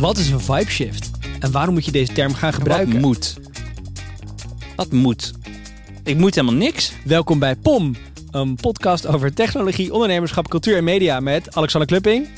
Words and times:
Wat 0.00 0.18
is 0.18 0.30
een 0.30 0.40
vibe 0.40 0.70
shift? 0.70 1.10
En 1.40 1.52
waarom 1.52 1.74
moet 1.74 1.84
je 1.84 1.90
deze 1.90 2.12
term 2.12 2.34
gaan 2.34 2.52
gebruiken? 2.52 2.92
Wat 2.92 3.00
moet? 3.00 3.36
Wat 4.76 4.92
moet? 4.92 5.32
Ik 6.04 6.16
moet 6.16 6.34
helemaal 6.34 6.56
niks. 6.56 6.92
Welkom 7.04 7.38
bij 7.38 7.56
POM, 7.56 7.96
een 8.30 8.54
podcast 8.54 9.06
over 9.06 9.34
technologie, 9.34 9.92
ondernemerschap, 9.92 10.48
cultuur 10.48 10.76
en 10.76 10.84
media 10.84 11.20
met 11.20 11.56
Alexander 11.56 11.88
Klupping. 11.88 12.28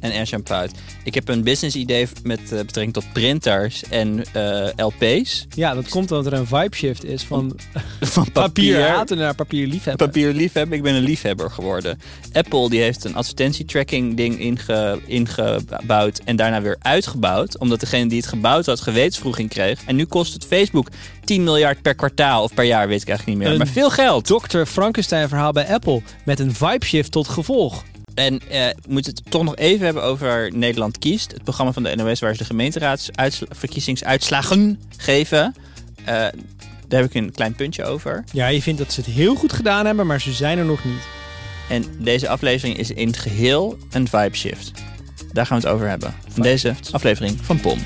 En 0.00 0.12
Erjan 0.12 0.42
Puit. 0.42 0.72
Ik 1.04 1.14
heb 1.14 1.28
een 1.28 1.42
business 1.42 1.76
idee 1.76 2.08
met 2.22 2.40
uh, 2.40 2.48
betrekking 2.48 2.92
tot 2.92 3.12
printers 3.12 3.82
en 3.88 4.24
uh, 4.36 4.68
LP's. 4.76 5.46
Ja, 5.54 5.74
dat 5.74 5.88
komt 5.88 6.10
omdat 6.10 6.32
er 6.32 6.38
een 6.38 6.46
vibe 6.46 6.76
shift 6.76 7.04
is 7.04 7.22
van, 7.22 7.58
van 8.00 8.32
papier 8.32 8.88
haten 8.88 9.16
naar 9.16 9.34
papier 9.34 9.66
liefhebben. 9.66 10.06
Papier 10.06 10.32
liefhebben. 10.32 10.76
Ik 10.76 10.82
ben 10.82 10.94
een 10.94 11.02
liefhebber 11.02 11.50
geworden. 11.50 11.98
Apple 12.32 12.70
die 12.70 12.80
heeft 12.80 13.04
een 13.04 13.14
advertentietracking 13.14 14.16
ding 14.16 14.40
inge, 14.40 15.00
ingebouwd 15.06 16.20
en 16.24 16.36
daarna 16.36 16.62
weer 16.62 16.76
uitgebouwd. 16.78 17.58
Omdat 17.58 17.80
degene 17.80 18.08
die 18.08 18.18
het 18.18 18.28
gebouwd 18.28 18.66
had 18.66 18.80
gewetensvroeging 18.80 19.48
kreeg. 19.48 19.84
En 19.86 19.96
nu 19.96 20.04
kost 20.04 20.32
het 20.32 20.44
Facebook 20.44 20.88
10 21.24 21.44
miljard 21.44 21.82
per 21.82 21.94
kwartaal 21.94 22.42
of 22.42 22.54
per 22.54 22.64
jaar, 22.64 22.88
weet 22.88 23.02
ik 23.02 23.08
eigenlijk 23.08 23.38
niet 23.38 23.48
meer. 23.48 23.58
maar 23.58 23.66
veel 23.66 23.90
geld. 23.90 24.26
Dr. 24.26 24.64
Frankenstein 24.64 25.28
verhaal 25.28 25.52
bij 25.52 25.68
Apple 25.68 26.02
met 26.24 26.38
een 26.38 26.54
vibe 26.54 26.84
shift 26.84 27.12
tot 27.12 27.28
gevolg. 27.28 27.84
En 28.16 28.34
uh, 28.34 28.40
we 28.50 28.74
moeten 28.88 29.14
het 29.14 29.30
toch 29.30 29.42
nog 29.42 29.56
even 29.56 29.84
hebben 29.84 30.02
over 30.02 30.50
Nederland 30.54 30.98
kiest. 30.98 31.32
Het 31.32 31.42
programma 31.42 31.72
van 31.72 31.82
de 31.82 31.96
NOS 31.96 32.20
waar 32.20 32.32
ze 32.32 32.38
de 32.38 32.44
gemeenteraadsverkiezingsuitslagen 32.44 34.80
geven. 34.96 35.54
Uh, 36.00 36.06
daar 36.06 37.00
heb 37.00 37.04
ik 37.04 37.14
een 37.14 37.32
klein 37.32 37.54
puntje 37.54 37.84
over. 37.84 38.24
Ja, 38.32 38.46
je 38.46 38.62
vindt 38.62 38.78
dat 38.78 38.92
ze 38.92 39.00
het 39.00 39.10
heel 39.10 39.34
goed 39.34 39.52
gedaan 39.52 39.86
hebben, 39.86 40.06
maar 40.06 40.20
ze 40.20 40.32
zijn 40.32 40.58
er 40.58 40.64
nog 40.64 40.84
niet. 40.84 41.02
En 41.68 41.84
deze 41.98 42.28
aflevering 42.28 42.78
is 42.78 42.90
in 42.90 43.06
het 43.06 43.18
geheel 43.18 43.78
een 43.90 44.08
vibe 44.08 44.36
shift. 44.36 44.72
Daar 45.32 45.46
gaan 45.46 45.60
we 45.60 45.66
het 45.66 45.74
over 45.74 45.88
hebben. 45.88 46.14
Van 46.28 46.42
deze 46.42 46.74
aflevering 46.92 47.38
van 47.42 47.60
POM. 47.60 47.78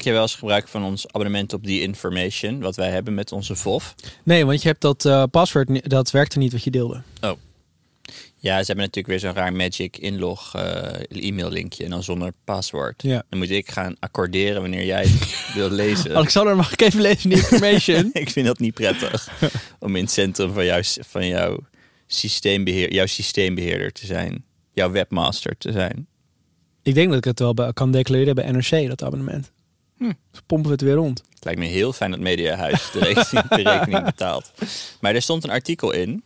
Maak 0.00 0.08
je 0.08 0.14
wel 0.14 0.24
eens 0.24 0.36
gebruik 0.36 0.68
van 0.68 0.84
ons 0.84 1.06
abonnement 1.08 1.52
op 1.52 1.64
die 1.64 1.80
information, 1.80 2.60
wat 2.60 2.76
wij 2.76 2.90
hebben 2.90 3.14
met 3.14 3.32
onze 3.32 3.56
VOF? 3.56 3.94
Nee, 4.22 4.46
want 4.46 4.62
je 4.62 4.68
hebt 4.68 4.80
dat 4.80 5.04
uh, 5.04 5.22
paswoord, 5.30 5.90
dat 5.90 6.10
werkte 6.10 6.38
niet 6.38 6.52
wat 6.52 6.64
je 6.64 6.70
deelde. 6.70 7.02
Oh. 7.20 7.32
Ja, 8.36 8.58
ze 8.58 8.66
hebben 8.66 8.76
natuurlijk 8.76 9.06
weer 9.06 9.18
zo'n 9.18 9.32
raar 9.32 9.52
magic 9.52 9.96
inlog 9.96 10.56
uh, 10.56 11.26
e-mail 11.28 11.50
linkje 11.50 11.84
en 11.84 11.90
dan 11.90 12.02
zonder 12.02 12.32
paswoord. 12.44 13.02
Ja. 13.02 13.22
Dan 13.28 13.38
moet 13.38 13.50
ik 13.50 13.70
gaan 13.70 13.96
accorderen 13.98 14.60
wanneer 14.60 14.84
jij 14.84 15.02
het 15.02 15.54
wilt 15.54 15.72
lezen. 15.72 16.16
Alexander, 16.16 16.56
mag 16.56 16.72
ik 16.72 16.80
even 16.80 17.00
lezen 17.00 17.30
die 17.30 17.38
information? 17.38 18.10
ik 18.22 18.30
vind 18.30 18.46
dat 18.46 18.58
niet 18.58 18.74
prettig 18.74 19.28
om 19.78 19.96
in 19.96 20.02
het 20.02 20.12
centrum 20.12 20.52
van, 20.52 20.64
jou, 20.64 20.84
van 20.84 21.26
jouw, 21.26 21.58
systeembeheer, 22.06 22.92
jouw 22.92 23.06
systeembeheerder 23.06 23.92
te 23.92 24.06
zijn. 24.06 24.44
Jouw 24.72 24.90
webmaster 24.90 25.56
te 25.58 25.72
zijn. 25.72 26.06
Ik 26.82 26.94
denk 26.94 27.08
dat 27.08 27.18
ik 27.18 27.24
het 27.24 27.38
wel 27.38 27.72
kan 27.72 27.90
declareren 27.90 28.34
bij 28.34 28.50
NRC, 28.50 28.88
dat 28.88 29.02
abonnement. 29.02 29.50
Hm. 30.00 30.12
Dus 30.30 30.40
pompen 30.46 30.66
we 30.66 30.72
het 30.72 30.80
weer 30.80 30.94
rond. 30.94 31.22
Het 31.34 31.44
lijkt 31.44 31.60
me 31.60 31.66
heel 31.66 31.92
fijn 31.92 32.10
dat 32.10 32.20
Mediahuis 32.20 32.90
de 32.90 32.98
rekening, 32.98 33.48
de 33.48 33.62
rekening 33.70 34.04
betaalt. 34.04 34.52
Maar 35.00 35.14
er 35.14 35.22
stond 35.22 35.44
een 35.44 35.50
artikel 35.50 35.92
in. 35.92 36.22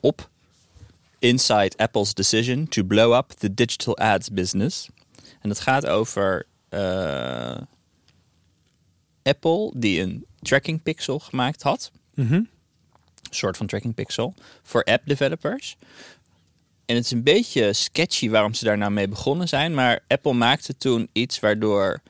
Op 0.00 0.28
Inside 1.18 1.72
Apple's 1.76 2.14
decision 2.14 2.68
to 2.68 2.82
blow 2.82 3.14
up 3.14 3.30
the 3.30 3.54
digital 3.54 3.96
ads 3.98 4.30
business. 4.30 4.88
En 5.40 5.48
dat 5.48 5.60
gaat 5.60 5.86
over 5.86 6.46
uh, 6.70 7.56
Apple 9.22 9.72
die 9.76 10.00
een 10.00 10.26
tracking 10.40 10.82
pixel 10.82 11.18
gemaakt 11.18 11.62
had. 11.62 11.90
Mm 12.14 12.26
-hmm. 12.26 12.34
Een 12.34 13.34
soort 13.34 13.56
van 13.56 13.66
tracking 13.66 13.94
pixel 13.94 14.34
voor 14.62 14.84
app 14.84 15.02
developers. 15.06 15.76
En 16.86 16.96
het 16.96 17.04
is 17.04 17.10
een 17.10 17.22
beetje 17.22 17.72
sketchy 17.72 18.30
waarom 18.30 18.54
ze 18.54 18.64
daar 18.64 18.78
nou 18.78 18.92
mee 18.92 19.08
begonnen 19.08 19.48
zijn. 19.48 19.74
Maar 19.74 20.00
Apple 20.08 20.32
maakte 20.32 20.76
toen 20.76 21.08
iets 21.12 21.40
waardoor 21.40 22.02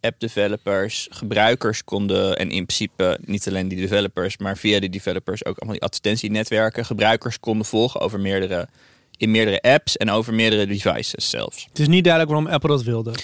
app-developers, 0.00 1.08
gebruikers 1.10 1.84
konden, 1.84 2.36
en 2.36 2.50
in 2.50 2.66
principe 2.66 3.18
niet 3.24 3.48
alleen 3.48 3.68
die 3.68 3.78
developers, 3.78 4.36
maar 4.36 4.56
via 4.56 4.80
die 4.80 4.90
developers 4.90 5.44
ook 5.44 5.56
allemaal 5.56 5.78
die 5.78 5.84
advertentienetwerken, 5.84 6.84
gebruikers 6.84 7.40
konden 7.40 7.66
volgen 7.66 8.00
over 8.00 8.20
meerdere, 8.20 8.68
in 9.16 9.30
meerdere 9.30 9.60
apps 9.60 9.96
en 9.96 10.10
over 10.10 10.34
meerdere 10.34 10.66
devices 10.66 11.30
zelfs. 11.30 11.66
Het 11.68 11.78
is 11.78 11.88
niet 11.88 12.04
duidelijk 12.04 12.32
waarom 12.32 12.52
Apple 12.52 12.68
dat 12.68 12.82
wilde. 12.82 13.14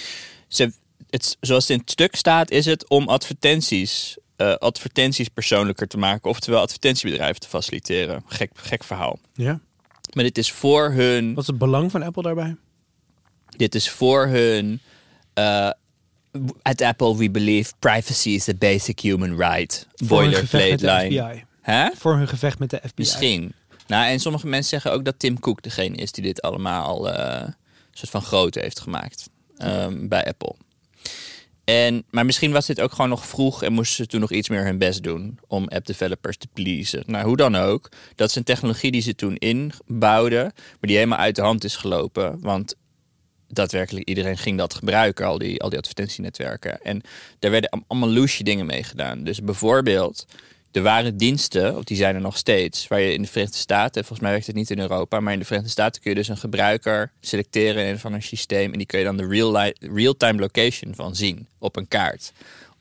Ze, 0.49 0.73
het, 1.11 1.37
zoals 1.41 1.63
het 1.63 1.73
in 1.73 1.81
het 1.81 1.91
stuk 1.91 2.15
staat, 2.15 2.51
is 2.51 2.65
het 2.65 2.89
om 2.89 3.09
advertenties, 3.09 4.17
uh, 4.37 4.55
advertenties 4.55 5.29
persoonlijker 5.29 5.89
te 5.89 5.99
maken, 5.99 6.31
oftewel 6.31 6.61
advertentiebedrijven 6.61 7.41
te 7.41 7.49
faciliteren. 7.49 8.23
Gek, 8.27 8.51
gek 8.55 8.85
verhaal. 8.85 9.19
Ja. 9.35 9.61
Maar 10.13 10.25
dit 10.25 10.39
is 10.39 10.53
voor 10.53 10.91
hun. 10.91 11.35
Wat 11.35 11.43
is 11.43 11.49
het 11.49 11.59
belang 11.59 11.91
van 11.91 12.03
Apple 12.03 12.23
daarbij? 12.23 12.57
Dit 13.57 13.75
is 13.75 13.91
voor 13.91 14.27
hun. 14.27 14.81
Uh, 15.39 15.71
at 16.63 16.81
Apple 16.81 17.17
we 17.17 17.31
believe 17.31 17.73
privacy 17.79 18.31
is 18.31 18.49
a 18.49 18.55
basic 18.59 19.01
human 19.01 19.37
right. 19.37 19.87
Boilerplate 20.05 20.85
line. 20.85 21.45
Hè? 21.61 21.89
Voor 21.97 22.17
hun 22.17 22.29
gevecht 22.29 22.59
met 22.59 22.71
de 22.71 22.77
FBI. 22.77 22.93
Misschien. 22.97 23.53
Nou, 23.87 24.07
en 24.07 24.21
sommige 24.21 24.47
mensen 24.47 24.69
zeggen 24.69 24.93
ook 24.93 25.05
dat 25.05 25.19
Tim 25.19 25.41
Cook 25.41 25.63
degene 25.63 25.97
is 25.97 26.13
die 26.13 26.25
dit 26.25 26.43
allemaal 26.43 27.09
uh, 27.09 27.43
soort 27.93 28.11
van 28.11 28.23
groot 28.23 28.55
heeft 28.55 28.81
gemaakt 28.81 29.31
um, 29.59 30.09
bij 30.09 30.25
Apple. 30.25 30.55
En, 31.65 32.05
maar 32.11 32.27
misschien 32.27 32.53
was 32.53 32.67
dit 32.67 32.81
ook 32.81 32.93
gewoon 32.93 33.09
nog 33.09 33.27
vroeg 33.27 33.63
en 33.63 33.73
moesten 33.73 33.97
ze 33.97 34.07
toen 34.11 34.21
nog 34.21 34.33
iets 34.33 34.49
meer 34.49 34.65
hun 34.65 34.79
best 34.79 35.03
doen 35.03 35.39
om 35.47 35.69
app 35.69 35.87
developers 35.87 36.37
te 36.37 36.49
pleasen. 36.53 37.03
Nou, 37.07 37.27
hoe 37.27 37.37
dan 37.37 37.55
ook, 37.55 37.89
dat 38.15 38.29
is 38.29 38.35
een 38.35 38.45
technologie 38.45 38.91
die 38.91 39.01
ze 39.01 39.15
toen 39.15 39.37
inbouwden, 39.37 40.43
maar 40.43 40.77
die 40.81 40.97
helemaal 40.97 41.19
uit 41.19 41.37
de 41.37 41.43
hand 41.43 41.65
is 41.65 41.77
gelopen. 41.77 42.41
Want 42.41 42.75
daadwerkelijk 43.57 44.09
iedereen 44.09 44.39
ging 44.39 44.59
dat 44.59 44.75
gebruiken, 44.75 45.27
al 45.27 45.39
die, 45.39 45.63
al 45.63 45.69
die 45.69 45.79
advertentienetwerken. 45.79 46.83
En 46.83 47.03
daar 47.39 47.51
werden 47.51 47.85
allemaal 47.87 48.11
loesje 48.11 48.43
dingen 48.43 48.67
mee 48.67 48.83
gedaan. 48.83 49.25
Dus 49.25 49.43
bijvoorbeeld, 49.43 50.27
er 50.73 50.83
waren 50.83 51.17
diensten, 51.17 51.77
of 51.77 51.85
die 51.85 51.97
zijn 51.97 52.15
er 52.15 52.21
nog 52.21 52.37
steeds, 52.37 52.89
waar 52.89 53.01
je 53.01 53.13
in 53.13 53.23
de 53.23 53.29
Verenigde 53.29 53.59
Staten, 53.59 54.01
volgens 54.01 54.21
mij 54.21 54.31
werkt 54.31 54.47
het 54.47 54.57
niet 54.57 54.71
in 54.71 54.79
Europa, 54.79 55.21
maar 55.21 55.33
in 55.33 55.39
de 55.39 55.45
Verenigde 55.45 55.73
Staten 55.73 56.03
kun 56.03 56.11
je 56.11 56.17
dus 56.17 56.29
een 56.29 56.37
gebruiker 56.37 57.13
selecteren 57.21 57.87
in 57.87 57.99
van 57.99 58.13
een 58.13 58.23
systeem 58.23 58.73
en 58.73 58.79
die 58.79 58.87
kun 58.87 58.99
je 58.99 59.05
dan 59.05 59.17
de 59.17 59.69
real-time 59.81 60.41
location 60.41 60.95
van 60.95 61.17
zien 61.17 61.47
op 61.59 61.77
een 61.77 61.89
kaart. 61.89 62.33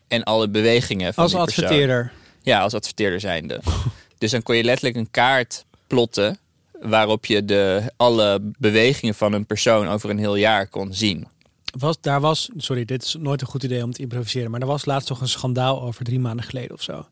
En 0.07 0.23
alle 0.23 0.49
bewegingen 0.49 1.13
van 1.13 1.23
Als 1.23 1.35
adverteerder? 1.35 2.11
Ja, 2.41 2.59
als 2.59 2.73
adverteerder 2.73 3.19
zijnde. 3.19 3.59
dus 4.17 4.31
dan 4.31 4.43
kon 4.43 4.55
je 4.55 4.63
letterlijk 4.63 4.95
een 4.95 5.11
kaart 5.11 5.65
plotten 5.87 6.37
waarop 6.81 7.25
je 7.25 7.45
de, 7.45 7.91
alle 7.97 8.39
bewegingen 8.41 9.15
van 9.15 9.33
een 9.33 9.45
persoon 9.45 9.87
over 9.87 10.09
een 10.09 10.17
heel 10.17 10.35
jaar 10.35 10.67
kon 10.67 10.93
zien. 10.93 11.27
Was, 11.77 12.01
daar 12.01 12.21
was, 12.21 12.49
sorry, 12.57 12.85
dit 12.85 13.03
is 13.03 13.15
nooit 13.19 13.41
een 13.41 13.47
goed 13.47 13.63
idee 13.63 13.83
om 13.83 13.91
te 13.91 14.01
improviseren, 14.01 14.51
maar 14.51 14.61
er 14.61 14.67
was 14.67 14.85
laatst 14.85 15.07
toch 15.07 15.21
een 15.21 15.27
schandaal 15.27 15.81
over 15.81 16.05
drie 16.05 16.19
maanden 16.19 16.45
geleden 16.45 16.71
of 16.71 16.81
zo. 16.81 17.07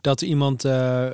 Dat 0.00 0.22
iemand 0.22 0.64
uh, 0.64 1.06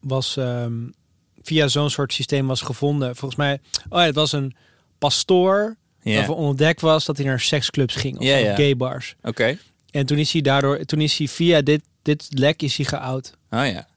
was 0.00 0.36
um, 0.36 0.94
via 1.42 1.68
zo'n 1.68 1.90
soort 1.90 2.12
systeem 2.12 2.46
was 2.46 2.60
gevonden. 2.60 3.16
Volgens 3.16 3.40
mij, 3.40 3.60
oh 3.88 3.98
ja, 3.98 4.04
het 4.04 4.14
was 4.14 4.32
een 4.32 4.54
pastoor 4.98 5.76
yeah. 6.02 6.16
waarvan 6.16 6.36
ontdekt 6.36 6.80
was 6.80 7.04
dat 7.04 7.16
hij 7.16 7.26
naar 7.26 7.40
seksclubs 7.40 7.94
ging 7.94 8.18
of 8.18 8.24
yeah, 8.24 8.40
yeah. 8.40 8.56
gay 8.56 8.76
bars. 8.76 9.14
Oké. 9.22 9.58
En 9.90 10.06
toen 10.06 10.18
is 10.18 10.32
hij 10.32 10.40
daardoor, 10.40 10.84
toen 10.84 11.00
is 11.00 11.18
hij 11.18 11.28
via 11.28 11.60
dit, 11.60 11.82
dit 12.02 12.26
lek 12.28 12.62
is 12.62 12.76
hij 12.76 12.86
geout. 12.86 13.32
Oh 13.50 13.66
ja. 13.66 13.88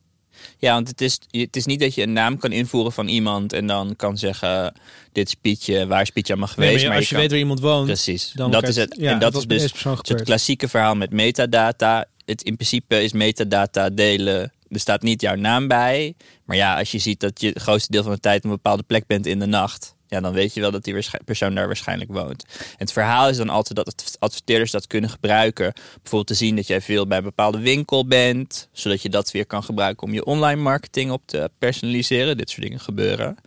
Ja, 0.58 0.74
want 0.74 0.88
het 0.88 1.02
is, 1.02 1.20
het 1.32 1.56
is 1.56 1.66
niet 1.66 1.80
dat 1.80 1.96
je 1.96 2.02
een 2.02 2.14
naam 2.14 2.38
kan 2.38 2.52
invoeren 2.52 2.92
van 2.92 3.08
iemand 3.08 3.54
en 3.54 3.68
dan 3.68 3.96
kan 3.96 4.18
zeggen: 4.18 4.74
Dit 5.12 5.28
is 5.28 5.34
Pietje, 5.34 5.88
waar 5.88 6.02
is 6.02 6.10
Pietje 6.10 6.34
allemaal 6.34 6.54
geweest? 6.54 6.76
Nee, 6.76 6.88
maar, 6.88 6.98
als 6.98 7.10
je, 7.10 7.16
weet 7.16 7.30
waar 7.30 7.40
iemand 7.40 7.60
woont, 7.60 7.86
precies. 7.86 8.32
Dan 8.36 8.52
dat 8.52 8.68
is 8.68 8.76
het. 8.76 8.96
Ja, 9.00 9.12
en 9.12 9.20
dat, 9.20 9.36
is 9.36 9.46
dus 9.46 9.84
het 10.08 10.24
klassieke 10.24 10.68
verhaal 10.68 10.96
met 10.96 11.12
metadata. 11.12 12.06
Het, 12.26 12.44
in 12.44 12.56
principe 12.56 13.04
is 13.04 13.14
metadata 13.14 13.90
delen. 13.90 14.52
Er 14.70 14.80
staat 14.80 15.02
niet 15.02 15.22
jouw 15.22 15.36
naam 15.36 15.68
bij. 15.68 16.16
Maar 16.46 16.58
ja, 16.58 16.78
als 16.78 16.92
je 16.92 16.98
ziet 16.98 17.20
dat 17.20 17.42
je 17.42 17.48
het 17.48 17.62
grootste 17.62 17.92
deel 17.92 18.04
van 18.04 18.12
de 18.12 18.20
tijd 18.20 18.38
op 18.38 18.44
een 18.44 18.50
bepaalde 18.50 18.84
plek 18.84 19.08
bent 19.08 19.26
in 19.26 19.40
de 19.40 19.46
nacht 19.46 19.96
ja, 20.14 20.22
dan 20.22 20.34
weet 20.34 20.54
je 20.54 20.62
wel 20.62 20.72
dat 20.72 20.84
die 20.84 20.96
persoon 21.26 21.56
daar 21.56 21.68
waarschijnlijk 21.68 22.12
woont. 22.12 22.46
En 22.58 22.76
het 22.78 22.92
verhaal 22.92 23.30
is 23.30 23.38
dan 23.38 23.50
altijd 23.50 23.86
dat 23.86 24.16
adverteerders 24.20 24.72
dat 24.72 24.88
kunnen 24.88 25.10
gebruiken. 25.10 25.74
Bijvoorbeeld 25.74 26.28
te 26.28 26.34
zien 26.34 26.56
dat 26.56 26.68
jij 26.68 26.82
veel 26.82 27.08
bij 27.08 27.18
een 27.18 27.24
bepaalde 27.24 27.60
winkel 27.60 28.08
bent, 28.08 28.68
zodat 28.72 29.02
je 29.02 29.10
dat 29.10 29.32
weer 29.32 29.46
kan 29.46 29.64
gebruiken 29.64 30.08
om 30.08 30.14
je 30.14 30.26
online 30.26 30.62
marketing 30.62 31.12
op 31.12 31.22
te 31.26 31.50
personaliseren. 31.58 32.38
Dit 32.38 32.50
soort 32.50 32.62
dingen 32.62 32.80
gebeuren. 32.80 33.38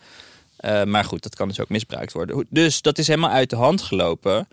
Uh, 0.61 0.85
maar 0.85 1.05
goed, 1.05 1.23
dat 1.23 1.35
kan 1.35 1.49
dus 1.49 1.61
ook 1.61 1.69
misbruikt 1.69 2.13
worden. 2.13 2.47
Dus 2.51 2.83
dat 2.83 2.99
is 2.99 3.07
helemaal 3.07 3.31
uit 3.31 3.51
de 3.51 3.57
hand 3.57 3.83
gelopen. 3.83 4.49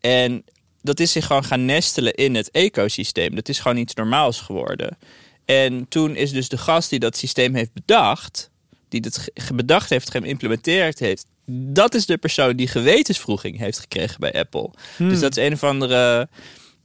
En 0.00 0.44
dat 0.82 1.00
is 1.00 1.12
zich 1.12 1.26
gewoon 1.26 1.44
gaan 1.44 1.64
nestelen 1.64 2.14
in 2.14 2.34
het 2.34 2.50
ecosysteem. 2.50 3.34
Dat 3.34 3.48
is 3.48 3.58
gewoon 3.58 3.76
iets 3.76 3.94
normaals 3.94 4.40
geworden. 4.40 4.98
En 5.44 5.88
toen 5.88 6.16
is 6.16 6.32
dus 6.32 6.48
de 6.48 6.58
gast 6.58 6.90
die 6.90 6.98
dat 6.98 7.16
systeem 7.16 7.54
heeft 7.54 7.72
bedacht, 7.72 8.50
die 8.88 9.00
het 9.00 9.50
bedacht 9.54 9.90
heeft, 9.90 10.10
geïmplementeerd 10.10 10.98
heeft, 10.98 11.26
dat 11.46 11.94
is 11.94 12.06
de 12.06 12.18
persoon 12.18 12.56
die 12.56 12.68
gewetensvroeging 12.68 13.58
heeft 13.58 13.78
gekregen 13.78 14.20
bij 14.20 14.32
Apple. 14.32 14.70
Hmm. 14.96 15.08
Dus 15.08 15.20
dat 15.20 15.36
is 15.36 15.44
een 15.46 15.52
of 15.52 15.64
andere 15.64 16.28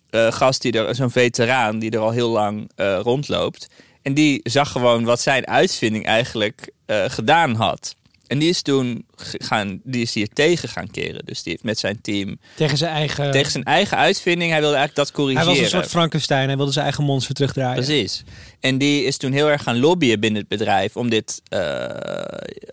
eh, 0.09 0.31
gast 0.31 0.61
die 0.61 0.71
er, 0.71 0.95
zo'n 0.95 1.11
veteraan 1.11 1.79
die 1.79 1.91
er 1.91 1.99
al 1.99 2.11
heel 2.11 2.29
lang 2.29 2.71
eh, 2.75 2.99
rondloopt. 3.01 3.69
En 4.01 4.13
die 4.13 4.39
zag 4.43 4.71
gewoon 4.71 5.03
wat 5.03 5.21
zijn 5.21 5.47
uitvinding 5.47 6.05
eigenlijk 6.05 6.71
eh, 6.85 7.03
gedaan 7.07 7.55
had. 7.55 7.95
En 8.27 8.39
die 8.39 8.49
is 8.49 8.61
toen 8.61 9.05
gaan, 9.19 9.81
die 9.83 10.01
is 10.01 10.13
hier 10.13 10.27
tegen 10.33 10.69
gaan 10.69 10.91
keren. 10.91 11.25
Dus 11.25 11.43
die 11.43 11.51
heeft 11.51 11.63
met 11.63 11.79
zijn 11.79 12.01
team 12.01 12.39
Tegen 12.55 12.77
zijn 12.77 12.91
eigen... 12.91 13.31
tegen 13.31 13.51
zijn 13.51 13.63
eigen 13.63 13.97
uitvinding, 13.97 14.51
hij 14.51 14.59
wilde 14.59 14.75
eigenlijk 14.75 15.07
dat 15.07 15.15
hij 15.15 15.25
corrigeren. 15.25 15.53
was 15.53 15.63
een 15.63 15.79
soort 15.79 15.89
Frankenstein. 15.89 16.47
Hij 16.47 16.57
wilde 16.57 16.71
zijn 16.71 16.85
eigen 16.85 17.03
monster 17.03 17.35
terugdraaien. 17.35 17.83
Precies. 17.83 18.23
En 18.59 18.77
die 18.77 19.03
is 19.03 19.17
toen 19.17 19.31
heel 19.31 19.49
erg 19.49 19.63
gaan 19.63 19.79
lobbyen 19.79 20.19
binnen 20.19 20.39
het 20.39 20.49
bedrijf 20.49 20.97
om 20.97 21.09
dit, 21.09 21.41
eh, 21.49 21.85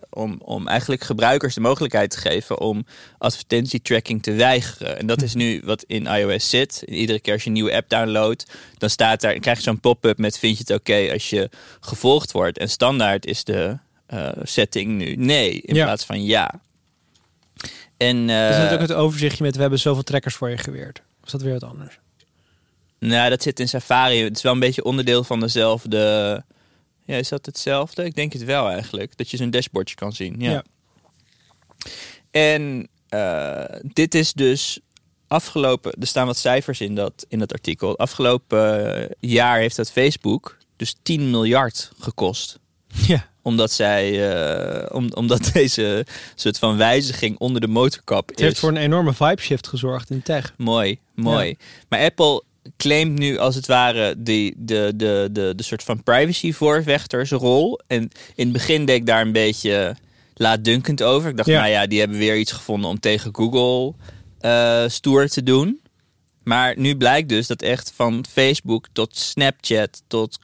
om, 0.09 0.41
om 0.43 0.67
eigenlijk 0.67 1.03
gebruikers 1.03 1.53
de 1.53 1.61
mogelijkheid 1.61 2.09
te 2.09 2.17
geven 2.17 2.59
om 2.59 2.85
advertentietracking 3.17 4.23
te 4.23 4.31
weigeren. 4.31 4.99
En 4.99 5.07
dat 5.07 5.21
is 5.21 5.33
nu 5.33 5.61
wat 5.63 5.83
in 5.87 6.05
iOS 6.05 6.49
zit. 6.49 6.83
Iedere 6.85 7.19
keer 7.19 7.33
als 7.33 7.41
je 7.41 7.47
een 7.47 7.53
nieuwe 7.53 7.75
app 7.75 7.89
downloadt, 7.89 8.45
dan 8.77 8.89
staat 8.89 9.21
daar, 9.21 9.39
krijg 9.39 9.57
je 9.57 9.63
zo'n 9.63 9.79
pop-up 9.79 10.17
met 10.17 10.39
vind 10.39 10.57
je 10.57 10.63
het 10.67 10.79
oké 10.79 11.11
als 11.11 11.29
je 11.29 11.49
gevolgd 11.79 12.31
wordt. 12.31 12.57
En 12.57 12.69
standaard 12.69 13.25
is 13.25 13.43
de 13.43 13.77
eh, 14.15 14.43
setting 14.43 14.97
nu 14.97 15.15
nee 15.15 15.61
in 15.61 15.75
Ja. 15.75 15.83
plaats 15.83 16.05
van 16.05 16.23
ja. 16.23 16.61
En 17.97 18.29
eh, 18.29 18.49
Er 18.49 18.61
zit 18.63 18.73
ook 18.73 18.87
het 18.87 18.93
overzichtje 18.93 19.43
met 19.43 19.55
we 19.55 19.61
hebben 19.61 19.79
zoveel 19.79 20.03
trekkers 20.03 20.35
voor 20.35 20.49
je 20.49 20.57
geweerd. 20.57 21.01
Of 21.19 21.25
is 21.25 21.31
dat 21.31 21.41
weer 21.41 21.53
wat 21.53 21.63
anders? 21.63 21.99
Nou, 22.99 23.29
dat 23.29 23.41
zit 23.43 23.59
in 23.59 23.67
Safari. 23.67 24.23
Het 24.23 24.35
is 24.37 24.43
wel 24.43 24.53
een 24.53 24.59
beetje 24.59 24.83
onderdeel 24.83 25.23
van 25.23 25.39
dezelfde. 25.39 25.97
Ja, 27.05 27.15
is 27.15 27.29
dat 27.29 27.45
hetzelfde? 27.45 28.03
Ik 28.05 28.15
denk 28.15 28.33
het 28.33 28.43
wel 28.43 28.69
eigenlijk. 28.69 29.17
Dat 29.17 29.29
je 29.31 29.37
zo'n 29.37 29.49
dashboardje 29.49 29.95
kan 29.95 30.13
zien. 30.13 30.35
Ja. 30.39 30.51
Ja. 30.51 30.63
En 32.31 32.87
eh, 33.09 33.79
dit 33.93 34.15
is 34.15 34.33
dus 34.33 34.79
afgelopen. 35.27 35.91
Er 35.99 36.07
staan 36.07 36.25
wat 36.25 36.37
cijfers 36.37 36.81
in 36.81 36.95
dat, 36.95 37.25
in 37.29 37.39
dat 37.39 37.53
artikel. 37.53 37.97
Afgelopen 37.97 38.95
eh, 38.95 39.09
jaar 39.19 39.57
heeft 39.59 39.75
dat 39.75 39.91
Facebook 39.91 40.57
dus 40.75 40.95
10 41.03 41.29
miljard 41.29 41.91
gekost. 41.99 42.59
Ja. 42.87 43.29
Omdat 43.45 43.71
zij, 43.71 44.31
eh, 44.31 44.95
om, 44.95 45.11
omdat 45.13 45.49
deze 45.53 46.05
soort 46.35 46.57
van 46.59 46.77
wijziging 46.77 47.37
onder 47.37 47.61
de 47.61 47.67
motorkap 47.67 48.29
Het 48.29 48.39
heeft 48.39 48.59
voor 48.59 48.69
een 48.69 48.77
enorme 48.77 49.13
vibe 49.13 49.41
shift 49.41 49.67
gezorgd 49.67 50.09
in 50.09 50.21
tech. 50.21 50.53
Mooi, 50.57 50.99
mooi. 51.13 51.55
Maar 51.89 51.99
Apple 51.99 52.43
claimt 52.77 53.19
nu 53.19 53.37
als 53.37 53.55
het 53.55 53.65
ware 53.67 54.15
die, 54.17 54.53
de, 54.57 54.93
de, 54.95 55.29
de, 55.31 55.53
de 55.55 55.63
soort 55.63 55.83
van 55.83 56.03
privacy-voorvechtersrol. 56.03 57.79
En 57.87 58.01
in 58.35 58.43
het 58.43 58.51
begin 58.51 58.85
deed 58.85 58.95
ik 58.95 59.05
daar 59.05 59.21
een 59.21 59.31
beetje 59.31 59.95
laatdunkend 60.33 61.03
over. 61.03 61.29
Ik 61.29 61.37
dacht, 61.37 61.49
Ja. 61.49 61.59
nou 61.59 61.71
ja, 61.71 61.87
die 61.87 61.99
hebben 61.99 62.17
weer 62.17 62.37
iets 62.37 62.51
gevonden 62.51 62.89
om 62.89 62.99
tegen 62.99 63.35
Google 63.35 63.93
eh, 64.39 64.83
stoer 64.87 65.27
te 65.27 65.43
doen. 65.43 65.79
Maar 66.43 66.73
nu 66.77 66.97
blijkt 66.97 67.29
dus 67.29 67.47
dat 67.47 67.61
echt 67.61 67.91
van 67.95 68.25
Facebook 68.31 68.87
tot 68.93 69.17
Snapchat 69.17 70.01
tot 70.07 70.39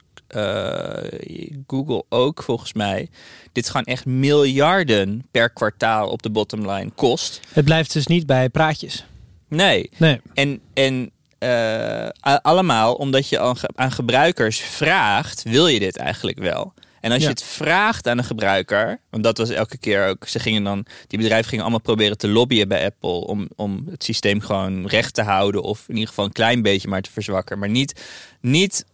Google 1.66 2.04
ook 2.08 2.42
volgens 2.42 2.72
mij... 2.72 3.08
dit 3.52 3.66
gewoon 3.66 3.84
echt 3.86 4.06
miljarden 4.06 5.26
per 5.30 5.50
kwartaal 5.50 6.08
op 6.08 6.22
de 6.22 6.30
bottomline 6.30 6.90
kost. 6.94 7.40
Het 7.52 7.64
blijft 7.64 7.92
dus 7.92 8.06
niet 8.06 8.26
bij 8.26 8.48
praatjes. 8.48 9.04
Nee, 9.48 9.90
Nee. 9.98 10.20
en, 10.34 10.60
en 10.74 11.10
eh, 11.38 12.08
allemaal 12.42 12.94
omdat 12.94 13.28
je 13.28 13.40
aan, 13.40 13.56
ge- 13.56 13.70
aan 13.74 13.92
gebruikers 13.92 14.60
vraagt, 14.60 15.42
wil 15.42 15.66
je 15.66 15.78
dit 15.78 15.96
eigenlijk 15.96 16.38
wel? 16.38 16.72
En 17.00 17.10
als 17.12 17.20
Ja. 17.20 17.26
je 17.26 17.32
het 17.34 17.42
vraagt 17.42 18.08
aan 18.08 18.18
een 18.18 18.24
gebruiker, 18.24 19.00
want 19.10 19.24
dat 19.24 19.38
was 19.38 19.50
elke 19.50 19.78
keer 19.78 20.08
ook, 20.08 20.26
ze 20.28 20.38
gingen 20.38 20.64
dan, 20.64 20.86
die 21.06 21.18
bedrijven 21.18 21.48
gingen 21.48 21.62
allemaal 21.64 21.80
proberen 21.82 22.18
te 22.18 22.28
lobbyen 22.28 22.68
bij 22.68 22.84
Apple 22.84 23.10
om, 23.26 23.48
om 23.56 23.86
het 23.90 24.04
systeem 24.04 24.40
gewoon 24.40 24.86
recht 24.86 25.14
te 25.14 25.22
houden 25.22 25.62
of 25.62 25.84
in 25.88 25.94
ieder 25.94 26.08
geval 26.08 26.24
een 26.24 26.32
klein 26.32 26.62
beetje 26.62 26.88
maar 26.88 27.02
te 27.02 27.10
verzwakken, 27.10 27.58
maar 27.58 27.68
niet, 27.68 28.02
niet 28.40 28.84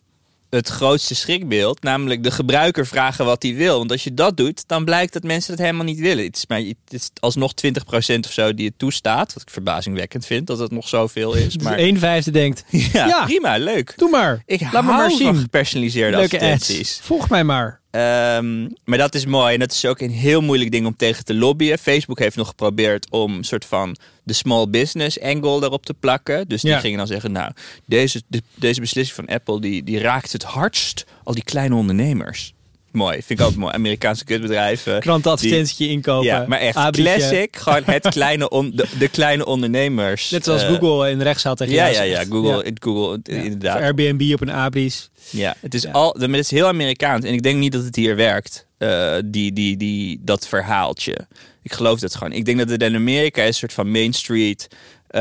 het 0.50 0.68
grootste 0.68 1.14
schrikbeeld, 1.14 1.82
namelijk 1.82 2.22
de 2.22 2.30
gebruiker 2.30 2.86
vragen 2.86 3.24
wat 3.24 3.42
hij 3.42 3.54
wil. 3.54 3.78
Want 3.78 3.90
als 3.90 4.04
je 4.04 4.14
dat 4.14 4.36
doet, 4.36 4.64
dan 4.68 4.84
blijkt 4.84 5.12
dat 5.12 5.22
mensen 5.22 5.52
het 5.52 5.60
helemaal 5.60 5.84
niet 5.84 5.98
willen. 5.98 6.24
Het 6.24 6.36
is, 6.36 6.46
maar, 6.46 6.58
het 6.58 6.76
is 6.88 7.10
alsnog 7.20 7.52
20% 7.66 8.18
of 8.26 8.32
zo 8.32 8.54
die 8.54 8.66
het 8.66 8.78
toestaat. 8.78 9.32
Wat 9.32 9.42
ik 9.42 9.50
verbazingwekkend 9.50 10.26
vind 10.26 10.46
dat 10.46 10.58
het 10.58 10.70
nog 10.70 10.88
zoveel 10.88 11.34
is. 11.34 11.52
Dus 11.54 11.62
Maar 11.62 11.76
één 11.88 11.98
vijfde 11.98 12.30
denkt, 12.30 12.64
ja, 12.70 13.06
Ja. 13.06 13.24
prima, 13.24 13.58
leuk. 13.58 13.92
doe 13.96 14.10
maar. 14.10 14.42
Ik 14.46 14.60
Laat 14.60 14.72
hou 14.72 14.84
maar 14.84 15.10
zien. 15.10 15.36
gepersonaliseerde 15.36 16.16
Leuke 16.16 16.34
advertenties. 16.36 16.78
ads. 16.80 17.00
Volg 17.06 17.28
mij 17.28 17.44
maar. 17.44 17.80
Ehm, 17.98 18.68
maar 18.84 18.98
dat 18.98 19.14
is 19.14 19.26
mooi. 19.26 19.54
En 19.54 19.60
dat 19.60 19.72
is 19.72 19.84
ook 19.84 20.00
een 20.00 20.10
heel 20.10 20.40
moeilijk 20.40 20.70
ding 20.70 20.86
om 20.86 20.96
tegen 20.96 21.24
te 21.24 21.34
lobbyen. 21.34 21.78
Facebook 21.78 22.18
heeft 22.18 22.36
nog 22.36 22.48
geprobeerd 22.48 23.10
om 23.10 23.34
een 23.36 23.44
soort 23.44 23.64
van 23.64 23.96
de 24.22 24.32
small 24.32 24.68
business 24.70 25.20
angle 25.20 25.62
erop 25.64 25.86
te 25.86 25.94
plakken. 25.94 26.48
Dus 26.48 26.62
die 26.62 26.70
Ja. 26.70 26.78
gingen 26.80 26.98
dan 26.98 27.06
zeggen, 27.06 27.32
nou, 27.32 27.52
deze, 27.84 28.22
de- 28.26 28.42
deze 28.54 28.80
beslissing 28.80 29.16
van 29.26 29.34
Apple, 29.34 29.60
die, 29.60 29.82
die 29.84 29.98
raakt 29.98 30.32
het 30.32 30.42
hardst 30.42 31.04
al 31.24 31.34
die 31.34 31.44
kleine 31.44 31.74
ondernemers. 31.74 32.52
Mooi, 32.98 33.12
vind 33.16 33.30
ik 33.30 33.40
altijd 33.40 33.58
mooi. 33.60 33.74
Amerikaanse 33.74 34.24
kutbedrijven. 34.24 35.00
Krantenadvertentietje 35.00 35.88
inkopen. 35.88 36.26
Ja, 36.26 36.44
maar 36.48 36.58
echt 36.58 36.76
Abrietje. 36.76 37.14
classic. 37.18 37.56
Gewoon 37.56 37.82
het 37.84 38.08
kleine 38.18 38.48
on, 38.48 38.70
de, 38.74 38.86
de 38.98 39.08
kleine 39.08 39.46
ondernemers. 39.46 40.30
Net 40.30 40.44
zoals 40.44 40.62
Eh, 40.62 40.68
Google 40.68 41.10
in 41.10 41.18
de 41.18 41.24
rechtszaal 41.24 41.54
tegen 41.54 41.74
Ja, 41.74 41.86
ja, 41.86 42.02
ja. 42.02 42.24
Google, 42.24 42.64
Ja. 42.64 42.70
Google 42.74 43.20
Ja. 43.22 43.42
inderdaad. 43.42 43.76
Of 43.76 43.82
Airbnb 43.82 44.32
op 44.32 44.40
een 44.40 44.50
abris. 44.52 45.10
Ja, 45.30 45.56
het 45.60 45.74
is. 45.74 45.86
Al, 45.92 46.16
het 46.18 46.34
is 46.34 46.50
heel 46.50 46.66
Amerikaans. 46.66 47.24
En 47.24 47.32
ik 47.32 47.42
denk 47.42 47.58
niet 47.58 47.72
dat 47.72 47.84
het 47.84 47.96
hier 47.96 48.16
werkt, 48.16 48.66
eh, 48.78 49.14
die, 49.24 49.52
die, 49.52 49.76
die, 49.76 50.20
dat 50.24 50.48
verhaaltje. 50.48 51.16
Ik 51.62 51.72
geloof 51.72 52.00
dat 52.00 52.14
gewoon. 52.14 52.32
Ik 52.32 52.44
denk 52.44 52.58
dat 52.58 52.68
het 52.68 52.82
in 52.82 52.94
Amerika 52.94 53.42
is 53.42 53.48
een 53.48 53.54
soort 53.54 53.72
van 53.72 53.90
Main 53.90 54.12
Street... 54.12 54.68
eh, 55.08 55.20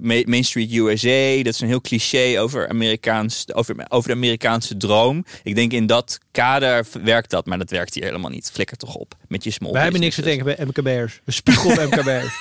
Ma- 0.00 0.22
Main 0.24 0.44
Street 0.44 0.72
USA, 0.72 1.42
dat 1.42 1.54
is 1.54 1.60
een 1.60 1.68
heel 1.68 1.80
cliché 1.80 2.40
over, 2.40 2.68
Amerikaans, 2.68 3.44
over, 3.54 3.76
over 3.88 4.08
de 4.08 4.14
Amerikaanse 4.14 4.76
droom. 4.76 5.24
Ik 5.42 5.54
denk 5.54 5.72
in 5.72 5.86
dat 5.86 6.18
kader 6.30 6.86
werkt 7.02 7.30
dat, 7.30 7.46
maar 7.46 7.58
dat 7.58 7.70
werkt 7.70 7.94
hier 7.94 8.04
helemaal 8.04 8.30
niet. 8.30 8.50
Flikker 8.52 8.76
toch 8.76 8.94
op 8.94 9.14
met 9.28 9.44
je 9.44 9.50
small 9.50 9.72
Wij 9.72 9.82
hebben 9.82 10.00
niks 10.00 10.14
te 10.14 10.22
denken 10.22 10.44
bij 10.44 10.56
MKB'ers. 10.66 11.20
We 11.24 11.32
spiegelen 11.32 11.86
op 11.86 11.94
MKB'ers. 11.94 12.34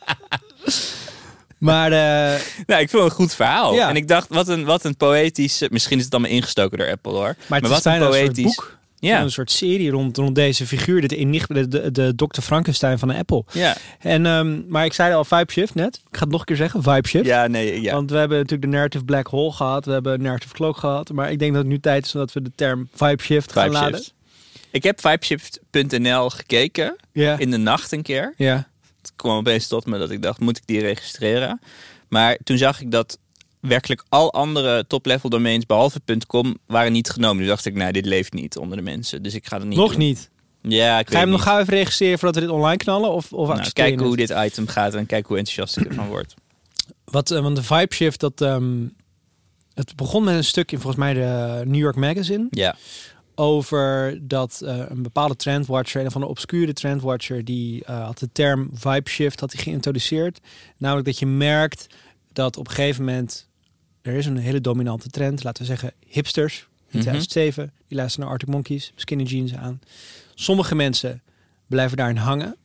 maar 1.58 1.92
eh, 1.92 2.40
Nou, 2.66 2.80
ik 2.80 2.90
vond 2.90 3.02
het 3.02 3.10
een 3.12 3.18
goed 3.18 3.34
verhaal. 3.34 3.74
Ja. 3.74 3.88
En 3.88 3.96
ik 3.96 4.08
dacht, 4.08 4.28
wat 4.28 4.48
een, 4.48 4.64
wat 4.64 4.84
een 4.84 4.96
poëtisch... 4.96 5.62
Misschien 5.70 5.98
is 5.98 6.04
het 6.04 6.12
allemaal 6.12 6.30
ingestoken 6.30 6.78
door 6.78 6.90
Apple 6.90 7.12
hoor. 7.12 7.36
maar 7.46 7.60
het 7.60 7.68
wat 7.68 7.78
is 7.78 7.84
bijna 7.84 8.06
een 8.06 8.12
soort 8.14 8.42
boek. 8.42 8.78
Ja. 9.08 9.20
Een 9.22 9.30
soort 9.30 9.50
serie 9.50 9.90
rond, 9.90 10.16
rond 10.16 10.34
deze 10.34 10.66
figuur. 10.66 11.00
Dit 11.00 11.12
enigma, 11.12 11.54
de, 11.54 11.68
de, 11.68 11.90
de 11.92 12.12
Dr. 12.16 12.40
Frankenstein 12.40 12.98
van 12.98 13.10
Apple. 13.10 13.44
Ja. 13.52 13.76
En, 13.98 14.26
ehm, 14.26 14.68
maar 14.68 14.84
ik 14.84 14.92
zei 14.92 15.14
al 15.14 15.24
Vibe 15.24 15.52
Shift 15.52 15.74
net. 15.74 15.94
Ik 15.96 16.16
ga 16.16 16.20
het 16.22 16.30
nog 16.30 16.40
een 16.40 16.46
keer 16.46 16.56
zeggen. 16.56 16.82
Vibe 16.82 17.08
Shift. 17.08 17.26
ja, 17.26 17.46
nee, 17.46 17.80
ja. 17.80 17.92
Want 17.94 18.10
we 18.10 18.16
hebben 18.16 18.36
natuurlijk 18.38 18.70
de 18.70 18.76
narrative 18.76 19.04
black 19.04 19.26
hole 19.26 19.52
gehad. 19.52 19.84
We 19.84 19.92
hebben 19.92 20.22
narrative 20.22 20.54
cloak 20.54 20.76
gehad. 20.76 21.12
Maar 21.12 21.30
ik 21.30 21.38
denk 21.38 21.52
dat 21.52 21.62
het 21.62 21.70
nu 21.70 21.80
tijd 21.80 22.04
is 22.04 22.12
dat 22.12 22.32
we 22.32 22.42
de 22.42 22.52
term 22.54 22.88
Vibe 22.94 23.22
Shift 23.22 23.52
gaan 23.52 23.70
laden. 23.70 23.86
Vibeshift. 23.88 24.14
Ik 24.70 24.82
heb 24.82 25.00
vibeshift.nl 25.00 26.30
gekeken 26.30 26.96
Ja. 27.12 27.38
in 27.38 27.50
de 27.50 27.56
nacht 27.56 27.92
een 27.92 28.02
keer. 28.02 28.34
ja. 28.36 28.70
Het 29.02 29.12
kwam 29.16 29.36
opeens 29.36 29.66
tot 29.66 29.86
me 29.86 29.98
dat 29.98 30.10
ik 30.10 30.22
dacht, 30.22 30.40
moet 30.40 30.56
ik 30.56 30.62
die 30.66 30.80
registreren? 30.80 31.60
Maar 32.08 32.38
toen 32.44 32.58
zag 32.58 32.80
ik 32.80 32.90
dat 32.90 33.18
werkelijk 33.68 34.04
al 34.08 34.32
andere 34.32 34.86
top-level 34.86 35.30
domains 35.30 35.66
behalve 35.66 36.00
.com 36.26 36.56
waren 36.66 36.92
niet 36.92 37.10
genomen. 37.10 37.38
Toen 37.38 37.46
dacht 37.46 37.66
ik, 37.66 37.74
nou, 37.74 37.92
dit 37.92 38.06
leeft 38.06 38.32
niet 38.32 38.56
onder 38.56 38.76
de 38.76 38.82
mensen. 38.82 39.22
Dus 39.22 39.34
ik 39.34 39.46
ga 39.46 39.58
het 39.58 39.66
niet 39.66 39.78
Nog 39.78 39.90
doen. 39.90 39.98
niet. 39.98 40.30
Ja, 40.62 40.98
ik 40.98 41.06
Ga 41.06 41.12
je 41.14 41.18
hem 41.18 41.30
nog 41.30 41.42
gauw 41.42 41.58
even 41.60 41.74
registreren 41.74 42.18
voordat 42.18 42.40
we 42.40 42.46
dit 42.46 42.56
online 42.56 42.76
knallen? 42.76 43.10
Of, 43.10 43.32
of 43.32 43.48
Nou, 43.48 43.70
kijken 43.70 44.06
hoe 44.06 44.16
dit 44.16 44.30
item 44.36 44.66
gaat 44.66 44.94
en 44.94 45.06
kijken 45.06 45.28
hoe 45.28 45.38
enthousiast 45.38 45.76
ik 45.76 45.84
ervan 45.84 46.08
word. 46.08 46.34
Wat, 47.04 47.30
eh, 47.30 47.40
want 47.42 47.56
de 47.56 47.62
Vibe 47.62 47.94
Shift, 47.94 48.20
dat, 48.20 48.40
ehm, 48.40 48.86
het 49.74 49.96
begon 49.96 50.24
met 50.24 50.34
een 50.34 50.44
stuk 50.44 50.72
in 50.72 50.78
volgens 50.80 51.02
mij 51.02 51.14
de 51.14 51.62
New 51.64 51.80
York 51.80 51.96
Magazine. 51.96 52.46
Ja, 52.50 52.76
Over 53.34 54.18
dat 54.22 54.60
eh, 54.64 54.78
een 54.88 55.02
bepaalde 55.02 55.36
trendwatcher, 55.36 56.04
een 56.04 56.10
van 56.10 56.20
de 56.20 56.26
obscure 56.26 56.72
trendwatcher, 56.72 57.44
die 57.44 57.84
eh, 57.84 58.04
had 58.04 58.18
de 58.18 58.28
term 58.32 58.70
Vibe 58.74 59.08
Shift 59.10 59.40
had 59.40 59.52
hij 59.52 59.62
geïntroduceerd. 59.62 60.40
Namelijk 60.76 61.06
dat 61.06 61.18
je 61.18 61.26
merkt 61.26 61.86
dat 62.32 62.56
op 62.56 62.68
een 62.68 62.74
gegeven 62.74 63.04
moment, 63.04 63.48
er 64.02 64.14
is 64.14 64.26
een 64.26 64.36
hele 64.36 64.60
dominante 64.60 65.08
trend, 65.08 65.42
laten 65.44 65.62
we 65.62 65.68
zeggen 65.68 65.92
hipsters. 66.06 66.58
In 66.60 66.98
Mhm. 66.98 67.00
2007, 67.00 67.72
die 67.88 67.96
luisteren 67.96 68.24
naar 68.26 68.34
Arctic 68.34 68.54
Monkeys, 68.54 68.92
skinny 68.94 69.24
jeans 69.24 69.54
aan. 69.54 69.80
Sommige 70.34 70.74
mensen 70.74 71.22
blijven 71.66 71.96
daarin 71.96 72.16
hangen. 72.16 72.56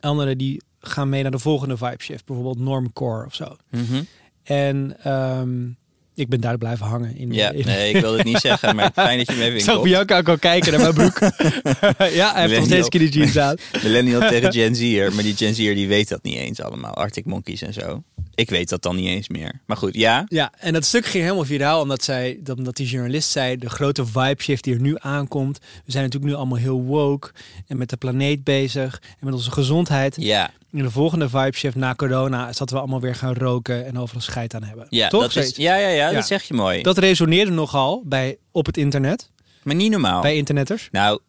Anderen 0.00 0.38
die 0.38 0.62
gaan 0.80 1.08
mee 1.08 1.22
naar 1.22 1.30
de 1.30 1.38
volgende 1.38 1.76
vibe 1.76 2.02
shift. 2.02 2.24
Bijvoorbeeld 2.24 2.58
normcore 2.58 3.26
of 3.26 3.34
zo. 3.34 3.56
Mhm. 3.70 4.02
En 4.42 4.96
ehm, 5.02 5.68
ik 6.16 6.28
ben 6.28 6.40
daar 6.40 6.58
blijven 6.58 6.86
hangen. 6.86 7.16
In, 7.16 7.32
ja. 7.32 7.50
in- 7.50 7.66
nee, 7.66 7.92
ik 7.92 8.00
wilde 8.00 8.16
het 8.16 8.26
niet 8.26 8.38
zeggen, 8.38 8.76
maar 8.76 8.90
fijn 9.04 9.18
dat 9.18 9.26
je 9.30 9.34
me 9.36 9.42
even 9.42 9.54
ik 9.54 9.60
zag 9.60 9.68
inkomt. 9.74 9.90
Bianca 9.90 10.18
ook 10.18 10.28
al 10.28 10.38
kijken 10.38 10.72
naar 10.72 10.80
mijn 10.80 10.94
broek. 11.12 11.18
ja, 12.12 12.32
hij 12.32 12.42
heeft 12.42 12.56
nog 12.56 12.64
steeds 12.64 12.86
skinny 12.86 13.08
jeans 13.08 13.38
aan. 13.38 13.56
Millennial 13.82 14.28
tegen 14.28 14.52
Gen 14.52 14.74
Z'er, 14.76 15.12
maar 15.14 15.22
die 15.22 15.36
Gen 15.36 15.54
Z'er 15.54 15.74
die 15.74 15.88
weet 15.88 16.08
dat 16.08 16.22
niet 16.22 16.36
eens 16.36 16.60
allemaal. 16.60 16.94
Arctic 16.94 17.24
Monkeys 17.24 17.62
en 17.62 17.72
zo. 17.72 18.02
Ik 18.34 18.50
weet 18.50 18.68
dat 18.68 18.82
dan 18.82 18.96
niet 18.96 19.06
eens 19.08 19.28
meer. 19.28 19.60
Maar 19.66 19.76
goed, 19.76 19.94
ja. 19.94 20.24
Ja, 20.28 20.52
en 20.58 20.72
dat 20.72 20.84
stuk 20.84 21.06
ging 21.06 21.22
helemaal 21.24 21.44
viraal 21.44 21.80
omdat, 21.80 22.04
zij, 22.04 22.38
dat- 22.42 22.56
omdat 22.58 22.76
die 22.76 22.86
journalist 22.86 23.30
zei... 23.30 23.56
de 23.56 23.68
grote 23.70 24.06
vibe 24.06 24.42
shift 24.42 24.64
die 24.64 24.74
er 24.74 24.80
nu 24.80 24.94
aankomt. 24.98 25.58
We 25.84 25.92
zijn 25.92 26.04
natuurlijk 26.04 26.32
nu 26.32 26.38
allemaal 26.38 26.58
heel 26.58 26.82
woke 26.82 27.30
en 27.66 27.76
met 27.78 27.90
de 27.90 27.96
planeet 27.96 28.44
bezig... 28.44 29.00
en 29.18 29.24
met 29.24 29.34
onze 29.34 29.50
gezondheid. 29.50 30.16
Ja, 30.18 30.50
In 30.76 30.82
de 30.82 30.90
volgende 30.90 31.28
vibe 31.28 31.52
shift 31.56 31.76
na 31.76 31.94
corona... 31.94 32.48
is 32.48 32.56
dat 32.56 32.70
we 32.70 32.78
allemaal 32.78 33.00
weer 33.00 33.14
gaan 33.14 33.34
roken 33.34 33.86
en 33.86 33.98
overal 33.98 34.20
scheid 34.22 34.54
aan 34.54 34.62
hebben. 34.62 34.86
ja, 34.90 35.08
Toch? 35.08 35.32
dat, 35.32 35.44
is, 35.44 35.56
ja, 35.56 35.76
ja, 35.76 35.88
ja, 35.88 36.08
Ja. 36.08 36.12
dat 36.12 36.26
zeg 36.26 36.42
je 36.42 36.54
mooi. 36.54 36.82
dat 36.82 36.98
resoneerde 36.98 37.50
nogal 37.50 38.02
bij, 38.06 38.36
op 38.52 38.66
het 38.66 38.76
internet, 38.76 39.30
maar 39.62 39.74
niet 39.74 39.90
normaal. 39.90 40.22
bij 40.22 40.36
internetters. 40.36 40.88
Nou, 40.92 41.20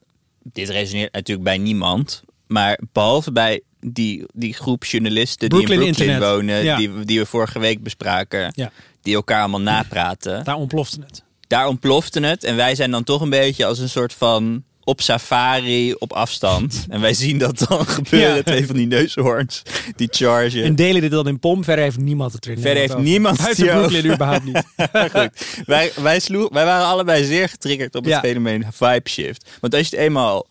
dit 0.43 0.69
resoneert 0.69 1.13
natuurlijk 1.13 1.47
bij 1.47 1.57
niemand. 1.57 2.23
Maar 2.47 2.79
behalve 2.91 3.31
bij 3.31 3.61
die, 3.79 4.25
die 4.33 4.53
groep 4.53 4.85
journalisten 4.85 5.47
Brooklyn 5.47 5.79
die 5.79 5.87
in 5.87 5.93
Brooklyn 5.93 6.15
Internet. 6.15 6.35
wonen, 6.35 6.63
Ja. 6.63 6.77
die, 6.77 7.05
die 7.05 7.19
we 7.19 7.25
vorige 7.25 7.59
week 7.59 7.83
bespraken, 7.83 8.51
Ja. 8.55 8.71
die 9.01 9.15
elkaar 9.15 9.39
allemaal 9.39 9.61
napraten. 9.61 10.43
Daar 10.43 10.55
ontplofte 10.55 10.99
het. 11.05 11.23
Daar 11.47 11.67
ontplofte 11.67 12.19
het. 12.19 12.43
En 12.43 12.55
wij 12.55 12.75
zijn 12.75 12.91
dan 12.91 13.03
toch 13.03 13.21
een 13.21 13.29
beetje 13.29 13.65
als 13.65 13.79
een 13.79 13.89
soort 13.89 14.13
van 14.13 14.63
op 14.87 15.01
safari 15.01 15.93
op 15.93 16.13
afstand. 16.13 16.85
en 16.89 17.01
wij 17.01 17.13
zien 17.13 17.37
dat 17.37 17.65
dan 17.69 17.87
gebeuren. 17.87 18.35
Ja. 18.35 18.43
Twee 18.43 18.65
van 18.65 18.75
die 18.75 18.87
neushoorns 18.87 19.61
die 19.95 20.07
chargen. 20.11 20.63
En 20.63 20.75
delen 20.75 21.01
dit 21.01 21.11
dan 21.11 21.27
in 21.27 21.39
pom. 21.39 21.63
Verder 21.63 21.83
heeft 21.83 21.97
niemand 21.97 22.33
het 22.33 22.45
erin. 22.45 22.59
Verder 22.61 22.81
heeft 22.81 22.97
niemand 22.97 23.47
het 23.47 23.57
hierover. 23.57 23.87
Brooklyn 23.89 24.13
überhaupt 24.13 24.43
niet. 24.43 24.63
Goed. 25.13 25.29
Wij, 25.65 25.91
wij, 26.01 26.19
sloeg, 26.19 26.49
wij 26.49 26.65
waren 26.65 26.85
allebei 26.85 27.23
zeer 27.23 27.49
getriggerd 27.49 27.95
op 27.95 28.03
het 28.03 28.13
Ja. 28.13 28.19
fenomeen 28.19 28.65
vibe 28.73 29.09
shift. 29.09 29.49
Want 29.61 29.73
als 29.73 29.89
je, 29.89 29.95
het 29.95 30.05
eenmaal, 30.05 30.47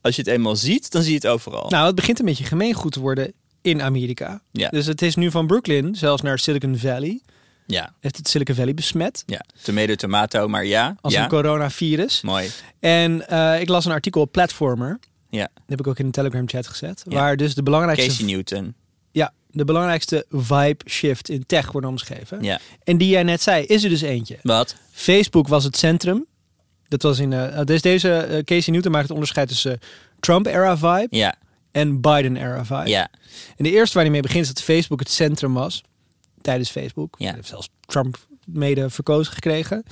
als 0.00 0.16
je 0.16 0.22
het 0.22 0.30
eenmaal 0.30 0.56
ziet, 0.56 0.90
dan 0.90 1.02
zie 1.02 1.10
je 1.10 1.16
het 1.16 1.26
overal. 1.26 1.68
Nou, 1.68 1.86
het 1.86 1.94
begint 1.94 2.18
een 2.18 2.24
beetje 2.24 2.44
gemeengoed 2.44 2.92
te 2.92 3.00
worden 3.00 3.32
in 3.62 3.82
Amerika. 3.82 4.42
Ja. 4.52 4.68
Dus 4.68 4.86
het 4.86 5.02
is 5.02 5.14
nu 5.16 5.30
van 5.30 5.46
Brooklyn 5.46 5.94
zelfs 5.94 6.22
naar 6.22 6.38
Silicon 6.38 6.76
Valley. 6.78 7.20
Ja, 7.70 7.92
Heeft 8.00 8.16
het 8.16 8.28
Silicon 8.28 8.54
Valley 8.54 8.74
besmet 8.74 9.22
ja. 9.26 9.44
Tomato, 9.62 9.94
tomato, 9.94 10.48
maar 10.48 10.64
ja. 10.64 10.96
als 11.00 11.12
ja. 11.12 11.22
een 11.22 11.28
coronavirus. 11.28 12.20
Mooi. 12.20 12.50
En 12.80 13.28
eh, 13.28 13.60
ik 13.60 13.68
las 13.68 13.84
een 13.84 13.92
artikel 13.92 14.20
op 14.20 14.32
Platformer. 14.32 14.98
Ja. 15.30 15.48
Dat 15.54 15.62
heb 15.66 15.80
ik 15.80 15.86
ook 15.86 15.98
in 15.98 16.06
de 16.06 16.12
Telegram 16.12 16.48
chat 16.48 16.66
gezet. 16.66 17.02
Ja. 17.08 17.14
Waar 17.14 17.36
dus 17.36 17.54
de 17.54 17.62
belangrijkste, 17.62 18.08
Casey 18.08 18.24
Newton. 18.24 18.74
ja, 19.10 19.32
de 19.50 19.64
belangrijkste 19.64 20.26
vibe 20.30 20.84
shift 20.90 21.28
in 21.28 21.46
tech 21.46 21.72
wordt 21.72 21.86
omschreven. 21.86 22.42
Ja. 22.42 22.60
En 22.84 22.98
die 22.98 23.08
jij 23.08 23.22
net 23.22 23.42
zei, 23.42 23.64
is 23.64 23.82
er 23.84 23.88
dus 23.90 24.00
eentje. 24.00 24.38
Wat? 24.42 24.74
Facebook 24.92 25.48
was 25.48 25.64
het 25.64 25.76
centrum. 25.76 26.26
Dat 26.88 27.02
was 27.02 27.18
in. 27.18 27.32
eh 27.32 27.64
dus 27.64 27.82
deze 27.82 28.12
eh, 28.16 28.44
Casey 28.44 28.72
Newton 28.72 28.90
maakt 28.92 29.04
het 29.04 29.12
onderscheid 29.12 29.48
tussen 29.48 29.78
Trump-era 30.20 30.76
vibe 30.78 31.06
Ja. 31.10 31.34
en 31.70 32.00
Biden-era 32.00 32.64
vibe. 32.64 32.88
Ja. 32.88 33.08
En 33.56 33.64
de 33.64 33.70
eerste 33.70 33.94
waar 33.94 34.02
hij 34.02 34.12
mee 34.12 34.22
begint 34.22 34.42
is 34.46 34.52
dat 34.54 34.62
Facebook 34.62 34.98
het 34.98 35.10
centrum 35.10 35.54
was. 35.54 35.82
Tijdens 36.40 36.70
Facebook. 36.70 37.14
Ja. 37.18 37.26
Hij 37.26 37.34
heeft 37.34 37.48
zelfs 37.48 37.68
Trump 37.80 38.26
mede 38.46 38.90
verkozen 38.90 39.32
gekregen. 39.32 39.82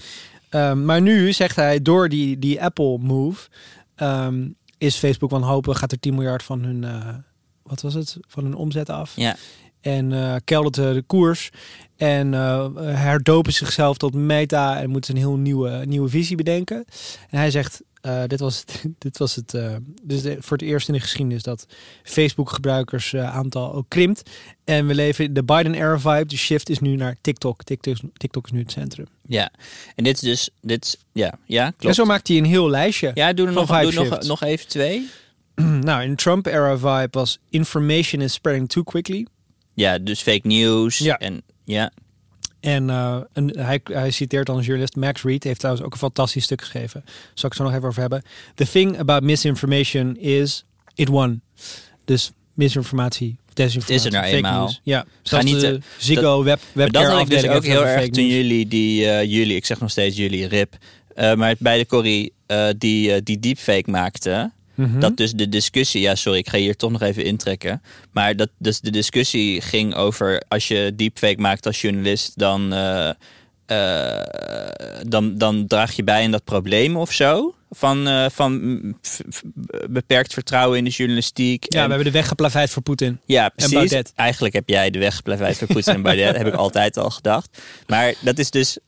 Ehm, 0.48 0.84
maar 0.84 1.02
nu 1.02 1.32
zegt 1.32 1.56
hij, 1.56 1.82
door 1.82 2.08
die, 2.08 2.38
die 2.38 2.62
Apple-move... 2.62 3.48
ehm, 3.94 4.48
is 4.78 4.96
Facebook 4.96 5.30
wanhopig, 5.30 5.78
gaat 5.78 5.92
er 5.92 6.00
10 6.00 6.14
miljard 6.14 6.42
van 6.42 6.62
hun... 6.62 6.84
eh, 6.84 7.14
wat 7.62 7.80
was 7.80 7.94
het? 7.94 8.16
Van 8.28 8.44
hun 8.44 8.54
omzet 8.54 8.90
af. 8.90 9.12
Ja. 9.16 9.36
En 9.80 10.12
eh 10.12 10.34
keldert 10.44 10.74
de, 10.74 10.92
de 10.92 11.02
koers. 11.02 11.50
En 11.96 12.34
eh, 12.34 12.66
herdopen 12.76 13.52
zichzelf 13.52 13.96
tot 13.96 14.14
meta. 14.14 14.80
En 14.80 14.90
moeten 14.90 15.14
een 15.14 15.20
heel 15.20 15.36
nieuwe, 15.36 15.82
nieuwe 15.86 16.08
visie 16.08 16.36
bedenken. 16.36 16.84
En 17.30 17.38
hij 17.38 17.50
zegt, 17.50 17.82
eh, 18.06 18.22
dit 18.26 18.40
was 18.40 18.58
het, 18.60 18.84
dit 18.98 19.18
was 19.18 19.34
het 19.34 19.54
eh, 19.54 19.76
dus 20.02 20.22
de- 20.22 20.36
voor 20.40 20.56
het 20.56 20.66
eerst 20.66 20.88
in 20.88 20.94
de 20.94 21.00
geschiedenis 21.00 21.42
dat 21.42 21.66
Facebook 22.02 22.50
gebruikers 22.50 23.12
eh, 23.12 23.34
aantal 23.36 23.74
ook 23.74 23.84
krimpt. 23.88 24.30
En 24.64 24.86
we 24.86 24.94
leven 24.94 25.24
in 25.24 25.34
de 25.34 25.44
Biden-era 25.44 25.98
vibe. 25.98 26.26
De 26.26 26.36
shift 26.36 26.68
is 26.68 26.78
nu 26.78 26.96
naar 26.96 27.16
TikTok. 27.20 27.62
TikTok, 27.62 27.94
is- 27.94 28.00
TikTok 28.16 28.44
is 28.46 28.52
nu 28.52 28.58
het 28.60 28.72
centrum. 28.72 29.06
Ja. 29.26 29.50
En 29.94 30.04
dit 30.04 30.14
is 30.14 30.20
dus... 30.20 30.50
Dit 30.60 30.84
is, 30.84 30.96
ja. 31.12 31.38
Ja, 31.44 31.66
En 31.66 31.74
klopt. 31.76 31.94
zo 31.94 32.04
maakt 32.04 32.28
hij 32.28 32.36
een 32.36 32.44
heel 32.44 32.70
lijstje. 32.70 33.10
Ja, 33.14 33.32
doe 33.32 33.46
er 33.46 33.52
nog, 33.52 33.80
doe 33.80 33.92
nog, 33.92 34.22
nog 34.22 34.42
even 34.42 34.68
twee. 34.68 35.08
nou, 35.88 36.02
in 36.02 36.16
Trump-era 36.16 36.76
vibe 36.78 37.08
was 37.10 37.38
information 37.50 38.22
is 38.22 38.32
spreading 38.32 38.68
too 38.68 38.82
quickly. 38.82 39.26
Ja, 39.74 39.98
dus 39.98 40.20
fake 40.22 40.46
news. 40.46 40.98
Ja. 40.98 41.18
En 41.18 41.42
ja. 41.64 41.90
En, 42.60 42.90
eh, 42.90 43.18
hij, 43.52 43.80
hij 43.84 44.10
citeert 44.10 44.46
dan 44.46 44.56
een 44.56 44.62
journalist, 44.62 44.96
Max 44.96 45.22
Reed, 45.22 45.44
heeft 45.44 45.58
trouwens 45.58 45.86
ook 45.86 45.92
een 45.92 45.98
fantastisch 45.98 46.44
stuk 46.44 46.60
geschreven. 46.60 47.04
Zal 47.06 47.50
ik 47.50 47.56
het 47.56 47.56
zo 47.56 47.62
nog 47.62 47.72
even 47.72 47.88
over 47.88 48.00
hebben. 48.00 48.22
The 48.54 48.68
thing 48.70 48.98
about 48.98 49.22
misinformation 49.22 50.16
is 50.16 50.64
it 50.94 51.08
won. 51.08 51.40
Dus 52.04 52.32
misinformatie, 52.54 53.36
desinformatie. 53.52 53.94
Is 53.94 54.04
er 54.04 54.10
nou 54.10 54.24
fake 54.24 54.36
eenmaal. 54.36 54.74
Ja, 54.82 55.04
Ga 55.22 55.42
niet, 55.42 55.60
de 55.60 55.74
eh, 55.74 55.82
Ziggo 55.98 56.42
web, 56.42 56.60
webcare 56.72 57.04
dat 57.04 57.12
had 57.12 57.22
ik 57.22 57.40
dus 57.40 57.48
ook 57.48 57.64
heel 57.64 57.86
erg 57.86 58.08
toen 58.08 58.26
jullie, 58.26 58.68
die, 58.68 59.06
eh, 59.06 59.22
jullie, 59.24 59.56
ik 59.56 59.64
zeg 59.64 59.80
nog 59.80 59.90
steeds 59.90 60.16
jullie, 60.16 60.46
rip. 60.46 60.76
maar 61.14 61.54
bij 61.58 61.78
de 61.78 61.86
Corrie 61.86 62.32
die, 62.78 63.22
die 63.22 63.38
deepfake 63.38 63.90
maakte. 63.90 64.50
Mhm. 64.76 65.00
Dat 65.00 65.16
dus 65.16 65.32
de 65.32 65.48
discussie, 65.48 66.00
ja 66.00 66.14
sorry, 66.14 66.38
ik 66.38 66.48
ga 66.48 66.58
hier 66.58 66.76
toch 66.76 66.90
nog 66.90 67.02
even 67.02 67.24
intrekken. 67.24 67.82
Maar 68.12 68.36
dat 68.36 68.48
dus 68.58 68.80
de 68.80 68.90
discussie 68.90 69.60
ging 69.60 69.94
over 69.94 70.42
als 70.48 70.68
je 70.68 70.92
deepfake 70.96 71.40
maakt 71.40 71.66
als 71.66 71.80
journalist, 71.80 72.38
dan, 72.38 72.72
eh, 72.72 73.08
eh, 73.66 75.00
dan, 75.08 75.38
dan 75.38 75.66
draag 75.66 75.92
je 75.92 76.04
bij 76.04 76.24
aan 76.24 76.30
dat 76.30 76.44
probleem 76.44 76.96
of 76.96 77.12
zo. 77.12 77.54
Van, 77.70 78.08
eh, 78.08 78.26
van 78.32 78.80
beperkt 79.90 80.32
vertrouwen 80.32 80.78
in 80.78 80.84
de 80.84 80.90
journalistiek. 80.90 81.72
Ja, 81.72 81.80
En- 81.80 81.84
we 81.84 81.94
hebben 81.94 82.12
de 82.12 82.18
weg 82.18 82.28
geplaveid 82.28 82.70
voor 82.70 82.82
Poetin. 82.82 83.20
ja, 83.24 83.48
precies. 83.48 83.92
Eigenlijk 84.14 84.54
heb 84.54 84.68
jij 84.68 84.90
de 84.90 84.98
weg 84.98 85.16
geplaveid 85.16 85.58
voor 85.58 85.66
Poetin 85.66 85.94
en 85.94 86.02
Baudet. 86.02 86.36
heb 86.36 86.46
ik 86.46 86.54
altijd 86.54 86.96
al 86.96 87.10
gedacht. 87.10 87.62
Maar 87.86 88.14
dat 88.20 88.38
is 88.38 88.50
dus... 88.50 88.78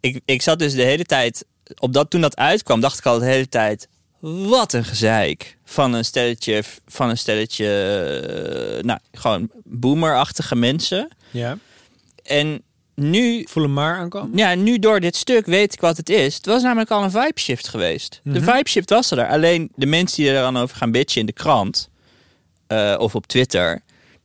Ik, 0.00 0.20
ik 0.24 0.42
zat 0.42 0.58
dus 0.58 0.74
de 0.74 0.82
hele 0.82 1.04
tijd... 1.04 1.44
Op 1.78 1.92
dat, 1.92 2.10
toen 2.10 2.20
dat 2.20 2.36
uitkwam, 2.36 2.80
dacht 2.80 2.98
ik 2.98 3.06
al 3.06 3.18
de 3.18 3.24
hele 3.24 3.48
tijd... 3.48 3.88
Wat 4.20 4.72
een 4.72 4.84
gezeik. 4.84 5.56
Van 5.64 5.92
een 5.92 6.04
stelletje... 6.04 6.62
Van 6.86 7.08
een 7.08 7.18
stelletje... 7.18 7.66
eh, 8.76 8.82
Nou, 8.84 8.98
gewoon 9.12 9.50
boomerachtige 9.64 10.56
mensen. 10.56 11.08
Ja. 11.30 11.58
En 12.22 12.62
nu... 12.94 13.44
Voel 13.48 13.62
hem 13.62 13.72
maar 13.72 13.96
aankomen. 13.96 14.38
Ja, 14.38 14.54
nu 14.54 14.78
door 14.78 15.00
dit 15.00 15.16
stuk 15.16 15.46
weet 15.46 15.72
ik 15.72 15.80
wat 15.80 15.96
het 15.96 16.08
is. 16.08 16.34
Het 16.34 16.46
was 16.46 16.62
namelijk 16.62 16.90
al 16.90 17.02
een 17.02 17.10
vibe 17.10 17.40
shift 17.40 17.68
geweest. 17.68 18.20
De 18.24 18.30
Mhm. 18.40 18.50
vibe 18.52 18.68
shift 18.68 18.90
was 18.90 19.10
er. 19.10 19.28
Alleen 19.28 19.70
de 19.74 19.86
mensen 19.86 20.22
die 20.22 20.32
er 20.32 20.40
dan 20.42 20.56
over 20.56 20.76
gaan 20.76 20.90
bitchen 20.90 21.20
in 21.20 21.26
de 21.26 21.32
krant... 21.32 21.88
eh, 22.66 22.94
of 22.98 23.14
op 23.14 23.26
Twitter... 23.26 23.80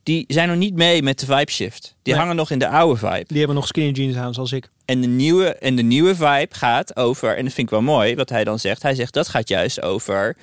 die 0.06 0.24
zijn 0.28 0.48
nog 0.48 0.56
niet 0.56 0.74
mee 0.74 1.02
met 1.02 1.18
de 1.18 1.26
vibe 1.26 1.50
shift. 1.50 1.94
Die 2.02 2.12
Nee. 2.12 2.22
hangen 2.22 2.36
nog 2.36 2.50
in 2.50 2.58
de 2.58 2.68
oude 2.68 2.96
vibe. 2.98 3.24
Die 3.26 3.38
hebben 3.38 3.56
nog 3.56 3.66
skinny 3.66 3.90
jeans 3.92 4.16
aan, 4.16 4.34
zoals 4.34 4.52
ik. 4.52 4.68
En 4.84 5.00
de, 5.00 5.06
nieuwe, 5.06 5.54
en 5.54 5.76
de 5.76 5.82
nieuwe 5.82 6.14
vibe 6.14 6.48
gaat 6.50 6.96
over... 6.96 7.36
en 7.36 7.44
dat 7.44 7.52
vind 7.52 7.66
ik 7.66 7.70
wel 7.72 7.82
mooi 7.82 8.14
wat 8.14 8.28
hij 8.28 8.44
dan 8.44 8.58
zegt. 8.58 8.82
Hij 8.82 8.94
zegt 8.94 9.12
dat 9.14 9.28
gaat 9.28 9.48
juist 9.48 9.82
over... 9.82 10.36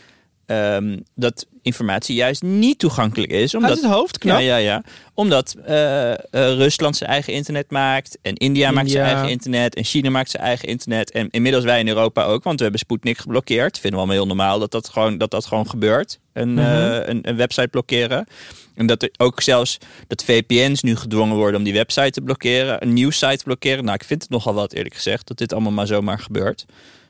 ehm, 0.45 0.97
dat 1.15 1.45
informatie 1.61 2.15
juist 2.15 2.41
niet 2.41 2.79
toegankelijk 2.79 3.31
is. 3.31 3.55
Omdat, 3.55 3.69
Uit 3.71 3.81
het 3.81 3.91
hoofd, 3.91 4.17
knap. 4.17 4.39
ja, 4.39 4.43
ja, 4.45 4.55
ja. 4.57 4.83
Omdat 5.13 5.55
eh, 5.65 6.11
eh, 6.11 6.17
Rusland 6.31 6.95
zijn 6.97 7.09
eigen 7.09 7.33
internet 7.33 7.71
maakt. 7.71 8.17
En 8.21 8.35
India, 8.35 8.71
maakt 8.71 8.91
zijn 8.91 9.05
eigen 9.05 9.29
internet. 9.29 9.75
En 9.75 9.83
China 9.83 10.09
maakt 10.09 10.29
zijn 10.29 10.43
eigen 10.43 10.67
internet. 10.67 11.11
En 11.11 11.29
inmiddels 11.29 11.63
wij 11.63 11.79
in 11.79 11.87
Europa 11.87 12.23
ook. 12.23 12.43
Want 12.43 12.55
we 12.57 12.61
hebben 12.63 12.81
Sputnik 12.81 13.17
geblokkeerd. 13.17 13.79
Vinden 13.79 13.91
we 13.91 13.97
allemaal 13.97 14.15
heel 14.15 14.35
normaal 14.35 14.59
dat 14.59 14.71
dat 14.71 14.89
gewoon, 14.89 15.17
dat 15.17 15.31
dat 15.31 15.45
gewoon 15.45 15.69
gebeurt. 15.69 16.19
Een, 16.33 16.53
Mhm. 16.53 16.59
eh, 16.65 17.07
een, 17.07 17.19
een 17.29 17.35
website 17.35 17.67
blokkeren. 17.67 18.27
En 18.75 18.85
dat 18.85 19.03
er 19.03 19.09
ook 19.17 19.41
zelfs 19.41 19.77
dat 20.07 20.23
VPN's 20.23 20.81
nu 20.81 20.95
gedwongen 20.95 21.35
worden 21.35 21.57
om 21.57 21.63
die 21.63 21.73
website 21.73 22.11
te 22.11 22.21
blokkeren. 22.21 22.83
Een 22.83 22.93
nieuwssite 22.93 23.37
te 23.37 23.43
blokkeren. 23.43 23.83
Nou, 23.83 23.95
ik 23.95 24.03
vind 24.03 24.21
het 24.21 24.31
nogal 24.31 24.53
wat 24.53 24.73
eerlijk 24.73 24.95
gezegd. 24.95 25.27
Dat 25.27 25.37
dit 25.37 25.53
allemaal 25.53 25.71
maar 25.71 25.87
zomaar 25.87 26.19
gebeurt. 26.19 26.65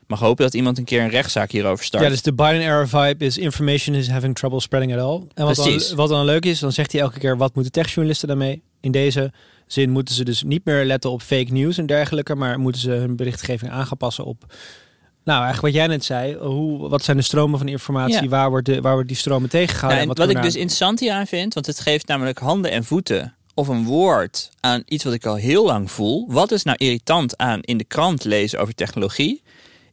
Mag 0.06 0.20
hopen 0.20 0.44
dat 0.44 0.54
iemand 0.54 0.78
een 0.78 0.84
keer 0.84 1.02
een 1.02 1.10
rechtszaak 1.10 1.50
hierover 1.50 1.84
start. 1.84 2.02
Ja, 2.02 2.08
dus 2.08 2.22
de 2.22 2.34
Biden-era 2.34 2.86
vibe 2.86 3.24
is 3.24 3.38
information 3.38 3.96
is 3.96 4.08
having 4.08 4.34
trouble 4.34 4.60
spreading 4.60 4.94
at 4.94 5.00
all. 5.00 5.22
En 5.34 5.44
wat 5.44 5.54
Precies. 5.54 5.88
dan, 5.88 5.96
wat 5.96 6.08
dan 6.08 6.24
leuk 6.24 6.44
is, 6.44 6.58
dan 6.58 6.72
zegt 6.72 6.92
hij 6.92 7.00
elke 7.00 7.18
keer 7.18 7.36
wat 7.36 7.54
moeten 7.54 7.72
techjournalisten 7.72 8.28
daarmee? 8.28 8.62
In 8.80 8.92
deze 8.92 9.32
zin 9.66 9.90
moeten 9.90 10.14
ze 10.14 10.24
dus 10.24 10.42
niet 10.42 10.64
meer 10.64 10.84
letten 10.84 11.10
op 11.10 11.22
fake 11.22 11.52
news 11.52 11.78
en 11.78 11.86
dergelijke, 11.86 12.34
maar 12.34 12.58
moeten 12.58 12.80
ze 12.80 12.90
hun 12.90 13.16
berichtgeving 13.16 13.70
aangepassen 13.70 14.24
op. 14.24 14.54
Nou, 15.24 15.42
eigenlijk 15.44 15.74
wat 15.74 15.82
jij 15.84 15.86
net 15.96 16.04
zei, 16.04 16.34
hoe, 16.36 16.88
wat 16.88 17.04
zijn 17.04 17.16
de 17.16 17.22
stromen 17.22 17.58
van 17.58 17.68
informatie, 17.68 18.22
Ja. 18.22 18.28
waar, 18.28 18.50
wordt 18.50 18.66
de, 18.66 18.80
waar 18.80 18.92
wordt 18.92 19.08
die 19.08 19.16
stromen 19.16 19.48
tegengehouden? 19.48 19.98
Nou, 19.98 20.10
en 20.10 20.16
en 20.16 20.16
wat 20.16 20.26
ik 20.28 20.34
kunnen 20.34 20.50
dus 20.52 20.60
interessant 20.60 21.00
hier 21.00 21.12
aan 21.12 21.26
vind, 21.26 21.54
want 21.54 21.66
het 21.66 21.80
geeft 21.80 22.06
namelijk 22.06 22.38
handen 22.38 22.70
en 22.70 22.84
voeten 22.84 23.34
of 23.54 23.68
een 23.68 23.84
woord 23.84 24.50
aan 24.60 24.82
iets 24.86 25.04
wat 25.04 25.12
ik 25.12 25.26
al 25.26 25.34
heel 25.34 25.64
lang 25.64 25.90
voel. 25.90 26.26
Wat 26.28 26.50
is 26.52 26.62
nou 26.62 26.76
irritant 26.80 27.36
aan 27.36 27.60
in 27.60 27.76
de 27.78 27.84
krant 27.84 28.24
lezen 28.24 28.58
over 28.60 28.74
technologie? 28.74 29.42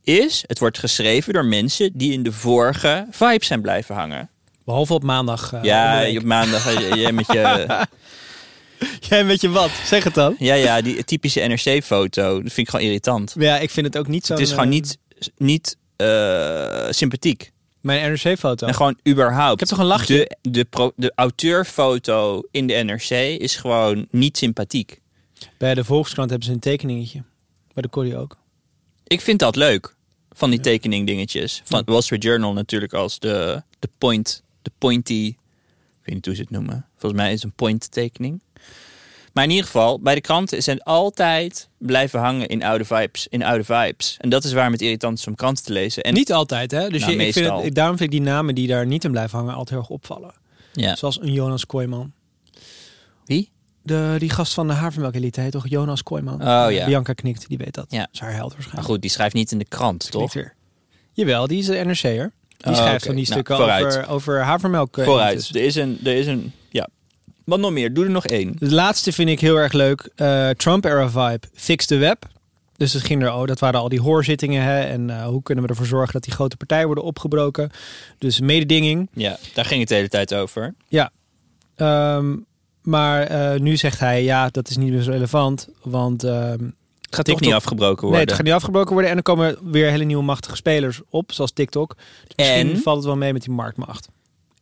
Is 0.03 0.43
het 0.47 0.59
wordt 0.59 0.77
geschreven 0.79 1.33
door 1.33 1.45
mensen 1.45 1.89
die 1.93 2.11
in 2.13 2.23
de 2.23 2.31
vorige 2.31 3.05
vibe 3.11 3.45
zijn 3.45 3.61
blijven 3.61 3.95
hangen. 3.95 4.29
behalve 4.65 4.93
op 4.93 5.03
maandag. 5.03 5.53
eh, 5.53 5.63
ja, 5.63 6.07
op 6.17 6.23
maandag 6.23 6.73
eh, 6.75 6.95
jij 7.01 7.11
met 7.11 7.27
je. 7.31 7.65
Jij 8.99 9.25
weet 9.25 9.41
je 9.41 9.49
wat? 9.49 9.69
Zeg 9.85 10.03
het 10.03 10.13
dan. 10.13 10.35
Ja, 10.39 10.53
ja, 10.53 10.81
die 10.81 11.03
typische 11.03 11.39
NRC-foto. 11.39 12.31
Dat 12.33 12.53
vind 12.53 12.57
ik 12.57 12.69
gewoon 12.69 12.85
irritant. 12.85 13.35
Ja, 13.37 13.57
ik 13.57 13.69
vind 13.69 13.85
het 13.85 13.97
ook 13.97 14.07
niet 14.07 14.25
zo. 14.25 14.33
het 14.33 14.41
is 14.41 14.49
gewoon 14.49 14.69
niet, 14.69 14.97
niet 15.37 15.77
eh, 15.95 16.87
sympathiek. 16.89 17.51
Mijn 17.81 18.11
NRC-foto. 18.11 18.67
En 18.67 18.73
gewoon 18.73 18.97
überhaupt. 19.07 19.53
Ik 19.53 19.59
heb 19.59 19.69
toch 19.69 19.77
een 19.77 19.85
lachje? 19.85 20.37
De, 20.41 20.51
de, 20.51 20.63
pro, 20.65 20.91
de 20.95 21.11
auteurfoto 21.15 22.43
in 22.51 22.67
de 22.67 22.73
NRC 22.73 23.09
is 23.39 23.55
gewoon 23.55 24.07
niet 24.11 24.37
sympathiek. 24.37 24.99
Bij 25.57 25.73
de 25.73 25.83
Volkskrant 25.83 26.29
hebben 26.29 26.47
ze 26.47 26.53
een 26.53 26.59
tekeningetje. 26.59 27.23
Bij 27.73 27.83
de 27.83 27.89
Corrie 27.89 28.17
ook. 28.17 28.37
Ik 29.07 29.21
vind 29.21 29.39
dat 29.39 29.55
leuk. 29.55 29.95
Van 30.31 30.49
die 30.49 30.59
Ja. 30.59 30.63
tekening 30.63 31.07
dingetjes. 31.07 31.61
Van 31.65 31.83
Wall 31.85 32.01
Street 32.01 32.23
Journal 32.23 32.53
natuurlijk 32.53 32.93
als 32.93 33.19
de, 33.19 33.63
de 33.79 33.89
point, 33.97 34.43
de 34.61 34.71
pointy. 34.77 35.35
Ik 36.01 36.07
weet 36.07 36.15
niet 36.15 36.25
hoe 36.25 36.35
ze 36.35 36.41
het 36.41 36.49
noemen. 36.49 36.85
Volgens 36.97 37.21
mij 37.21 37.29
is 37.33 37.35
het 37.41 37.43
een 37.43 37.55
point 37.55 37.91
tekening. 37.91 38.41
Maar 39.33 39.43
in 39.43 39.49
ieder 39.49 39.65
geval, 39.65 39.99
bij 39.99 40.15
de 40.15 40.21
kranten 40.21 40.63
zijn 40.63 40.81
altijd 40.83 41.69
blijven 41.77 42.19
hangen 42.19 42.47
in 42.47 42.63
oude 42.63 42.85
vibes. 42.85 43.27
In 43.29 43.43
oude 43.43 43.63
vibes. 43.63 44.17
En 44.19 44.29
dat 44.29 44.43
is 44.43 44.53
waarom 44.53 44.71
het 44.73 44.81
irritant 44.81 45.17
is 45.17 45.27
om 45.27 45.35
kranten 45.35 45.63
te 45.63 45.71
lezen. 45.73 46.03
En 46.03 46.13
niet 46.13 46.33
altijd, 46.33 46.71
hè? 46.71 46.89
Dus 46.89 47.01
Nou, 47.01 47.11
je, 47.19 47.25
ik 47.25 47.33
vind 47.33 47.61
het, 47.63 47.75
daarom 47.75 47.97
vind 47.97 48.13
ik 48.13 48.19
die 48.19 48.27
namen 48.29 48.55
die 48.55 48.67
daar 48.67 48.85
niet 48.85 49.03
in 49.03 49.11
blijven 49.11 49.37
hangen 49.37 49.51
altijd 49.53 49.69
heel 49.69 49.79
erg 49.79 49.89
opvallen. 49.89 50.33
ja. 50.73 50.95
Zoals 50.95 51.21
een 51.21 51.31
Jonas 51.33 51.65
Kooijman. 51.65 52.11
Wie? 53.25 53.51
De, 53.83 54.15
die 54.17 54.29
gast 54.29 54.53
van 54.53 54.67
de 54.67 54.73
havermelkelite 54.73 55.41
heet 55.41 55.51
toch 55.51 55.67
Jonas 55.67 56.03
Kooijman? 56.03 56.33
Oh, 56.41 56.71
ja. 56.71 56.85
Bianca 56.85 57.13
knikt, 57.13 57.47
die 57.47 57.57
weet 57.57 57.73
dat. 57.73 57.85
Ja. 57.89 57.99
Dat 57.99 58.09
is 58.13 58.19
haar 58.19 58.29
held 58.29 58.41
Maar 58.43 58.51
waarschijnlijk. 58.53 58.87
goed, 58.87 59.01
die 59.01 59.09
schrijft 59.11 59.33
niet 59.33 59.51
in 59.51 59.57
de 59.57 59.65
krant, 59.65 60.11
toch? 60.11 60.33
Jawel, 61.13 61.47
die 61.47 61.59
is 61.59 61.67
een 61.67 61.87
NRC'er. 61.87 62.31
Die 62.57 62.71
Oh, 62.71 62.77
schrijft 62.77 62.95
oké. 62.95 63.05
van 63.05 63.15
die 63.15 63.29
Nou, 63.29 63.41
stukken 63.41 63.55
over, 63.85 64.07
over 64.09 64.41
havermelk. 64.43 64.97
eh, 64.97 65.05
Vooruit. 65.05 65.49
Er 65.49 65.61
is 65.63 65.75
een, 65.75 65.99
er 66.03 66.15
is 66.15 66.27
een, 66.27 66.51
ja. 66.69 66.87
Wat 67.45 67.59
nog 67.59 67.71
meer? 67.71 67.93
Doe 67.93 68.05
er 68.05 68.11
nog 68.11 68.25
één. 68.25 68.55
De 68.59 68.71
laatste 68.71 69.11
vind 69.11 69.29
ik 69.29 69.39
heel 69.39 69.55
erg 69.55 69.73
leuk. 69.73 70.09
Eh, 70.15 70.49
Trump-era 70.49 71.09
vibe. 71.09 71.47
Fix 71.53 71.85
the 71.85 71.95
web. 71.97 72.25
Dus 72.77 72.93
het 72.93 73.03
ging 73.03 73.23
er, 73.23 73.33
oh, 73.33 73.45
dat 73.45 73.59
waren 73.59 73.79
al 73.79 73.89
die 73.89 74.01
hoorzittingen. 74.01 74.63
Hè, 74.63 74.81
en 74.81 75.09
eh, 75.09 75.25
hoe 75.25 75.43
kunnen 75.43 75.63
we 75.63 75.69
ervoor 75.69 75.85
zorgen 75.85 76.13
dat 76.13 76.23
die 76.23 76.33
grote 76.33 76.57
partijen 76.57 76.85
worden 76.85 77.03
opgebroken. 77.03 77.69
Dus 78.17 78.39
mededinging. 78.39 79.09
Ja, 79.13 79.37
daar 79.53 79.65
ging 79.65 79.79
het 79.79 79.89
de 79.89 79.95
hele 79.95 80.07
tijd 80.09 80.33
over. 80.33 80.75
Ehm, 81.75 82.35
maar 82.81 83.21
eh, 83.21 83.59
nu 83.59 83.77
zegt 83.77 83.99
hij, 83.99 84.23
ja, 84.23 84.49
dat 84.49 84.69
is 84.69 84.77
niet 84.77 84.91
meer 84.91 85.01
zo 85.01 85.11
relevant. 85.11 85.69
Want 85.83 86.23
ehm, 86.23 86.63
het 87.01 87.15
Gaat 87.15 87.25
toch 87.25 87.39
niet 87.39 87.53
afgebroken 87.53 88.01
worden. 88.01 88.11
Nee, 88.11 88.25
het 88.25 88.33
gaat 88.33 88.45
niet 88.45 88.53
afgebroken 88.53 88.93
worden. 88.93 89.11
En 89.11 89.17
er 89.17 89.23
komen 89.23 89.71
weer 89.71 89.89
hele 89.89 90.03
nieuwe 90.03 90.23
machtige 90.23 90.55
spelers 90.55 91.01
op, 91.09 91.31
zoals 91.31 91.51
TikTok. 91.51 91.95
Dus 92.27 92.35
misschien 92.35 92.69
En? 92.69 92.81
valt 92.81 92.97
het 92.97 93.05
wel 93.05 93.15
mee 93.15 93.33
met 93.33 93.43
die 93.43 93.53
marktmacht. 93.53 94.07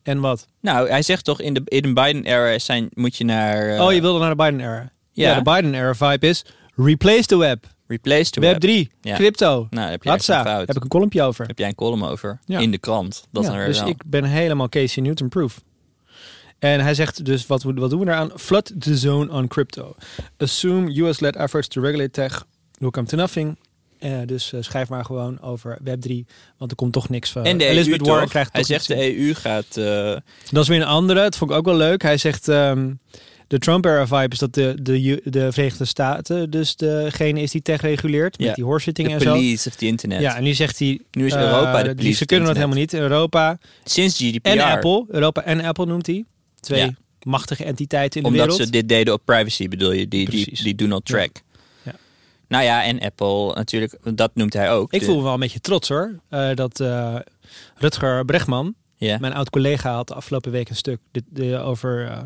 En 0.09 0.19
wat? 0.19 0.47
Nou, 0.61 0.89
hij 0.89 1.01
zegt 1.01 1.23
toch 1.25 1.41
in 1.41 1.53
de, 1.53 1.61
in 1.65 1.81
de 1.81 1.93
Biden-era 1.93 2.59
zijn, 2.59 2.89
moet 2.93 3.15
je 3.17 3.23
naar... 3.23 3.69
eh, 3.75 3.81
oh, 3.85 3.93
je 3.93 4.01
wilde 4.01 4.19
naar 4.19 4.29
de 4.29 4.43
Biden-era. 4.43 4.91
Ja. 5.11 5.29
Ja. 5.29 5.35
de 5.41 5.51
Biden-era 5.51 5.93
vibe 5.95 6.27
is 6.27 6.45
replace 6.75 7.25
the 7.25 7.37
web. 7.37 7.65
Replace 7.87 8.29
the 8.31 8.39
Web 8.39 8.51
web. 8.51 8.61
3, 8.61 8.91
Ja. 9.01 9.15
crypto. 9.15 9.67
Nou, 9.69 9.89
heb 9.89 10.03
je 10.03 10.09
Hatsa, 10.09 10.43
fout. 10.43 10.67
heb 10.67 10.75
ik 10.75 10.83
een 10.83 10.89
kolompje 10.89 11.21
over. 11.21 11.45
Heb 11.47 11.57
jij 11.59 11.67
een 11.67 11.75
column 11.75 12.03
over 12.03 12.39
Ja. 12.45 12.59
in 12.59 12.71
de 12.71 12.77
krant? 12.77 13.27
Dat 13.31 13.43
Ja, 13.43 13.49
dan 13.49 13.57
weer 13.57 13.67
dus 13.67 13.79
wel. 13.79 13.87
ik 13.87 14.01
ben 14.05 14.23
helemaal 14.23 14.69
Casey 14.69 15.03
Newton 15.03 15.29
proof. 15.29 15.61
En 16.59 16.79
hij 16.79 16.93
zegt 16.93 17.25
dus, 17.25 17.47
wat, 17.47 17.63
we- 17.63 17.73
wat 17.73 17.89
doen 17.89 17.99
we 17.99 18.05
daaraan? 18.05 18.31
Flood 18.35 18.71
the 18.81 18.97
zone 18.97 19.31
on 19.31 19.47
crypto. 19.47 19.95
Assume 20.37 21.01
US-led 21.01 21.35
efforts 21.35 21.67
to 21.67 21.81
regulate 21.81 22.11
tech 22.11 22.45
will 22.77 22.89
come 22.89 23.07
to 23.07 23.17
nothing. 23.17 23.57
Eh, 23.99 24.11
dus 24.25 24.53
eh, 24.53 24.61
schrijf 24.61 24.89
maar 24.89 25.05
gewoon 25.05 25.41
over 25.41 25.77
Web3, 25.83 26.11
want 26.57 26.71
er 26.71 26.77
komt 26.77 26.93
toch 26.93 27.09
niks 27.09 27.29
van. 27.31 27.43
En 27.43 27.57
de 27.57 27.65
Elizabeth 27.65 27.99
EU 28.01 28.05
Warren 28.05 28.21
toch? 28.23 28.31
krijgt 28.31 28.53
Hij 28.53 28.63
zegt 28.63 28.87
de 28.87 29.17
EU 29.17 29.33
gaat... 29.33 29.77
eh, 29.77 30.15
Dat 30.51 30.63
is 30.63 30.67
weer 30.69 30.81
een 30.81 30.87
andere. 30.87 31.19
Dat 31.21 31.37
vond 31.37 31.51
ik 31.51 31.57
ook 31.57 31.65
wel 31.65 31.75
leuk. 31.75 32.01
Hij 32.01 32.17
zegt 32.17 32.47
ehm, 32.47 32.93
de 33.47 33.59
Trump-era 33.59 34.07
vibe 34.07 34.27
is 34.29 34.37
dat 34.37 34.53
de, 34.53 34.75
de, 34.81 35.21
de 35.23 35.51
Verenigde 35.51 35.85
Staten 35.85 36.49
dus 36.49 36.75
degene 36.75 37.41
is 37.41 37.51
die 37.51 37.61
tech 37.61 37.81
reguleert 37.81 38.37
met 38.37 38.47
Ja, 38.47 38.53
die 38.53 38.63
hoorzittingen 38.63 39.11
de 39.11 39.17
en 39.17 39.31
zo. 39.31 39.33
police 39.37 39.69
of 39.69 39.75
the 39.75 39.85
internet. 39.85 40.21
Ja, 40.21 40.35
en 40.35 40.43
nu 40.43 40.53
zegt 40.53 40.79
hij. 40.79 40.99
Nu 41.11 41.25
is 41.25 41.33
eh, 41.33 41.41
Europa 41.41 41.83
de 41.83 41.95
police 41.95 42.17
Ze 42.17 42.25
kunnen 42.25 42.47
dat 42.47 42.55
helemaal 42.55 42.77
niet. 42.77 42.93
Europa 42.93 43.57
Sinds 43.83 44.17
GDPR. 44.17 44.47
en 44.49 44.59
Apple. 44.59 45.05
Europa 45.07 45.43
en 45.43 45.61
Apple 45.61 45.85
noemt 45.85 46.05
hij. 46.07 46.25
Twee 46.59 46.79
Ja. 46.79 46.93
machtige 47.23 47.63
entiteiten 47.63 48.19
in 48.21 48.25
Omdat 48.27 48.41
de 48.45 48.51
wereld. 48.51 48.67
ze 48.67 48.73
dit 48.73 48.89
deden 48.89 49.13
op 49.13 49.21
privacy, 49.25 49.67
bedoel 49.67 49.91
je? 49.91 50.07
Die, 50.07 50.29
die, 50.63 50.75
do 50.75 50.85
not 50.85 51.05
track. 51.05 51.29
Ja. 51.33 51.41
Nou 52.49 52.63
ja, 52.63 52.83
en 52.83 52.99
Apple 52.99 53.53
natuurlijk. 53.53 53.97
Dat 54.15 54.31
noemt 54.33 54.53
hij 54.53 54.71
ook. 54.71 54.93
Ik 54.93 54.99
De- 54.99 55.05
voel 55.05 55.15
me 55.17 55.23
wel 55.23 55.33
een 55.33 55.39
beetje 55.39 55.59
trots 55.59 55.89
hoor. 55.89 56.19
eh, 56.29 56.53
dat 56.55 56.79
eh, 56.79 57.15
Rutger 57.75 58.25
Bregman, 58.25 58.75
mijn 58.97 59.33
oud 59.33 59.49
collega, 59.49 59.93
had 59.93 60.07
de 60.07 60.13
afgelopen 60.13 60.51
week 60.51 60.69
een 60.69 60.75
stuk 60.75 60.99
de, 61.29 61.57
over 61.57 62.07
eh, 62.07 62.21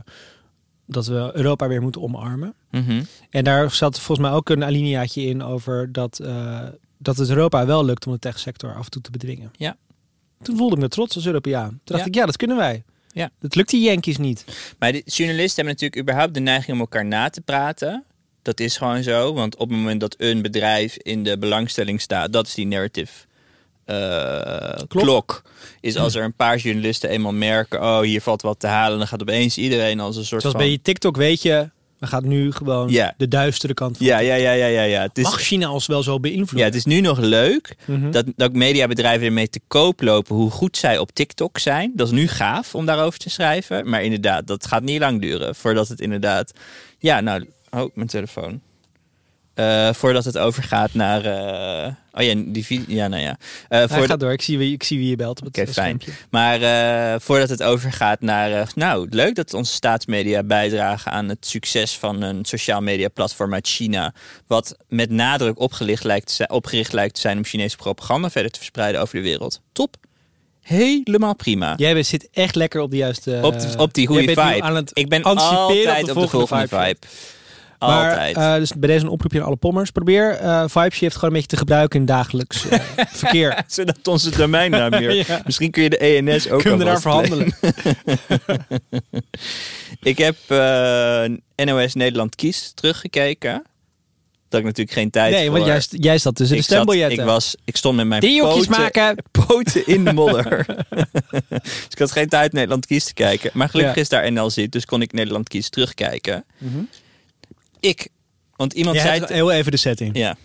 dat 0.86 1.06
we 1.08 1.30
Europa 1.34 1.67
weer 1.67 1.82
moeten 1.82 2.02
omarmen. 2.02 2.54
Mhm. 2.71 3.04
En 3.30 3.43
daar 3.43 3.71
zat 3.71 4.00
volgens 4.00 4.28
mij 4.28 4.38
ook 4.38 4.50
een 4.50 4.63
alineaatje 4.63 5.21
in 5.21 5.43
over 5.43 5.91
dat, 5.91 6.21
dat 6.97 7.17
het 7.17 7.30
Europa 7.30 7.65
wel 7.65 7.86
lukt 7.86 8.06
om 8.08 8.13
de 8.13 8.19
techsector 8.19 8.76
af 8.76 8.86
en 8.86 8.91
toe 8.91 9.02
te 9.02 9.12
bedwingen. 9.12 9.52
Ja. 9.58 9.76
Toen 10.41 10.58
voelde 10.58 10.76
ik 10.76 10.82
me 10.82 10.88
trots 10.88 11.15
als 11.15 11.26
Europeaan. 11.26 11.69
Toen 11.69 11.80
dacht 11.84 12.00
Ja. 12.00 12.06
ik, 12.06 12.15
ja, 12.15 12.26
dat 12.26 12.38
kunnen 12.38 12.58
wij. 12.58 12.84
Ja. 13.12 13.30
Dat 13.39 13.56
lukt 13.56 13.69
die 13.69 13.82
Yankees 13.84 14.17
niet. 14.17 14.45
Maar 14.80 14.91
de 14.91 15.02
journalisten 15.06 15.56
hebben 15.56 15.74
natuurlijk 15.74 16.02
überhaupt 16.02 16.34
de 16.34 16.39
neiging 16.39 16.71
om 16.74 16.80
elkaar 16.80 17.06
na 17.06 17.30
te 17.30 17.41
praten. 17.41 18.04
Dat 18.43 18.60
is 18.60 18.77
gewoon 18.77 19.03
zo. 19.03 19.34
Want 19.34 19.56
op 19.56 19.69
het 19.69 19.77
moment 19.77 19.99
dat 19.99 20.15
een 20.17 20.41
bedrijf 20.41 20.97
in 20.97 21.23
de 21.23 21.38
belangstelling 21.38 22.01
staat, 22.01 22.34
dat 22.34 22.47
is 22.47 22.53
die 22.53 22.67
narrative 22.67 23.12
eh, 23.86 24.73
Klok. 24.88 25.03
klok. 25.03 25.41
Is 25.82 25.97
als 25.97 26.15
er 26.15 26.23
een 26.23 26.34
paar 26.36 26.58
journalisten 26.58 27.10
eenmaal 27.10 27.34
merken, 27.34 27.82
oh 27.82 27.99
hier 27.99 28.21
valt 28.21 28.41
wat 28.41 28.60
te 28.60 28.67
halen, 28.67 28.97
dan 28.97 29.08
gaat 29.08 29.21
opeens 29.21 29.58
iedereen 29.58 29.99
als 29.99 30.15
een 30.15 30.25
soort 30.25 30.41
Zoals 30.41 30.56
van. 30.58 30.65
bij 30.65 30.79
TikTok 30.82 31.15
weet 31.17 31.41
je, 31.41 31.69
we 31.99 32.08
gaan 32.08 32.27
nu 32.27 32.51
gewoon 32.51 32.89
Ja. 32.89 33.13
de 33.17 33.27
duistere 33.27 33.73
kant 33.73 33.97
van. 33.97 34.06
Ja, 34.06 34.19
ja, 34.19 34.36
ja, 34.36 34.51
ja, 34.51 34.65
ja, 34.65 34.82
ja. 34.84 35.01
Het 35.01 35.17
is, 35.17 35.23
Mag 35.23 35.39
China 35.41 35.71
ons 35.71 35.86
wel 35.88 36.03
zo 36.03 36.19
beïnvloeden? 36.19 36.58
ja, 36.60 36.65
het 36.65 36.75
is 36.75 36.86
nu 36.86 37.01
nog 37.01 37.19
leuk 37.19 37.75
Mhm. 37.86 38.12
dat, 38.12 38.25
dat 38.36 38.53
mediabedrijven 38.53 39.25
ermee 39.25 39.49
te 39.49 39.60
koop 39.67 40.01
lopen 40.01 40.36
hoe 40.36 40.51
goed 40.51 40.77
zij 40.77 40.97
op 40.97 41.12
TikTok 41.12 41.58
zijn. 41.58 41.91
Dat 41.95 42.08
is 42.08 42.13
nu 42.13 42.27
gaaf 42.27 42.75
om 42.75 42.86
daarover 42.86 43.19
te 43.19 43.29
schrijven. 43.29 43.89
Maar 43.89 44.03
inderdaad, 44.03 44.47
dat 44.47 44.67
gaat 44.67 44.84
niet 44.84 44.99
lang 44.99 45.21
duren 45.21 45.56
voordat 45.56 45.88
het 45.88 45.99
inderdaad. 46.01 46.51
Ja, 46.99 47.19
nou, 47.21 47.45
oh, 47.73 47.89
mijn 47.95 48.07
telefoon. 48.07 48.62
Eh, 49.53 49.93
voordat 49.93 50.25
het 50.25 50.38
overgaat 50.38 50.93
naar. 50.93 51.25
eh, 51.25 51.91
oh 52.13 52.23
ja, 52.23 52.33
die 52.45 52.83
Ja, 52.88 53.07
nou 53.07 53.21
ja. 53.21 53.29
Eh, 53.29 53.38
Hij 53.69 53.88
voordat- 53.88 54.07
gaat 54.09 54.19
door. 54.19 54.31
Ik 54.31 54.41
zie, 54.41 54.57
wie, 54.57 54.73
ik 54.73 54.83
zie 54.83 54.97
wie 54.97 55.09
je 55.09 55.15
belt 55.15 55.39
op 55.39 55.45
het 55.45 55.57
Oké, 55.57 55.71
fijn. 55.73 55.99
schermpje. 56.01 56.12
Maar 56.29 57.21
voordat 57.21 57.49
het 57.49 57.63
overgaat 57.63 58.21
naar. 58.21 58.71
nou, 58.75 59.07
leuk 59.09 59.36
dat 59.36 59.53
onze 59.53 59.73
staatsmedia 59.73 60.43
bijdragen 60.43 61.12
aan 61.12 61.29
het 61.29 61.45
succes 61.45 61.97
van 61.97 62.21
een 62.21 62.45
sociaal 62.45 62.81
media 62.81 63.07
platform 63.09 63.53
uit 63.53 63.67
China. 63.67 64.13
Wat 64.47 64.75
met 64.88 65.09
nadruk 65.09 65.59
opgericht 65.59 66.03
lijkt, 66.03 66.39
opgericht 66.47 66.93
lijkt 66.93 67.15
te 67.15 67.21
zijn 67.21 67.38
om 67.38 67.43
Chinese 67.43 67.75
propaganda 67.75 68.29
verder 68.29 68.51
te 68.51 68.57
verspreiden 68.57 69.01
over 69.01 69.15
de 69.15 69.21
wereld. 69.21 69.62
Top. 69.71 69.95
Helemaal 70.62 71.36
prima. 71.36 71.73
Jij 71.77 72.03
zit 72.03 72.27
echt 72.31 72.55
lekker 72.55 72.81
op 72.81 72.91
de 72.91 72.97
juiste... 72.97 73.39
op, 73.43 73.59
de- 73.59 73.73
op 73.77 73.93
die 73.93 74.07
goede 74.07 74.21
vibe. 74.27 74.62
aan 74.62 74.75
het 74.75 74.91
Ik 74.93 75.09
ben 75.09 75.23
anticiperen 75.23 75.88
altijd 75.95 75.99
op 76.17 76.21
de 76.21 76.27
volgende 76.29 76.67
vibe. 76.67 76.75
Maar, 76.75 76.93
Altijd. 77.84 78.36
eh, 78.38 78.56
dus 78.56 78.72
bij 78.74 78.89
deze 78.89 79.06
een 79.06 79.12
oproepje 79.12 79.39
aan 79.39 79.46
alle 79.46 79.56
pommers. 79.56 79.91
Probeer 79.91 80.32
eh 80.32 80.63
Vibeshift 80.67 81.13
gewoon 81.15 81.30
een 81.30 81.36
beetje 81.36 81.48
te 81.48 81.58
gebruiken 81.58 82.00
in 82.00 82.06
dagelijks 82.06 82.67
eh, 82.69 82.80
verkeer. 83.12 83.63
Zodat 83.67 84.08
onze 84.08 84.30
domeinnaam 84.38 84.91
weer. 84.91 85.12
Ja. 85.28 85.41
Misschien 85.46 85.72
kun 85.72 85.84
je 85.84 85.89
de 85.89 85.98
ENS 85.98 86.50
ook 86.50 86.62
Kunnen 86.62 86.86
daar 86.86 87.02
verhandelen? 87.02 87.54
Ik 90.02 90.17
heb 90.17 90.36
NOS 91.56 91.93
Nederland 91.93 92.36
Kies 92.36 92.72
teruggekeken. 92.76 93.63
Dat 94.50 94.60
ik 94.62 94.67
natuurlijk 94.67 94.98
geen 94.98 95.10
tijd 95.10 95.34
Nee, 95.34 95.46
voor. 95.46 95.54
want 95.54 95.65
jij, 95.65 95.80
st- 95.82 95.96
jij 96.04 96.17
zat 96.17 96.36
tussen 96.36 96.56
de 96.56 96.62
ik, 96.62 96.67
zat, 96.67 96.78
stembiljetten. 96.78 97.19
ik, 97.19 97.26
was, 97.26 97.56
ik 97.65 97.76
stond 97.78 97.96
met 97.96 98.08
mijn 98.08 98.22
poten, 98.39 98.72
maken. 98.72 99.15
poten 99.32 99.88
in 99.88 100.04
de 100.06 100.13
modder. 100.13 100.65
dus 101.62 101.88
ik 101.89 101.98
had 102.00 102.12
geen 102.12 102.30
tijd 102.30 102.54
Nederland 102.54 102.86
Kies 102.86 103.06
te 103.06 103.13
kijken. 103.13 103.50
Maar 103.54 103.69
gelukkig 103.69 103.96
Ja. 103.96 104.02
is 104.02 104.10
daar 104.10 104.32
NL 104.32 104.50
zit, 104.50 104.72
dus 104.72 104.86
kon 104.86 105.02
ik 105.02 105.12
Nederland 105.13 105.48
Kies 105.48 105.69
terugkijken. 105.69 106.46
Mhm. 106.58 106.78
Ik, 107.89 108.08
want 108.56 108.74
iemand 108.74 108.96
Jij 108.96 109.17
zei... 109.17 109.34
heel 109.34 109.52
even 109.52 109.72
de 109.72 109.78
setting. 109.78 110.17
Ja, 110.17 110.36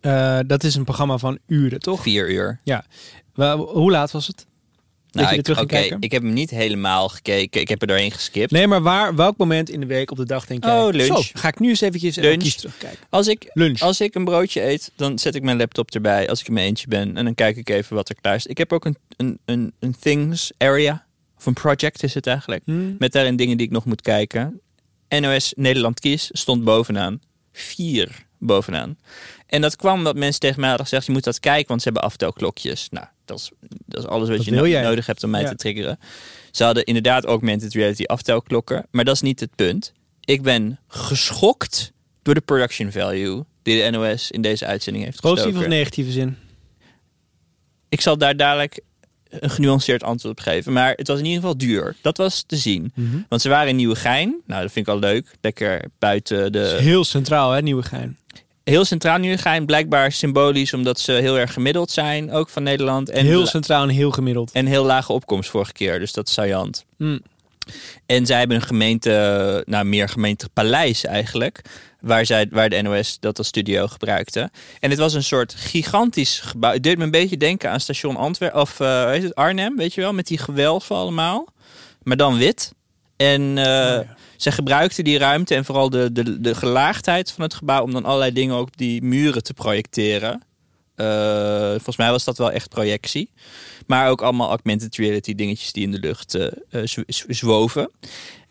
Eh, 0.00 0.38
dat 0.46 0.64
is 0.64 0.74
een 0.74 0.84
programma 0.84 1.18
van 1.18 1.38
uren, 1.46 1.78
toch? 1.80 2.02
vier 2.02 2.30
uur. 2.30 2.60
Wa- 3.34 3.56
hoe 3.56 3.90
laat 3.90 4.10
was 4.10 4.26
het? 4.26 4.46
Nou, 5.10 5.30
je 5.30 5.36
ik, 5.38 5.44
terug 5.44 5.60
oké, 5.60 5.78
ik 6.00 6.12
heb 6.12 6.22
hem 6.22 6.32
niet 6.32 6.50
helemaal 6.50 7.08
gekeken. 7.08 7.60
Ik 7.60 7.68
heb 7.68 7.80
er 7.80 7.86
doorheen 7.86 8.10
geskipt. 8.10 8.50
Nee, 8.50 8.66
maar 8.66 8.82
waar, 8.82 9.14
welk 9.14 9.36
moment 9.36 9.70
in 9.70 9.80
de 9.80 9.86
week 9.86 10.10
op 10.10 10.16
de 10.16 10.24
dag 10.26 10.46
denk 10.46 10.64
jij... 10.64 10.78
Oh, 10.82 10.92
lunch. 10.92 11.06
Zo, 11.24 11.38
ga 11.38 11.48
ik 11.48 11.58
nu 11.60 11.68
eens 11.68 11.80
eventjes 11.80 12.16
Lunch. 12.16 12.42
kies 12.42 12.54
terugkijken. 12.56 12.98
Als 13.10 13.26
ik, 13.28 13.50
Lunch. 13.52 13.80
als 13.80 14.00
ik 14.00 14.14
een 14.14 14.24
broodje 14.24 14.62
eet, 14.62 14.90
dan 14.96 15.18
zet 15.18 15.34
ik 15.34 15.42
mijn 15.42 15.56
laptop 15.56 15.90
erbij 15.90 16.28
als 16.28 16.40
ik 16.40 16.46
in 16.46 16.52
mijn 16.52 16.66
eentje 16.66 16.88
ben. 16.88 17.16
En 17.16 17.24
dan 17.24 17.34
kijk 17.34 17.56
ik 17.56 17.68
even 17.68 17.96
wat 17.96 18.08
er 18.08 18.14
klaar 18.20 18.34
is. 18.34 18.46
Ik 18.46 18.58
heb 18.58 18.72
ook 18.72 18.84
een, 18.84 18.96
een, 19.16 19.38
een, 19.44 19.72
een 19.80 19.96
things 20.00 20.52
area. 20.58 21.06
Of 21.36 21.46
een 21.46 21.52
project 21.52 22.02
is 22.02 22.14
het 22.14 22.26
eigenlijk. 22.26 22.62
Hmm. 22.64 22.96
Met 22.98 23.12
daarin 23.12 23.36
dingen 23.36 23.56
die 23.56 23.66
ik 23.66 23.72
nog 23.72 23.84
moet 23.84 24.02
kijken. 24.02 24.60
NOS 25.08 25.52
Nederland 25.56 26.00
Kies 26.00 26.28
stond 26.32 26.64
bovenaan. 26.64 27.20
Vier 27.52 28.26
bovenaan. 28.38 28.98
En 29.46 29.60
dat 29.60 29.76
kwam 29.76 29.98
omdat 29.98 30.16
mensen 30.16 30.40
tegen 30.40 30.60
mij 30.60 30.68
hadden 30.68 30.86
gezegd... 30.86 31.06
je 31.06 31.12
moet 31.12 31.24
dat 31.24 31.40
kijken, 31.40 31.68
want 31.68 31.82
ze 31.82 31.88
hebben 31.88 32.08
aftelklokjes. 32.08 32.88
Nou, 32.90 33.06
dat 33.24 33.38
is, 33.38 33.50
dat 33.86 34.02
is 34.02 34.08
alles 34.08 34.28
wat 34.28 34.36
Dat 34.36 34.46
je 34.46 34.50
wil 34.52 34.60
no- 34.62 34.68
jij. 34.68 34.82
nodig 34.82 35.06
hebt 35.06 35.24
om 35.24 35.30
mij 35.30 35.40
Ja. 35.42 35.48
te 35.48 35.56
triggeren. 35.56 35.98
Ze 36.50 36.64
hadden 36.64 36.84
inderdaad 36.84 37.24
augmented 37.24 37.72
reality 37.74 38.04
aftelklokken. 38.04 38.86
Maar 38.90 39.04
dat 39.04 39.14
is 39.14 39.20
niet 39.20 39.40
het 39.40 39.54
punt. 39.54 39.92
Ik 40.20 40.42
ben 40.42 40.78
geschokt 40.88 41.92
door 42.22 42.34
de 42.34 42.40
production 42.40 42.92
value... 42.92 43.44
die 43.62 43.82
de 43.82 43.90
NOS 43.90 44.30
in 44.30 44.42
deze 44.42 44.66
uitzending 44.66 45.04
heeft 45.04 45.20
Positieve 45.20 45.58
of 45.58 45.66
negatieve 45.66 46.10
zin? 46.10 46.36
Ik 47.88 48.00
zal 48.00 48.18
daar 48.18 48.36
dadelijk 48.36 48.80
een 49.40 49.50
genuanceerd 49.50 50.02
antwoord 50.02 50.38
op 50.38 50.44
geven. 50.44 50.72
Maar 50.72 50.92
het 50.96 51.08
was 51.08 51.18
in 51.18 51.24
ieder 51.24 51.40
geval 51.40 51.56
duur. 51.56 51.96
Dat 52.00 52.16
was 52.16 52.42
te 52.46 52.56
zien. 52.56 52.92
Mhm. 52.94 53.16
Want 53.28 53.42
ze 53.42 53.48
waren 53.48 53.68
in 53.68 53.76
Nieuwegein. 53.76 54.34
Nou, 54.46 54.62
dat 54.62 54.72
vind 54.72 54.86
ik 54.86 54.92
al 54.92 54.98
leuk. 54.98 55.34
Lekker 55.40 55.84
buiten 55.98 56.52
de... 56.52 56.76
Heel 56.80 57.04
centraal, 57.04 57.50
hè, 57.50 57.62
Nieuwegein. 57.62 58.18
Heel 58.64 58.84
centraal 58.84 59.18
Nieuwegein. 59.18 59.66
Blijkbaar 59.66 60.12
symbolisch, 60.12 60.74
omdat 60.74 61.00
ze 61.00 61.12
heel 61.12 61.38
erg 61.38 61.52
gemiddeld 61.52 61.90
zijn. 61.90 62.32
Ook 62.32 62.48
van 62.48 62.62
Nederland. 62.62 63.10
En, 63.10 63.26
heel 63.26 63.46
centraal 63.46 63.82
en 63.82 63.88
heel 63.88 64.10
gemiddeld. 64.10 64.52
en 64.52 64.66
heel 64.66 64.84
lage 64.84 65.12
opkomst 65.12 65.50
vorige 65.50 65.72
keer. 65.72 65.98
Dus 65.98 66.12
dat 66.12 66.28
is 66.28 66.34
saillant. 66.34 66.84
Mm. 66.96 67.20
En 68.06 68.26
zij 68.26 68.38
hebben 68.38 68.56
een 68.56 68.62
gemeente, 68.62 69.62
nou 69.66 69.84
meer 69.84 70.08
gemeentepaleis 70.08 71.04
eigenlijk, 71.04 71.62
waar, 72.04 72.26
zij, 72.26 72.46
waar 72.50 72.68
de 72.68 72.82
NOS 72.82 73.16
dat 73.20 73.38
als 73.38 73.46
studio 73.46 73.86
gebruikte. 73.86 74.50
En 74.80 74.90
het 74.90 74.98
was 74.98 75.14
een 75.14 75.22
soort 75.22 75.54
gigantisch 75.54 76.40
gebouw. 76.40 76.72
Het 76.72 76.82
deed 76.82 76.98
me 76.98 77.04
een 77.04 77.10
beetje 77.10 77.36
denken 77.36 77.70
aan 77.70 77.80
station 77.80 78.16
Antwerpen, 78.16 78.60
of 78.60 78.78
heet 78.78 79.22
het, 79.22 79.34
Arnhem, 79.34 79.76
weet 79.76 79.94
je 79.94 80.00
wel, 80.00 80.12
met 80.12 80.26
die 80.26 80.38
gewelven 80.38 80.96
allemaal. 80.96 81.46
Maar 82.02 82.16
dan 82.16 82.36
wit. 82.36 82.72
En 83.16 83.58
eh 83.58 83.64
ja. 83.64 84.16
zij 84.36 84.52
gebruikten 84.52 85.04
die 85.04 85.18
ruimte 85.18 85.54
en 85.54 85.64
vooral 85.64 85.90
de, 85.90 86.12
de, 86.12 86.40
de 86.40 86.54
gelaagdheid 86.54 87.30
van 87.30 87.44
het 87.44 87.54
gebouw 87.54 87.82
om 87.82 87.92
dan 87.92 88.04
allerlei 88.04 88.32
dingen 88.32 88.56
ook 88.56 88.66
op 88.66 88.76
die 88.76 89.02
muren 89.02 89.42
te 89.42 89.54
projecteren. 89.54 90.42
Eh, 90.94 91.70
volgens 91.70 91.96
mij 91.96 92.10
was 92.10 92.24
dat 92.24 92.38
wel 92.38 92.50
echt 92.50 92.68
projectie. 92.68 93.30
Maar 93.86 94.10
ook 94.10 94.22
allemaal 94.22 94.48
augmented 94.48 94.96
reality 94.96 95.34
dingetjes 95.34 95.72
die 95.72 95.82
in 95.82 95.90
de 95.90 95.98
lucht 95.98 96.38
zw- 96.84 97.00
zw- 97.06 97.32
zwoven. 97.32 97.90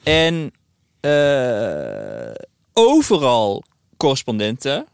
En 0.04 0.52
eh, 1.00 2.32
overal 2.74 3.64
correspondenten. 3.98 4.86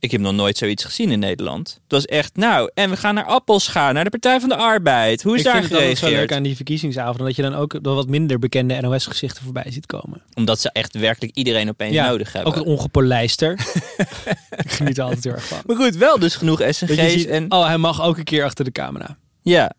Ik 0.00 0.10
heb 0.10 0.20
nog 0.20 0.32
nooit 0.32 0.58
zoiets 0.58 0.84
gezien 0.84 1.10
in 1.10 1.18
Nederland. 1.18 1.68
Het 1.68 1.92
was 1.92 2.04
echt, 2.04 2.36
nou, 2.36 2.70
en 2.74 2.90
we 2.90 2.96
gaan 2.96 3.14
naar 3.14 3.24
Appels 3.24 3.68
gaan, 3.68 3.94
naar 3.94 4.04
de 4.04 4.10
Partij 4.10 4.40
van 4.40 4.48
de 4.48 4.56
Arbeid. 4.56 5.22
Hoe 5.22 5.34
is 5.34 5.38
ik 5.38 5.46
daar 5.46 5.64
vind 5.64 5.80
het 5.82 5.98
zo 5.98 6.08
leuk 6.08 6.32
aan 6.32 6.42
die 6.42 6.56
verkiezingsavonden 6.56 7.26
dat 7.26 7.36
je 7.36 7.42
dan 7.42 7.54
ook 7.54 7.78
wat 7.82 8.08
minder 8.08 8.38
bekende 8.38 8.80
NOS-gezichten 8.80 9.44
voorbij 9.44 9.66
ziet 9.68 9.86
komen. 9.86 10.22
Omdat 10.34 10.60
ze 10.60 10.70
echt 10.72 10.94
werkelijk 10.94 11.36
iedereen 11.36 11.68
opeens 11.68 11.94
Ja, 11.94 12.08
nodig 12.08 12.32
hebben. 12.32 12.52
Ook 12.52 12.58
het 12.58 12.66
ongepolijster. 12.68 13.52
ik 14.64 14.70
geniet 14.70 14.98
er 14.98 15.04
altijd 15.04 15.24
heel 15.24 15.32
erg 15.32 15.46
van. 15.46 15.58
Maar 15.66 15.76
goed, 15.76 15.96
wel 15.96 16.18
dus 16.18 16.34
genoeg 16.36 16.62
SNG's. 16.68 17.12
ziet, 17.12 17.26
En 17.26 17.52
oh, 17.52 17.66
hij 17.66 17.78
mag 17.78 18.02
ook 18.02 18.18
een 18.18 18.24
keer 18.24 18.44
achter 18.44 18.64
de 18.64 18.72
camera. 18.72 19.16
ja, 19.42 19.72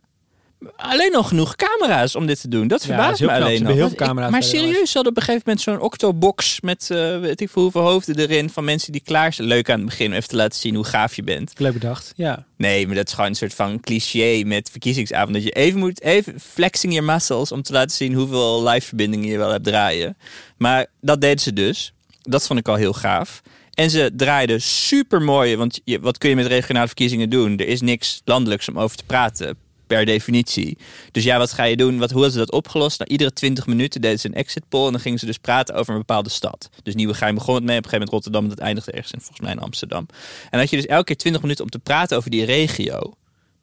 alleen 0.75 1.11
nog 1.11 1.27
genoeg 1.27 1.55
camera's 1.55 2.15
om 2.15 2.25
dit 2.25 2.41
te 2.41 2.47
doen. 2.47 2.67
Dat 2.67 2.81
Ja, 2.81 2.87
verbaast 2.87 3.19
heel 3.19 3.27
me 3.27 3.33
alleen 3.35 3.63
nog. 3.63 3.73
heel 3.73 3.89
veel 3.89 4.07
ik- 4.07 4.29
maar 4.29 4.43
serieus, 4.43 4.91
ze 4.91 4.93
hadden 4.93 5.11
op 5.11 5.17
een 5.17 5.23
gegeven 5.23 5.41
moment 5.45 5.61
zo'n 5.63 5.79
octobox 5.79 6.61
met 6.61 6.89
eh, 6.91 7.19
weet 7.19 7.41
ik 7.41 7.49
veel 7.49 7.61
hoeveel 7.61 7.81
hoofden 7.81 8.19
erin 8.19 8.49
van 8.49 8.63
mensen 8.63 8.91
die 8.91 9.01
klaar 9.01 9.33
zijn. 9.33 9.47
Leuk 9.47 9.69
aan 9.69 9.77
het 9.79 9.85
begin 9.89 10.07
om 10.07 10.13
even 10.13 10.29
te 10.29 10.35
laten 10.35 10.59
zien 10.59 10.75
hoe 10.75 10.83
gaaf 10.85 11.15
je 11.15 11.23
bent. 11.23 11.51
Leuk 11.57 11.73
bedacht. 11.73 12.13
Ja. 12.15 12.45
Nee, 12.57 12.85
maar 12.87 12.95
dat 12.95 13.07
is 13.07 13.13
gewoon 13.13 13.29
een 13.29 13.35
soort 13.35 13.53
van 13.53 13.79
cliché 13.79 14.43
met 14.45 14.69
verkiezingsavond. 14.69 15.33
Dat 15.33 15.43
je 15.43 15.51
even 15.51 15.79
moet, 15.79 16.01
even 16.01 16.39
flexing 16.39 16.93
your 16.93 17.11
muscles 17.13 17.51
om 17.51 17.61
te 17.61 17.73
laten 17.73 17.95
zien 17.95 18.13
hoeveel 18.13 18.63
live 18.67 18.87
verbindingen 18.87 19.27
je 19.29 19.37
wel 19.37 19.51
hebt 19.51 19.63
draaien. 19.65 20.17
Maar 20.57 20.85
dat 21.01 21.21
deden 21.21 21.39
ze 21.39 21.53
dus. 21.53 21.93
Dat 22.21 22.47
vond 22.47 22.59
ik 22.59 22.67
al 22.67 22.75
heel 22.75 22.93
gaaf. 22.93 23.41
En 23.73 23.89
ze 23.89 24.11
draaiden 24.15 24.61
super 24.61 25.21
mooi, 25.21 25.55
want 25.57 25.79
je, 25.83 25.99
wat 25.99 26.17
kun 26.17 26.29
je 26.29 26.35
met 26.35 26.45
regionale 26.45 26.87
verkiezingen 26.87 27.29
doen? 27.29 27.57
Er 27.57 27.67
is 27.67 27.81
niks 27.81 28.21
landelijks 28.25 28.69
om 28.69 28.79
over 28.79 28.97
te 28.97 29.03
praten, 29.03 29.57
per 29.89 30.05
definitie. 30.05 30.77
Dus 31.11 31.23
ja, 31.23 31.37
wat 31.37 31.53
ga 31.53 31.63
je 31.63 31.77
doen? 31.77 31.97
Wat, 31.97 32.11
hoe 32.11 32.21
hadden 32.21 32.39
ze 32.39 32.45
dat 32.45 32.51
opgelost? 32.51 32.99
Nou, 32.99 33.11
iedere 33.11 33.33
20 33.33 33.67
minuten 33.67 34.01
deden 34.01 34.19
ze 34.19 34.27
een 34.27 34.33
exit 34.33 34.63
poll 34.69 34.85
en 34.85 34.91
dan 34.91 35.01
gingen 35.01 35.19
ze 35.19 35.25
dus 35.25 35.37
praten 35.37 35.75
over 35.75 35.93
een 35.93 35.99
bepaalde 35.99 36.29
stad. 36.29 36.69
Dus 36.83 36.95
Nieuwegein 36.95 37.35
begon 37.35 37.55
het 37.55 37.63
mee, 37.63 37.77
op 37.77 37.83
een 37.83 37.89
gegeven 37.89 38.07
moment 38.07 38.25
Rotterdam, 38.25 38.43
en 38.43 38.49
dat 38.49 38.59
eindigde 38.59 38.91
ergens 38.91 39.11
in, 39.11 39.19
volgens 39.19 39.39
mij 39.39 39.51
in 39.51 39.59
Amsterdam. 39.59 40.05
En 40.49 40.59
had 40.59 40.69
je 40.69 40.75
dus 40.75 40.85
elke 40.85 41.03
keer 41.03 41.17
20 41.17 41.41
minuten 41.41 41.63
om 41.63 41.69
te 41.69 41.79
praten 41.79 42.17
over 42.17 42.29
die 42.29 42.45
regio. 42.45 43.13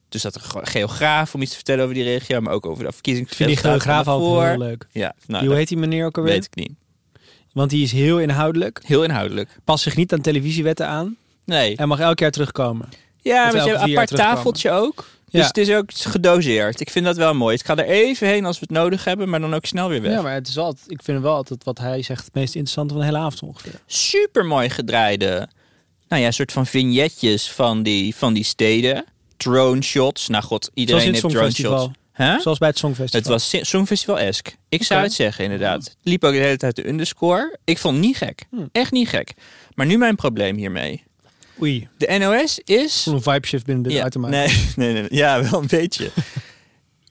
Dus 0.08 0.22
dat 0.22 0.34
een 0.34 0.66
geograaf 0.66 1.34
om 1.34 1.40
iets 1.40 1.50
te 1.50 1.56
vertellen 1.56 1.82
over 1.82 1.94
die 1.94 2.04
regio, 2.04 2.40
maar 2.40 2.52
ook 2.52 2.66
over 2.66 2.84
de 2.84 3.10
Ik 3.10 3.28
vind 3.28 3.50
die 3.50 3.56
geograaf 3.56 4.04
daarvoor. 4.04 4.44
heel 4.44 4.58
leuk. 4.58 4.86
Ja, 4.92 5.14
nou, 5.26 5.46
hoe 5.46 5.54
heet 5.54 5.68
die 5.68 5.78
meneer 5.78 6.06
ook 6.06 6.16
alweer? 6.16 6.32
weet 6.32 6.44
ik 6.44 6.54
niet. 6.54 6.72
Want 7.52 7.70
die 7.70 7.82
is 7.82 7.92
heel 7.92 8.20
inhoudelijk. 8.20 8.80
Heel 8.84 9.02
inhoudelijk. 9.02 9.58
Past 9.64 9.82
zich 9.82 9.96
niet 9.96 10.12
aan 10.12 10.20
televisiewetten 10.20 10.88
aan. 10.88 11.16
Nee. 11.44 11.76
En 11.76 11.88
mag 11.88 11.98
elk 11.98 12.18
jaar 12.18 12.30
terugkomen. 12.30 12.88
Ja, 13.20 13.52
maar 13.52 13.66
een 13.66 13.78
apart 13.78 14.08
tafeltje 14.08 14.70
ook. 14.70 15.04
Ja. 15.28 15.38
Dus 15.38 15.46
het 15.46 15.58
is 15.58 15.70
ook 15.70 15.90
gedoseerd. 15.94 16.80
Ik 16.80 16.90
vind 16.90 17.04
dat 17.04 17.16
wel 17.16 17.34
mooi. 17.34 17.54
Ik 17.54 17.66
ga 17.66 17.76
er 17.76 17.84
even 17.84 18.28
heen 18.28 18.44
als 18.44 18.58
we 18.58 18.66
het 18.68 18.78
nodig 18.78 19.04
hebben, 19.04 19.28
maar 19.28 19.40
dan 19.40 19.54
ook 19.54 19.66
snel 19.66 19.88
weer 19.88 20.02
weg. 20.02 20.12
Ja, 20.12 20.22
maar 20.22 20.34
het 20.34 20.48
is 20.48 20.54
wel, 20.54 20.76
ik 20.86 21.02
vind 21.02 21.22
wel 21.22 21.34
altijd 21.34 21.64
wat 21.64 21.78
hij 21.78 22.02
zegt 22.02 22.24
het 22.24 22.34
meest 22.34 22.54
interessante 22.54 22.94
van 22.94 23.02
de 23.02 23.08
hele 23.08 23.24
avond 23.24 23.42
ongeveer. 23.42 23.80
Super 23.86 24.44
mooi 24.44 24.70
gedraaide, 24.70 25.48
nou 26.08 26.22
ja, 26.22 26.30
soort 26.30 26.52
van 26.52 26.66
vignetjes 26.66 27.50
van 27.50 27.82
die, 27.82 28.14
van 28.14 28.34
die 28.34 28.44
steden. 28.44 29.04
Drone 29.36 29.82
shots. 29.82 30.28
Nou 30.28 30.44
god, 30.44 30.70
iedereen 30.74 31.12
heeft 31.12 31.28
drone 31.28 31.50
shots. 31.50 31.88
Huh? 32.16 32.40
Zoals 32.40 32.58
bij 32.58 32.68
het 32.68 32.78
Songfestival. 32.78 33.20
Het 33.20 33.50
was 33.52 33.68
Songfestival-esque. 33.68 34.52
Ik 34.68 34.82
zou 34.82 35.02
het 35.02 35.12
zeggen, 35.12 35.44
inderdaad. 35.44 35.84
Het 35.84 35.96
liep 36.02 36.24
ook 36.24 36.32
de 36.32 36.38
hele 36.38 36.56
tijd 36.56 36.76
de 36.76 36.88
underscore. 36.88 37.58
Ik 37.64 37.78
vond 37.78 37.96
het 37.96 38.04
niet 38.04 38.16
gek. 38.16 38.44
Hmm. 38.50 38.68
Echt 38.72 38.92
niet 38.92 39.08
gek. 39.08 39.32
Maar 39.74 39.86
nu 39.86 39.98
mijn 39.98 40.16
probleem 40.16 40.56
hiermee. 40.56 41.04
Oei, 41.62 41.88
De 41.98 42.18
NOS 42.18 42.58
is... 42.64 43.02
voel 43.02 43.14
een 43.14 43.22
vibe 43.22 43.46
shift 43.46 43.64
binnen 43.64 43.84
de 43.84 43.90
Ja, 43.90 44.02
uit 44.02 44.16
nee, 44.20 44.48
nee, 44.76 44.92
nee, 44.92 45.06
ja, 45.08 45.42
wel 45.50 45.60
een 45.60 45.66
beetje. 45.66 46.10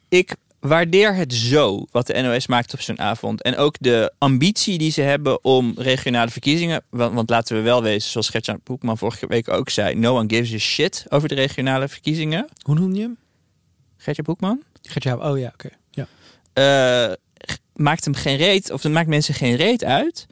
ik 0.10 0.36
waardeer 0.60 1.16
het 1.16 1.34
zo 1.34 1.86
wat 1.92 2.08
de 2.08 2.22
NOS 2.22 2.48
maakt 2.48 2.74
op 2.74 2.82
zo'n 2.82 3.00
avond. 3.00 3.42
En 3.42 3.58
ook 3.58 3.76
de 3.80 4.14
ambitie 4.18 4.78
die 4.78 4.92
ze 4.92 5.02
hebben 5.02 5.44
om 5.44 5.74
regionale 5.78 6.32
verkiezingen. 6.32 6.84
Want, 6.90 7.14
want 7.14 7.30
laten 7.30 7.56
we 7.56 7.62
wel 7.62 7.82
wezen, 7.84 8.10
zoals 8.12 8.30
Gertjan 8.30 8.60
Boekman 8.64 8.98
vorige 8.98 9.28
week 9.28 9.50
ook 9.50 9.70
zei. 9.70 9.96
No 9.96 10.18
one 10.18 10.30
gives 10.36 10.54
a 10.54 10.58
shit 10.58 11.06
over 11.10 11.28
de 11.28 11.36
regionale 11.36 11.88
verkiezingen. 11.88 12.48
Hoe 12.62 12.76
noem 12.76 12.94
je 12.96 13.02
hem? 13.02 13.18
Gertjan 13.98 14.26
Boekman? 14.26 14.64
Gert-Jaap, 14.82 15.24
oh 15.24 15.40
ja, 15.40 15.52
oké. 15.54 15.70
Ja. 15.92 16.08
eh, 16.54 17.14
maakt 17.76 18.06
hem 18.06 18.14
geen 18.16 18.38
reet, 18.38 18.72
of 18.72 18.84
het 18.84 18.92
maakt 18.92 19.08
mensen 19.08 19.34
geen 19.34 19.56
reet 19.56 19.84
uit. 19.84 20.26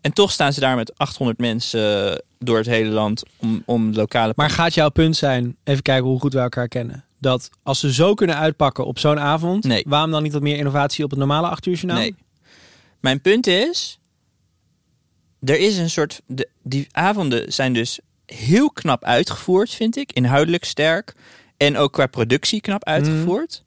En 0.00 0.12
toch 0.12 0.32
staan 0.32 0.52
ze 0.52 0.60
daar 0.60 0.76
met 0.76 0.98
800 0.98 1.38
mensen 1.38 2.22
door 2.38 2.56
het 2.56 2.66
hele 2.66 2.90
land 2.90 3.22
om, 3.36 3.62
om 3.66 3.92
lokale. 3.94 4.32
Maar 4.36 4.50
gaat 4.50 4.74
jouw 4.74 4.88
punt 4.88 5.16
zijn, 5.16 5.56
even 5.64 5.82
kijken 5.82 6.06
hoe 6.08 6.20
goed 6.20 6.32
we 6.32 6.38
elkaar 6.38 6.68
kennen. 6.68 7.04
Dat 7.18 7.50
als 7.62 7.80
ze 7.80 7.92
zo 7.92 8.14
kunnen 8.14 8.36
uitpakken 8.36 8.86
op 8.86 8.98
zo'n 8.98 9.18
avond, 9.20 9.64
Nee. 9.64 9.84
waarom 9.88 10.10
dan 10.10 10.22
niet 10.22 10.32
wat 10.32 10.42
meer 10.42 10.56
innovatie 10.56 11.04
op 11.04 11.10
het 11.10 11.18
normale 11.18 11.48
8 11.48 11.66
uur 11.66 11.74
journaal? 11.74 11.98
Nee. 11.98 12.14
Mijn 13.00 13.20
punt 13.20 13.46
is, 13.46 13.98
er 15.40 15.58
is 15.58 15.78
een 15.78 15.90
soort, 15.90 16.22
de, 16.26 16.48
die 16.62 16.86
avonden 16.90 17.52
zijn 17.52 17.72
dus 17.72 17.98
heel 18.26 18.70
knap 18.70 19.04
uitgevoerd, 19.04 19.70
vind 19.70 19.96
ik, 19.96 20.12
inhoudelijk 20.12 20.64
sterk 20.64 21.14
en 21.56 21.76
ook 21.76 21.92
qua 21.92 22.06
productie 22.06 22.60
knap 22.60 22.84
uitgevoerd. 22.84 23.64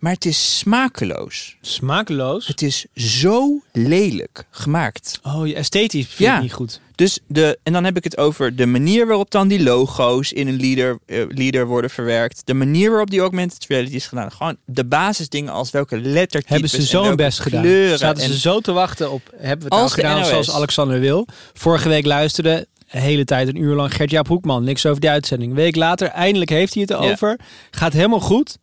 Maar 0.00 0.12
het 0.12 0.24
is 0.24 0.58
smakeloos. 0.58 1.56
Smakeloos. 1.60 2.46
Het 2.46 2.62
is 2.62 2.86
zo 2.94 3.60
lelijk 3.72 4.44
gemaakt. 4.50 5.20
Oh, 5.22 5.46
je 5.46 5.54
esthetisch 5.54 6.06
vind 6.06 6.18
Ja. 6.28 6.36
ik 6.36 6.42
niet 6.42 6.52
goed. 6.52 6.80
Dus 6.94 7.18
de, 7.26 7.58
en 7.62 7.72
dan 7.72 7.84
heb 7.84 7.96
ik 7.96 8.04
het 8.04 8.16
over 8.18 8.56
de 8.56 8.66
manier 8.66 9.06
waarop 9.06 9.30
dan 9.30 9.48
die 9.48 9.62
logo's 9.62 10.32
in 10.32 10.48
een 10.48 10.60
leader, 10.60 10.98
eh, 11.06 11.18
leader 11.28 11.66
worden 11.66 11.90
verwerkt. 11.90 12.42
De 12.44 12.54
manier 12.54 12.90
waarop 12.90 13.10
die 13.10 13.20
augmented 13.20 13.64
reality 13.68 13.94
is 13.94 14.06
gedaan. 14.06 14.32
Gewoon 14.32 14.56
de 14.64 14.84
basisdingen 14.84 15.52
als 15.52 15.70
welke 15.70 16.00
lettertypes 16.00 16.50
Hebben 16.50 16.70
ze 16.70 16.76
en 16.76 16.82
zo 16.82 16.96
hun 16.96 17.02
welke 17.06 17.22
best 17.22 17.40
gedaan. 17.40 17.98
Zaten 17.98 18.22
en- 18.22 18.28
ze 18.30 18.38
zo 18.38 18.60
te 18.60 18.72
wachten 18.72 19.10
op, 19.10 19.22
hebben 19.36 19.68
we 19.68 19.74
het 19.76 19.88
de 19.88 19.94
gedaan 19.94 20.24
zoals 20.24 20.50
Alexander 20.50 21.00
wil. 21.00 21.26
Vorige 21.52 21.88
week 21.88 22.04
luisterde, 22.06 22.66
de 22.90 22.98
hele 23.00 23.24
tijd 23.24 23.48
een 23.48 23.56
uur 23.62 23.74
lang 23.74 23.94
Gert-Jaap 23.94 24.28
Hoekman. 24.28 24.64
Niks 24.64 24.86
over 24.86 25.00
die 25.00 25.10
uitzending. 25.10 25.50
Een 25.50 25.56
week 25.56 25.76
later, 25.76 26.08
eindelijk 26.08 26.50
heeft 26.50 26.74
hij 26.74 26.82
het 26.82 26.90
Ja. 27.02 27.10
over. 27.10 27.38
Gaat 27.70 27.92
helemaal 27.92 28.20
goed. 28.20 28.56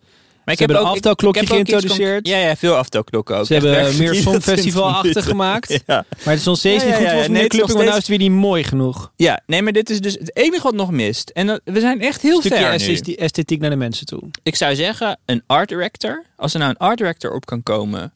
Maar 0.47 0.69
een 0.69 0.75
aftelklokje 0.75 1.41
ik 1.41 1.47
heb 1.47 1.57
ook 1.57 1.61
iets 1.63 1.71
geïntroduceerd. 1.71 2.27
Ja, 2.27 2.37
ja, 2.37 2.55
veel 2.55 2.75
aftelklokken 2.75 3.37
ook. 3.37 3.45
Ze 3.45 3.55
Echt 3.55 3.63
hebben 3.63 3.97
meer 3.97 4.15
Songfestival-achtig 4.15 5.11
20 5.11 5.13
minuten. 5.13 5.23
gemaakt. 5.23 5.69
Ja. 5.87 6.05
Maar 6.09 6.33
het 6.33 6.39
is 6.39 6.43
nog 6.45 6.57
steeds 6.57 6.83
Ja, 6.83 6.89
niet 6.89 6.97
goed 6.97 7.07
volgens 7.07 7.27
nee, 7.29 7.41
nog 7.41 7.47
Klupping, 7.47 7.73
want 7.77 7.85
nou 7.85 7.97
is 7.97 8.03
steeds- 8.03 8.07
het 8.07 8.17
weer 8.17 8.29
niet 8.29 8.39
mooi 8.39 8.63
genoeg. 8.63 9.11
ja, 9.15 9.41
nee, 9.45 9.61
maar 9.61 9.71
dit 9.73 9.89
is 9.89 9.99
dus 10.01 10.13
het 10.13 10.37
enige 10.37 10.63
wat 10.63 10.73
nog 10.73 10.91
mist. 10.91 11.29
En 11.29 11.47
dat- 11.47 11.61
we 11.63 11.79
zijn 11.79 12.01
echt 12.01 12.21
heel 12.21 12.35
Een 12.35 12.41
stukje 12.41 12.57
ver 12.59 12.67
nu. 12.69 12.75
esthetiek- 12.75 13.19
esthetiek 13.19 13.59
naar 13.59 13.69
de 13.69 13.75
mensen 13.75 14.05
toe. 14.05 14.21
Ik 14.43 14.55
zou 14.55 14.75
zeggen, 14.75 15.19
een 15.25 15.43
art 15.47 15.69
director. 15.69 16.23
Als 16.35 16.53
er 16.53 16.59
nou 16.59 16.71
een 16.71 16.77
art 16.87 16.97
director 16.97 17.33
op 17.33 17.45
kan 17.45 17.63
komen. 17.63 18.13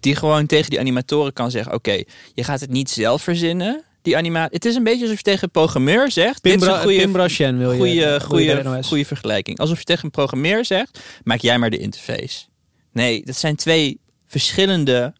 Die 0.00 0.16
gewoon 0.16 0.46
tegen 0.46 0.70
die 0.70 0.78
animatoren 0.80 1.32
kan 1.32 1.50
zeggen: 1.50 1.72
Oké, 1.74 2.02
je 2.34 2.44
gaat 2.44 2.60
het 2.60 2.70
niet 2.70 2.90
zelf 2.90 3.22
verzinnen. 3.22 3.82
Die 4.04 4.16
animatie. 4.16 4.54
Het 4.54 4.64
is 4.64 4.74
een 4.74 4.84
beetje 4.84 5.02
alsof 5.02 5.16
je 5.16 5.22
tegen 5.22 5.42
een 5.42 5.50
programmeur 5.50 6.10
zegt. 6.10 6.42
Dit 6.42 6.62
is 6.62 6.66
een 6.68 6.80
goede, 6.80 7.10
wil 7.58 7.72
je. 7.72 7.78
goede, 7.78 8.20
goede, 8.20 8.82
goede 8.82 9.04
vergelijking. 9.04 9.58
Alsof 9.58 9.78
je 9.78 9.84
tegen 9.84 10.04
een 10.04 10.10
programmeur 10.10 10.64
zegt: 10.64 11.00
Maak 11.22 11.40
jij 11.40 11.58
maar 11.58 11.70
de 11.70 11.78
interface. 11.78 12.44
Nee, 12.92 13.24
dat 13.24 13.36
zijn 13.36 13.56
twee 13.56 14.00
verschillende 14.26 15.12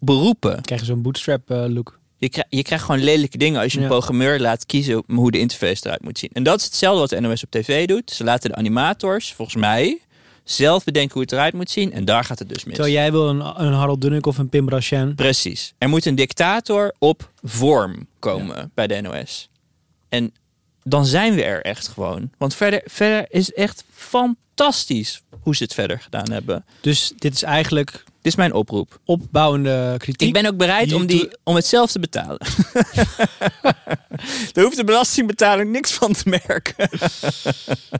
beroepen. 0.00 0.52
Dan 0.52 0.62
krijg 0.62 0.80
je 0.80 0.86
zo'n 0.86 1.02
bootstrap 1.02 1.50
eh, 1.50 1.64
look. 1.68 1.98
Je, 2.16 2.28
krijgt 2.28 2.54
je 2.54 2.62
krijgt 2.62 2.84
gewoon 2.84 3.02
lelijke 3.02 3.38
dingen 3.38 3.60
als 3.60 3.72
je 3.72 3.80
een 3.80 3.86
programmeur 3.86 4.40
laat 4.40 4.66
kiezen 4.66 5.02
hoe 5.06 5.30
de 5.30 5.38
interface 5.38 5.86
eruit 5.86 6.02
moet 6.02 6.18
zien. 6.18 6.30
En 6.32 6.42
dat 6.42 6.58
is 6.58 6.64
hetzelfde 6.64 7.00
wat 7.00 7.10
de 7.10 7.20
NOS 7.20 7.44
op 7.44 7.50
tv 7.50 7.86
doet. 7.86 8.10
Ze 8.10 8.24
laten 8.24 8.50
de 8.50 8.56
animators, 8.56 9.32
volgens 9.32 9.56
mij, 9.56 10.00
zelf 10.50 10.84
bedenken 10.84 11.12
hoe 11.12 11.22
het 11.22 11.32
eruit 11.32 11.54
moet 11.54 11.70
zien. 11.70 11.92
En 11.92 12.04
daar 12.04 12.24
gaat 12.24 12.38
het 12.38 12.48
dus 12.48 12.64
mis. 12.64 12.74
Terwijl 12.74 12.94
jij 12.94 13.10
wil 13.10 13.28
een, 13.28 13.40
een 13.40 13.72
Harold 13.72 14.00
Dunnik 14.00 14.26
of 14.26 14.38
een 14.38 14.48
Pim 14.48 14.66
Brachen. 14.66 15.14
Precies. 15.14 15.74
Er 15.78 15.88
moet 15.88 16.06
een 16.06 16.14
dictator 16.14 16.94
op 16.98 17.30
vorm 17.42 18.06
komen 18.18 18.70
bij 18.74 18.86
de 18.86 19.00
NOS. 19.00 19.48
En 20.08 20.32
dan 20.90 21.06
zijn 21.06 21.34
we 21.34 21.44
er 21.44 21.62
echt 21.62 21.88
gewoon. 21.88 22.30
Want 22.38 22.54
verder, 22.54 22.82
verder 22.84 23.26
is 23.28 23.52
echt 23.52 23.84
fantastisch 23.92 25.22
hoe 25.40 25.56
ze 25.56 25.62
het 25.62 25.74
verder 25.74 26.00
gedaan 26.00 26.30
hebben. 26.30 26.64
Dus 26.80 27.12
dit 27.16 27.34
is 27.34 27.42
eigenlijk 27.42 28.04
Dit 28.22 28.32
is 28.32 28.38
mijn 28.38 28.52
oproep. 28.52 28.98
opbouwende 29.04 29.94
kritiek. 29.98 30.28
Ik 30.28 30.34
ben 30.34 30.46
ook 30.46 30.56
bereid 30.56 30.92
om, 30.92 31.06
die, 31.06 31.28
om 31.42 31.54
het 31.54 31.66
zelf 31.66 31.90
te 31.90 31.98
betalen. 31.98 32.38
Daar 34.52 34.64
hoeft 34.64 34.76
de 34.76 34.84
belastingbetaler 34.84 35.66
niks 35.66 35.92
van 35.92 36.12
te 36.12 36.28
merken. 36.28 36.88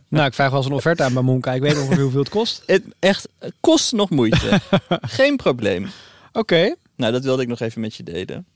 Nou, 0.08 0.26
ik 0.26 0.34
vraag 0.34 0.50
wel 0.50 0.58
eens 0.58 0.68
een 0.68 0.74
offerte 0.74 1.02
aan 1.02 1.12
bij 1.12 1.22
Monka. 1.22 1.52
Ik 1.52 1.60
weet 1.60 1.78
ongeveer 1.78 2.02
hoeveel 2.02 2.20
het 2.20 2.28
kost. 2.28 2.62
Het 2.66 2.82
echt 2.98 3.28
kost 3.60 3.92
nog 3.92 4.10
moeite. 4.10 4.60
Geen 5.18 5.36
probleem. 5.36 5.90
Oké. 6.32 6.74
Nou, 6.96 7.12
dat 7.12 7.24
wilde 7.24 7.42
ik 7.42 7.48
nog 7.48 7.60
even 7.60 7.80
met 7.80 7.94
je 7.94 8.02
delen. 8.02 8.46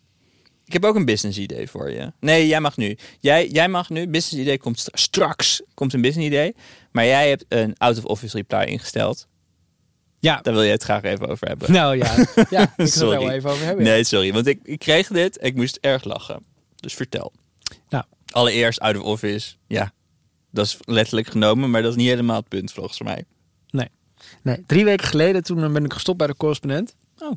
Ik 0.64 0.72
heb 0.72 0.84
ook 0.84 0.94
een 0.94 1.04
business 1.04 1.38
idee 1.38 1.70
voor 1.70 1.90
je. 1.90 2.12
Nee, 2.20 2.46
jij 2.46 2.60
mag 2.60 2.76
nu. 2.76 2.96
Jij, 3.20 3.48
jij 3.48 3.68
mag 3.68 3.90
nu. 3.90 4.08
Business 4.08 4.42
idee 4.42 4.58
komt 4.58 4.78
stra- 4.78 4.96
straks. 4.96 5.62
Komt 5.74 5.92
een 5.92 6.00
business 6.00 6.26
idee. 6.28 6.54
Maar 6.92 7.04
jij 7.04 7.28
hebt 7.28 7.44
een 7.48 7.74
out 7.78 7.98
of 7.98 8.04
office 8.04 8.36
reply 8.36 8.62
ingesteld. 8.64 9.26
Ja. 10.20 10.40
Daar 10.42 10.54
wil 10.54 10.62
je 10.62 10.70
het 10.70 10.82
graag 10.82 11.02
even 11.02 11.28
over 11.28 11.48
hebben. 11.48 11.72
Nou 11.72 11.96
ja. 11.96 12.14
Ja, 12.50 12.62
ik 12.62 12.68
kan 12.76 12.84
het 12.84 12.94
er 12.94 13.08
wel 13.08 13.30
even 13.30 13.50
over 13.50 13.64
hebben. 13.64 13.84
Nee, 13.84 14.04
sorry. 14.04 14.32
Want 14.32 14.46
ik, 14.46 14.58
ik 14.62 14.78
kreeg 14.78 15.08
dit 15.08 15.38
en 15.38 15.46
ik 15.46 15.54
moest 15.54 15.78
erg 15.80 16.04
lachen. 16.04 16.44
Dus 16.76 16.94
vertel. 16.94 17.32
Nou. 17.88 18.04
Allereerst 18.30 18.80
out 18.80 18.96
of 18.96 19.02
office. 19.02 19.54
Ja, 19.66 19.92
dat 20.50 20.66
is 20.66 20.78
letterlijk 20.84 21.26
genomen. 21.28 21.70
Maar 21.70 21.82
dat 21.82 21.90
is 21.90 21.96
niet 21.96 22.08
helemaal 22.08 22.36
het 22.36 22.48
punt 22.48 22.72
volgens 22.72 23.00
mij. 23.00 23.24
Nee, 24.42 24.62
drie 24.66 24.84
weken 24.84 25.06
geleden 25.06 25.42
toen 25.42 25.72
ben 25.72 25.84
ik 25.84 25.92
gestopt 25.92 26.18
bij 26.18 26.26
de 26.26 26.36
correspondent. 26.36 26.94
Oh. 27.18 27.32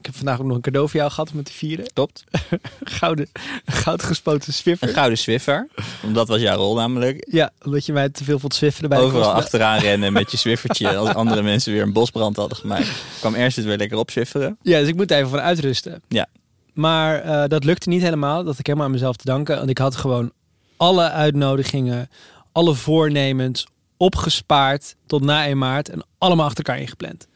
Ik 0.00 0.06
heb 0.06 0.14
vandaag 0.16 0.40
ook 0.40 0.46
nog 0.46 0.56
een 0.56 0.62
cadeau 0.62 0.88
voor 0.88 1.00
jou 1.00 1.10
gehad 1.12 1.30
om 1.30 1.36
het 1.36 1.46
te 1.46 1.52
vieren. 1.52 1.86
Klopt. 1.92 2.24
Gouden, 2.98 3.28
goud 3.64 4.02
gespoten 4.02 4.48
Een 4.48 4.54
Swiffer. 4.54 4.88
gouden 4.88 5.18
Swiffer. 5.18 5.68
Dat 6.12 6.28
was 6.28 6.40
jouw 6.40 6.56
rol 6.56 6.74
namelijk. 6.74 7.26
Ja, 7.30 7.50
omdat 7.64 7.86
je 7.86 7.92
mij 7.92 8.08
te 8.08 8.24
veel 8.24 8.38
vond 8.38 8.54
swifferen 8.54 8.88
bij 8.90 8.98
Overal 8.98 9.32
achteraan 9.32 9.78
rennen 9.88 10.12
met 10.12 10.30
je 10.30 10.36
Swiffertje. 10.36 10.96
Als 10.96 11.14
andere 11.14 11.42
mensen 11.42 11.72
weer 11.72 11.82
een 11.82 11.92
bosbrand 11.92 12.36
hadden 12.36 12.56
gemaakt. 12.58 12.88
kwam 13.18 13.34
Ernst 13.34 13.56
het 13.56 13.66
weer 13.66 13.76
lekker 13.76 13.98
op 13.98 14.10
Swifferen. 14.10 14.58
Ja, 14.62 14.78
dus 14.78 14.88
ik 14.88 14.96
moet 14.96 15.10
even 15.10 15.28
van 15.30 15.40
uitrusten. 15.40 16.02
Ja. 16.08 16.26
Maar 16.72 17.20
eh, 17.20 17.48
dat 17.48 17.64
lukte 17.64 17.88
niet 17.88 18.02
helemaal. 18.02 18.44
Dat 18.44 18.58
ik 18.58 18.66
helemaal 18.66 18.86
aan 18.86 18.92
mezelf 18.92 19.16
te 19.16 19.24
danken. 19.24 19.56
Want 19.56 19.70
ik 19.70 19.78
had 19.78 19.96
gewoon 19.96 20.32
alle 20.76 21.10
uitnodigingen, 21.10 22.08
alle 22.52 22.74
voornemens 22.74 23.66
opgespaard 23.96 24.96
tot 25.06 25.22
na 25.22 25.44
1 25.46 25.58
maart. 25.58 25.88
En 25.88 26.04
allemaal 26.18 26.46
achter 26.46 26.64
elkaar 26.64 26.82
ingepland. 26.82 27.22
Ik 27.22 27.28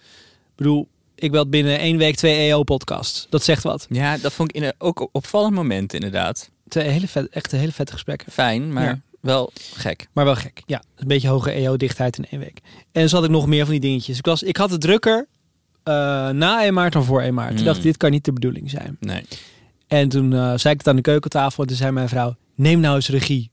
bedoel, 0.57 0.89
ik 1.25 1.31
wil 1.31 1.49
binnen 1.49 1.79
één 1.79 1.97
week 1.97 2.17
twee 2.17 2.37
EO-podcasts. 2.51 3.27
Dat 3.31 3.45
zegt 3.45 3.63
wat. 3.63 3.87
Ja, 3.91 4.17
dat 4.19 4.33
vond 4.33 4.49
ik 4.49 4.57
in 4.57 4.63
een, 4.63 4.73
ook 4.79 5.01
een 5.01 5.09
opvallend 5.13 5.55
moment 5.55 5.93
inderdaad. 5.95 6.51
Twee 6.69 6.89
hele 6.89 7.09
vet, 7.09 7.29
echt 7.29 7.51
hele 7.51 7.73
vette 7.73 7.93
gesprekken. 7.93 8.33
Fijn, 8.33 8.73
maar 8.73 8.85
Ja. 8.85 9.01
wel 9.21 9.51
gek. 9.75 10.07
Maar 10.13 10.25
wel 10.25 10.35
gek. 10.37 10.63
Ja, 10.67 10.83
een 10.97 11.09
beetje 11.09 11.29
hoge 11.29 11.51
EO-dichtheid 11.51 12.19
in 12.19 12.27
één 12.31 12.41
week. 12.41 12.59
En 12.93 13.09
zo 13.09 13.17
had 13.17 13.25
ik 13.25 13.31
nog 13.31 13.47
meer 13.47 13.63
van 13.63 13.71
die 13.71 13.81
dingetjes. 13.81 14.19
Ik, 14.19 14.25
was, 14.27 14.43
ik 14.43 14.57
had 14.57 14.71
het 14.71 14.81
drukker 14.81 15.27
eh, 15.83 15.95
na 16.29 16.63
1 16.63 16.75
maart 16.75 16.93
dan 16.93 17.05
voor 17.05 17.23
1 17.23 17.35
maart. 17.35 17.49
Toen 17.51 17.59
Mm. 17.59 17.65
dacht 17.65 17.77
ik, 17.79 17.83
dit 17.85 17.97
kan 17.97 18.11
niet 18.11 18.25
de 18.25 18.33
bedoeling 18.33 18.71
zijn. 18.71 18.97
Nee. 19.01 19.25
En 19.87 20.09
toen 20.09 20.33
eh, 20.33 20.39
zei 20.57 20.75
ik 20.75 20.79
het 20.81 20.89
aan 20.89 20.97
de 20.97 21.03
keukentafel. 21.03 21.63
En 21.63 21.69
toen 21.69 21.77
zei 21.79 21.91
mijn 21.91 22.09
vrouw, 22.09 22.37
neem 22.55 22.81
nou 22.81 22.95
eens 22.95 23.09
regie. 23.09 23.51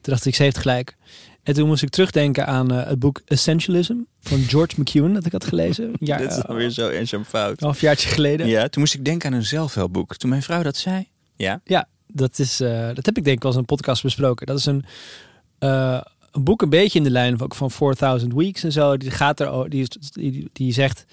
Toen 0.00 0.12
dacht 0.12 0.26
ik, 0.26 0.34
ze 0.34 0.42
heeft 0.42 0.58
gelijk. 0.58 0.96
En 1.42 1.54
toen 1.54 1.66
moest 1.66 1.82
ik 1.82 1.88
terugdenken 1.88 2.46
aan 2.46 2.72
eh, 2.72 2.86
het 2.86 2.98
boek 2.98 3.20
Essentialism 3.24 3.94
van 4.20 4.38
George 4.38 4.80
McEwan. 4.80 5.12
Dat 5.14 5.26
ik 5.26 5.32
had 5.32 5.44
gelezen. 5.44 5.92
Ja, 6.00 6.16
Dit 6.22 6.30
is 6.30 6.36
eh, 6.36 6.44
alweer 6.44 6.70
zo 6.70 6.88
en 6.88 7.06
zo'n 7.08 7.24
fout. 7.24 7.50
een 7.60 7.64
halfjaartje 7.66 8.08
geleden. 8.08 8.46
Ja, 8.46 8.60
Ja, 8.60 8.68
toen 8.68 8.80
moest 8.82 8.94
ik 8.94 9.04
denken 9.04 9.30
aan 9.30 9.36
een 9.36 9.44
zelfhelpboek. 9.44 10.16
Toen 10.16 10.30
mijn 10.30 10.42
vrouw 10.42 10.62
dat 10.62 10.76
zei. 10.76 11.08
Ja. 11.36 11.60
dat, 12.06 12.38
is, 12.38 12.60
eh, 12.60 12.86
dat 12.94 13.06
heb 13.06 13.16
ik 13.16 13.24
denk 13.24 13.36
ik 13.36 13.42
wel 13.42 13.50
eens 13.52 13.60
een 13.60 13.66
podcast 13.66 14.02
besproken. 14.02 14.46
Dat 14.46 14.58
is 14.58 14.66
een, 14.66 14.84
eh, 15.58 16.00
een 16.32 16.44
boek 16.44 16.62
een 16.62 16.68
beetje 16.70 16.98
in 16.98 17.04
de 17.04 17.10
lijn 17.10 17.40
ook 17.40 17.54
van 17.54 17.70
4000 17.70 18.34
Weeks 18.34 18.64
en 18.64 18.72
zo. 18.72 18.96
Die, 18.96 19.10
gaat 19.10 19.40
er, 19.40 19.70
die, 19.70 19.80
is- 19.80 20.10
die, 20.12 20.48
die 20.52 20.72
zegt... 20.72 21.04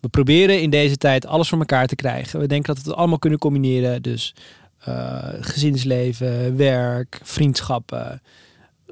We 0.00 0.08
proberen 0.08 0.60
in 0.62 0.70
deze 0.70 0.96
tijd 0.96 1.26
alles 1.26 1.48
voor 1.48 1.58
elkaar 1.58 1.86
te 1.86 1.94
krijgen. 1.94 2.40
We 2.40 2.46
denken 2.46 2.74
dat 2.74 2.82
we 2.84 2.90
het 2.90 2.98
allemaal 2.98 3.18
kunnen 3.18 3.38
combineren. 3.38 4.02
Dus 4.02 4.34
eh, 4.78 5.28
gezinsleven, 5.40 6.56
werk, 6.56 7.20
vriendschappen, 7.22 8.22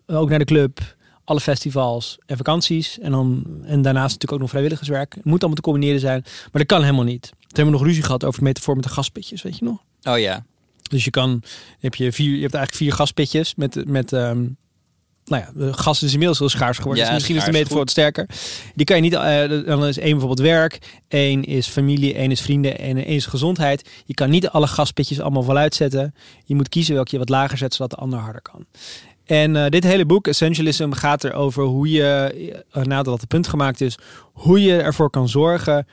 ook 0.07 0.29
naar 0.29 0.39
de 0.39 0.45
club, 0.45 0.97
alle 1.25 1.41
festivals 1.41 2.19
en 2.27 2.37
vakanties. 2.37 2.99
En, 2.99 3.11
dan, 3.11 3.45
en 3.65 3.83
daarnaast 3.83 4.05
natuurlijk 4.05 4.33
ook 4.33 4.41
nog 4.41 4.49
vrijwilligerswerk. 4.49 5.15
Het 5.15 5.25
moet 5.25 5.39
allemaal 5.39 5.57
te 5.57 5.63
combineren 5.63 6.01
zijn, 6.01 6.23
maar 6.23 6.51
dat 6.53 6.67
kan 6.67 6.83
helemaal 6.83 7.05
niet. 7.05 7.23
Toen 7.23 7.39
hebben 7.47 7.65
we 7.65 7.79
nog 7.79 7.89
ruzie 7.89 8.03
gehad 8.03 8.25
over 8.25 8.39
de 8.39 8.45
metafoor 8.45 8.75
met 8.75 8.85
de 8.85 8.91
gaspitjes, 8.91 9.43
weet 9.43 9.59
je 9.59 9.65
nog? 9.65 9.83
Oh 10.03 10.19
ja. 10.19 10.45
Dus 10.83 11.05
je 11.05 11.11
kan, 11.11 11.43
heb 11.79 11.95
je, 11.95 12.13
vier, 12.13 12.35
je 12.35 12.43
hebt 12.43 12.55
eigenlijk 12.55 12.75
vier 12.75 12.93
gaspitjes 12.93 13.55
met, 13.55 13.87
met 13.87 14.13
ehm, 14.13 14.45
nou 15.27 15.43
ja, 15.43 15.51
de 15.55 15.73
gas 15.73 16.03
is 16.03 16.13
inmiddels 16.13 16.39
heel 16.39 16.49
schaars 16.49 16.77
geworden. 16.77 17.03
Ja, 17.03 17.09
dus 17.09 17.19
misschien 17.19 17.37
is 17.37 17.45
de 17.45 17.53
metafoor 17.53 17.79
wat 17.79 17.91
sterker. 17.91 18.29
Die 18.75 18.87
kan 18.87 18.97
je 18.97 19.03
niet, 19.03 19.13
eh, 19.13 19.67
dan 19.67 19.85
is 19.85 19.99
één 19.99 20.11
bijvoorbeeld 20.11 20.49
werk, 20.49 21.03
één 21.09 21.45
is 21.45 21.67
familie, 21.67 22.15
één 22.15 22.31
is 22.31 22.41
vrienden 22.41 22.79
en 22.79 22.97
één 22.97 23.07
is 23.07 23.27
gezondheid. 23.27 23.89
Je 24.05 24.15
kan 24.15 24.31
niet 24.31 24.49
alle 24.49 24.67
gaspitjes 24.67 25.21
allemaal 25.21 25.43
voluit 25.43 25.75
zetten. 25.75 26.15
Je 26.45 26.55
moet 26.55 26.69
kiezen 26.69 26.95
welke 26.95 27.11
je 27.11 27.19
wat 27.19 27.29
lager 27.29 27.59
zet, 27.59 27.75
zodat 27.75 27.91
de 27.91 27.97
ander 27.97 28.19
harder 28.19 28.43
kan. 28.43 28.67
En 29.27 29.57
eh, 29.57 29.69
dit 29.69 29.85
hele 29.85 30.07
boek, 30.07 30.27
Essentialism, 30.27 30.91
gaat 30.91 31.25
erover 31.25 31.65
hoe 31.65 31.91
je, 31.91 32.65
eh, 32.71 32.83
nadat 32.83 33.21
het 33.21 33.29
punt 33.29 33.49
gemaakt 33.49 33.81
is, 33.81 33.99
hoe 34.33 34.63
je 34.63 34.77
ervoor 34.77 35.11
kan 35.11 35.29
zorgen 35.29 35.87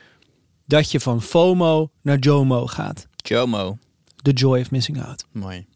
dat 0.66 0.90
je 0.90 1.00
van 1.00 1.22
FOMO 1.22 1.90
naar 2.02 2.18
JOMO 2.18 2.66
gaat. 2.66 3.06
Jomo. 3.16 3.78
The 4.22 4.30
Joy 4.32 4.60
of 4.60 4.70
Missing 4.70 5.04
Out. 5.04 5.26
Mooi. 5.32 5.66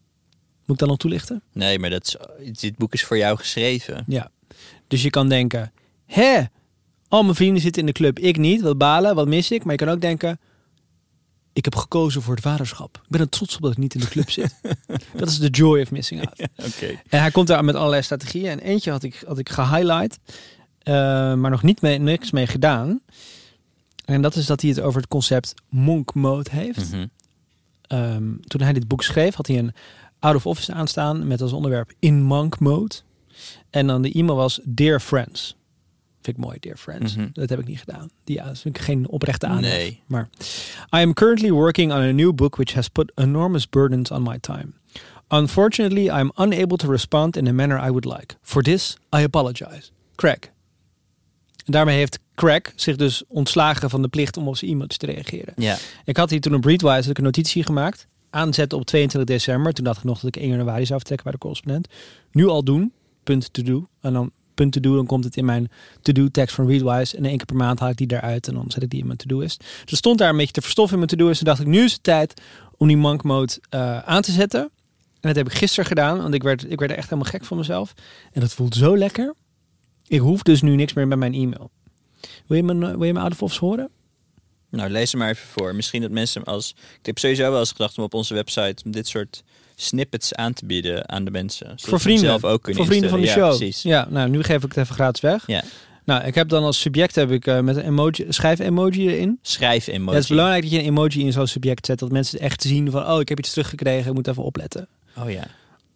Moet 0.64 0.76
ik 0.76 0.78
dat 0.78 0.88
nog 0.88 0.98
toelichten? 0.98 1.42
Nee, 1.52 1.78
maar 1.78 1.90
dat 1.90 2.16
is, 2.38 2.58
dit 2.58 2.76
boek 2.76 2.92
is 2.92 3.04
voor 3.04 3.16
jou 3.16 3.36
geschreven. 3.36 4.04
Ja. 4.06 4.30
Dus 4.86 5.02
je 5.02 5.10
kan 5.10 5.28
denken, 5.28 5.72
hè, 6.06 6.40
al 7.08 7.22
mijn 7.22 7.34
vrienden 7.34 7.62
zitten 7.62 7.80
in 7.80 7.86
de 7.86 7.92
club, 7.92 8.18
ik 8.18 8.36
niet. 8.36 8.60
Wat 8.60 8.78
balen, 8.78 9.14
wat 9.14 9.28
mis 9.28 9.50
ik? 9.50 9.64
Maar 9.64 9.72
je 9.72 9.84
kan 9.84 9.94
ook 9.94 10.00
denken, 10.00 10.40
ik 11.58 11.64
heb 11.64 11.76
gekozen 11.76 12.22
voor 12.22 12.34
het 12.34 12.42
vaderschap. 12.42 13.00
Ik 13.02 13.10
ben 13.10 13.20
er 13.20 13.28
trots 13.28 13.56
op 13.56 13.62
dat 13.62 13.72
ik 13.72 13.78
niet 13.78 13.94
in 13.94 14.00
de 14.00 14.08
club 14.08 14.30
zit. 14.30 14.54
dat 15.16 15.28
is 15.28 15.38
de 15.38 15.48
joy 15.48 15.80
of 15.80 15.90
missing 15.90 16.26
out. 16.26 16.48
Oké. 16.56 16.86
En 17.08 17.20
hij 17.20 17.30
komt 17.30 17.46
daar 17.46 17.64
met 17.64 17.74
allerlei 17.74 18.02
strategieën. 18.02 18.50
En 18.50 18.58
eentje 18.58 18.90
had 18.90 19.02
ik, 19.02 19.22
had 19.26 19.38
ik 19.38 19.48
gehighlight, 19.48 20.18
eh, 20.78 20.94
maar 21.34 21.50
nog 21.50 21.62
niet 21.62 21.80
mee, 21.80 21.98
niks 21.98 22.30
mee 22.30 22.46
gedaan. 22.46 23.00
En 24.04 24.22
dat 24.22 24.36
is 24.36 24.46
dat 24.46 24.60
hij 24.60 24.70
het 24.70 24.80
over 24.80 25.00
het 25.00 25.10
concept 25.10 25.54
monk 25.68 26.14
mode 26.14 26.50
heeft. 26.50 26.90
Mhm. 26.90 27.06
Ehm, 27.82 28.36
toen 28.40 28.60
hij 28.60 28.72
dit 28.72 28.88
boek 28.88 29.02
schreef, 29.02 29.34
had 29.34 29.46
hij 29.46 29.58
een 29.58 29.74
out 30.18 30.34
of 30.34 30.46
office 30.46 30.72
aanstaan 30.72 31.26
met 31.26 31.40
als 31.40 31.52
onderwerp 31.52 31.92
in 31.98 32.22
monk 32.22 32.58
mode. 32.58 32.94
En 33.70 33.86
dan 33.86 34.02
de 34.02 34.12
e-mail 34.12 34.36
was 34.36 34.60
Dear 34.64 35.00
Friends. 35.00 35.56
Vind 36.22 36.36
ik 36.36 36.44
mooi, 36.44 36.58
Dear 36.60 36.76
Friends. 36.76 37.16
Mhm. 37.16 37.28
Dat 37.32 37.48
heb 37.48 37.58
ik 37.58 37.66
niet 37.66 37.78
gedaan. 37.78 38.10
Die, 38.24 38.36
ja, 38.36 38.44
dat 38.44 38.58
vind 38.58 38.76
ik 38.76 38.82
geen 38.82 39.08
oprechte 39.08 39.46
aandacht. 39.46 39.74
Nee. 39.74 40.02
Maar 40.06 40.28
I 40.96 41.02
am 41.02 41.12
currently 41.12 41.50
working 41.50 41.92
on 41.92 41.98
a 41.98 42.10
new 42.10 42.34
book 42.34 42.56
which 42.56 42.74
has 42.74 42.88
put 42.88 43.12
enormous 43.14 43.68
burdens 43.68 44.10
on 44.10 44.22
my 44.22 44.38
time. 44.38 44.66
Unfortunately, 45.28 46.04
I 46.04 46.20
am 46.20 46.32
unable 46.36 46.76
to 46.76 46.90
respond 46.90 47.36
in 47.36 47.44
the 47.44 47.52
manner 47.52 47.86
I 47.86 47.88
would 47.88 48.04
like. 48.04 48.36
For 48.42 48.62
this, 48.62 48.96
I 49.16 49.22
apologize. 49.22 49.90
Craig. 50.14 50.38
En 51.64 51.72
daarmee 51.72 51.96
heeft 51.96 52.18
Craig 52.34 52.72
zich 52.76 52.96
dus 52.96 53.22
ontslagen 53.28 53.90
van 53.90 54.02
de 54.02 54.08
plicht 54.08 54.36
om 54.36 54.48
op 54.48 54.56
zijn 54.56 54.70
e-mails 54.70 54.96
te 54.96 55.06
reageren. 55.06 55.52
Ja. 55.56 55.76
Ik 56.04 56.16
had 56.16 56.30
hier 56.30 56.40
toen 56.40 56.52
een 56.52 56.60
Breedwise 56.60 57.10
een 57.12 57.22
notitie 57.22 57.64
gemaakt. 57.64 58.06
Aanzetten 58.30 58.78
op 58.78 58.84
22 58.84 59.36
december. 59.36 59.72
Toen 59.72 59.84
dacht 59.84 59.98
ik 59.98 60.04
nog 60.04 60.20
dat 60.20 60.36
ik 60.36 60.42
1 60.42 60.48
januari 60.48 60.86
zou 60.86 60.98
vertrekken 60.98 61.24
bij 61.24 61.32
de 61.32 61.38
correspondent. 61.38 61.88
Nu 62.32 62.46
al 62.46 62.64
doen. 62.64 62.92
Punt 63.22 63.52
to 63.52 63.62
do. 63.62 63.88
En 64.00 64.12
dan 64.12 64.30
to 64.70 64.80
do. 64.80 64.94
Dan 64.94 65.06
komt 65.06 65.24
het 65.24 65.36
in 65.36 65.44
mijn 65.44 65.70
to-do 66.02 66.28
tekst 66.28 66.54
van 66.54 66.66
Readwise. 66.66 67.16
En 67.16 67.24
één 67.24 67.36
keer 67.36 67.46
per 67.46 67.56
maand 67.56 67.78
haal 67.78 67.88
ik 67.88 67.96
die 67.96 68.12
eruit. 68.12 68.48
En 68.48 68.54
dan 68.54 68.64
zet 68.68 68.82
ik 68.82 68.90
die 68.90 69.00
in 69.00 69.06
mijn 69.06 69.18
to-do-ist. 69.18 69.58
Dus 69.58 69.90
er 69.90 69.96
stond 69.96 70.18
daar 70.18 70.30
een 70.30 70.36
beetje 70.36 70.52
te 70.52 70.60
verstoffen 70.60 70.92
in 70.92 71.04
mijn 71.04 71.18
to-do-ist. 71.18 71.38
Toen 71.38 71.48
dacht 71.48 71.60
ik, 71.60 71.66
nu 71.66 71.84
is 71.84 71.92
het 71.92 72.02
tijd 72.02 72.40
om 72.76 72.86
die 72.86 72.96
monk 72.96 73.22
mode 73.22 73.52
eh, 73.70 73.98
aan 73.98 74.22
te 74.22 74.32
zetten. 74.32 74.60
En 75.20 75.28
dat 75.28 75.36
heb 75.36 75.46
ik 75.46 75.52
gisteren 75.52 75.86
gedaan. 75.86 76.22
Want 76.22 76.34
ik 76.34 76.42
werd, 76.42 76.70
ik 76.70 76.78
werd 76.78 76.90
er 76.90 76.96
echt 76.96 77.10
helemaal 77.10 77.30
gek 77.30 77.44
van 77.44 77.56
mezelf. 77.56 77.94
En 78.32 78.40
dat 78.40 78.52
voelt 78.52 78.74
zo 78.74 78.96
lekker. 78.96 79.34
Ik 80.06 80.20
hoef 80.20 80.42
dus 80.42 80.62
nu 80.62 80.74
niks 80.74 80.92
meer 80.92 81.08
met 81.08 81.18
mijn 81.18 81.34
e-mail. 81.34 81.70
Wil 82.46 82.56
je 82.56 82.62
mijn, 82.62 82.78
wil 82.78 83.04
je 83.04 83.12
mijn 83.12 83.34
out 83.38 83.56
horen? 83.56 83.90
Nou, 84.70 84.90
lees 84.90 85.12
hem 85.12 85.20
maar 85.20 85.30
even 85.30 85.48
voor. 85.48 85.74
Misschien 85.74 86.02
dat 86.02 86.10
mensen 86.10 86.44
als... 86.44 86.74
Ik 86.98 87.06
heb 87.06 87.18
sowieso 87.18 87.50
wel 87.50 87.60
eens 87.60 87.70
gedacht 87.70 87.98
om 87.98 88.04
op 88.04 88.14
onze 88.14 88.34
website... 88.34 88.84
om 88.84 88.90
dit 88.90 89.08
soort 89.08 89.44
snippets 89.80 90.34
aan 90.34 90.52
te 90.52 90.66
bieden 90.66 91.08
aan 91.08 91.24
de 91.24 91.30
mensen. 91.30 91.72
Voor 91.76 92.00
vrienden. 92.00 92.24
zelf 92.24 92.44
ook 92.44 92.62
kunnen 92.62 92.82
voor 92.82 92.90
vrienden 92.90 93.10
van 93.10 93.20
de 93.20 93.26
show. 93.26 93.50
Ja, 93.52 93.56
precies. 93.56 93.82
Ja, 93.82 94.06
nou, 94.10 94.28
nu 94.28 94.42
geef 94.42 94.56
ik 94.56 94.68
het 94.68 94.76
even 94.76 94.94
gratis 94.94 95.20
weg. 95.20 95.46
Ja. 95.46 95.62
Nou, 96.04 96.24
ik 96.24 96.34
heb 96.34 96.48
dan 96.48 96.62
als 96.62 96.80
subject 96.80 97.14
heb 97.14 97.30
ik 97.30 97.46
eh, 97.46 97.60
met 97.60 97.76
een 97.76 97.84
emoji, 97.84 98.26
schrijf 98.28 98.58
emoji 98.58 99.08
erin. 99.08 99.38
Schrijf 99.42 99.86
emoji. 99.86 100.14
Het 100.14 100.22
is 100.22 100.28
belangrijk 100.28 100.62
dat 100.62 100.70
je 100.70 100.78
een 100.78 100.84
emoji 100.84 101.20
in 101.20 101.32
zo'n 101.32 101.46
subject 101.46 101.86
zet, 101.86 101.98
dat 101.98 102.10
mensen 102.10 102.38
echt 102.38 102.62
zien 102.62 102.90
van, 102.90 103.10
oh, 103.10 103.20
ik 103.20 103.28
heb 103.28 103.38
iets 103.38 103.50
teruggekregen, 103.50 104.08
ik 104.08 104.14
moet 104.14 104.28
even 104.28 104.42
opletten. 104.42 104.88
Oh 105.18 105.30
ja. 105.30 105.44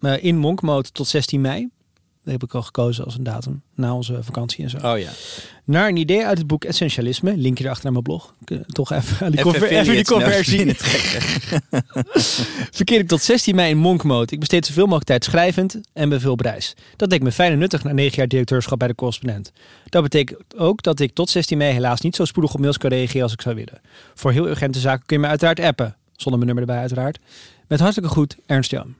Eh, 0.00 0.24
in 0.24 0.36
monk 0.36 0.62
mode 0.62 0.90
tot 0.92 1.08
16 1.08 1.40
mei. 1.40 1.68
Dat 2.24 2.32
heb 2.32 2.42
ik 2.42 2.54
al 2.54 2.62
gekozen 2.62 3.04
als 3.04 3.16
een 3.16 3.22
datum. 3.22 3.62
Na 3.74 3.94
onze 3.94 4.22
vakantie 4.22 4.64
en 4.64 4.70
zo. 4.70 4.76
Oh 4.76 4.98
ja. 4.98 5.10
Naar 5.64 5.88
een 5.88 5.96
idee 5.96 6.26
uit 6.26 6.38
het 6.38 6.46
boek 6.46 6.64
Essentialisme. 6.64 7.36
Linkje 7.36 7.64
erachter 7.64 7.84
naar 7.84 7.92
mijn 7.92 8.04
blog. 8.04 8.34
Toch 8.66 8.92
even, 8.92 9.32
die, 9.32 9.68
Even 9.68 9.94
die 9.94 10.04
conversie. 10.04 10.74
Verkeer 12.78 12.98
ik 12.98 13.08
tot 13.08 13.22
16 13.22 13.54
mei 13.54 13.70
in 13.70 13.78
Monkmoot. 13.78 14.30
Ik 14.30 14.38
besteed 14.38 14.66
zoveel 14.66 14.82
mogelijk 14.82 15.06
tijd 15.06 15.24
schrijvend 15.24 15.80
en 15.92 16.08
ben 16.08 16.20
veel 16.20 16.32
op 16.32 16.40
reis. 16.40 16.74
Dat 16.96 17.10
leek 17.10 17.22
me 17.22 17.32
fijn 17.32 17.52
en 17.52 17.58
nuttig 17.58 17.84
na 17.84 17.92
9 17.92 18.16
jaar 18.16 18.28
directeurschap 18.28 18.78
bij 18.78 18.88
de 18.88 18.94
correspondent. 18.94 19.52
Dat 19.84 20.02
betekent 20.02 20.58
ook 20.58 20.82
dat 20.82 21.00
ik 21.00 21.14
tot 21.14 21.30
16 21.30 21.58
mei 21.58 21.72
helaas 21.72 22.00
niet 22.00 22.16
zo 22.16 22.24
spoedig 22.24 22.54
op 22.54 22.60
mails 22.60 22.78
kan 22.78 22.90
reageren 22.90 23.22
als 23.22 23.32
ik 23.32 23.40
zou 23.40 23.54
willen. 23.54 23.80
Voor 24.14 24.32
heel 24.32 24.48
urgente 24.48 24.78
zaken 24.78 25.06
kun 25.06 25.16
je 25.16 25.22
me 25.22 25.28
uiteraard 25.28 25.60
appen. 25.60 25.96
Zonder 26.12 26.40
mijn 26.40 26.54
nummer 26.54 26.68
erbij 26.68 26.78
uiteraard. 26.78 27.18
Met 27.68 27.80
hartelijke 27.80 28.14
goed, 28.14 28.36
Ernst 28.46 28.70
Jan. 28.70 28.94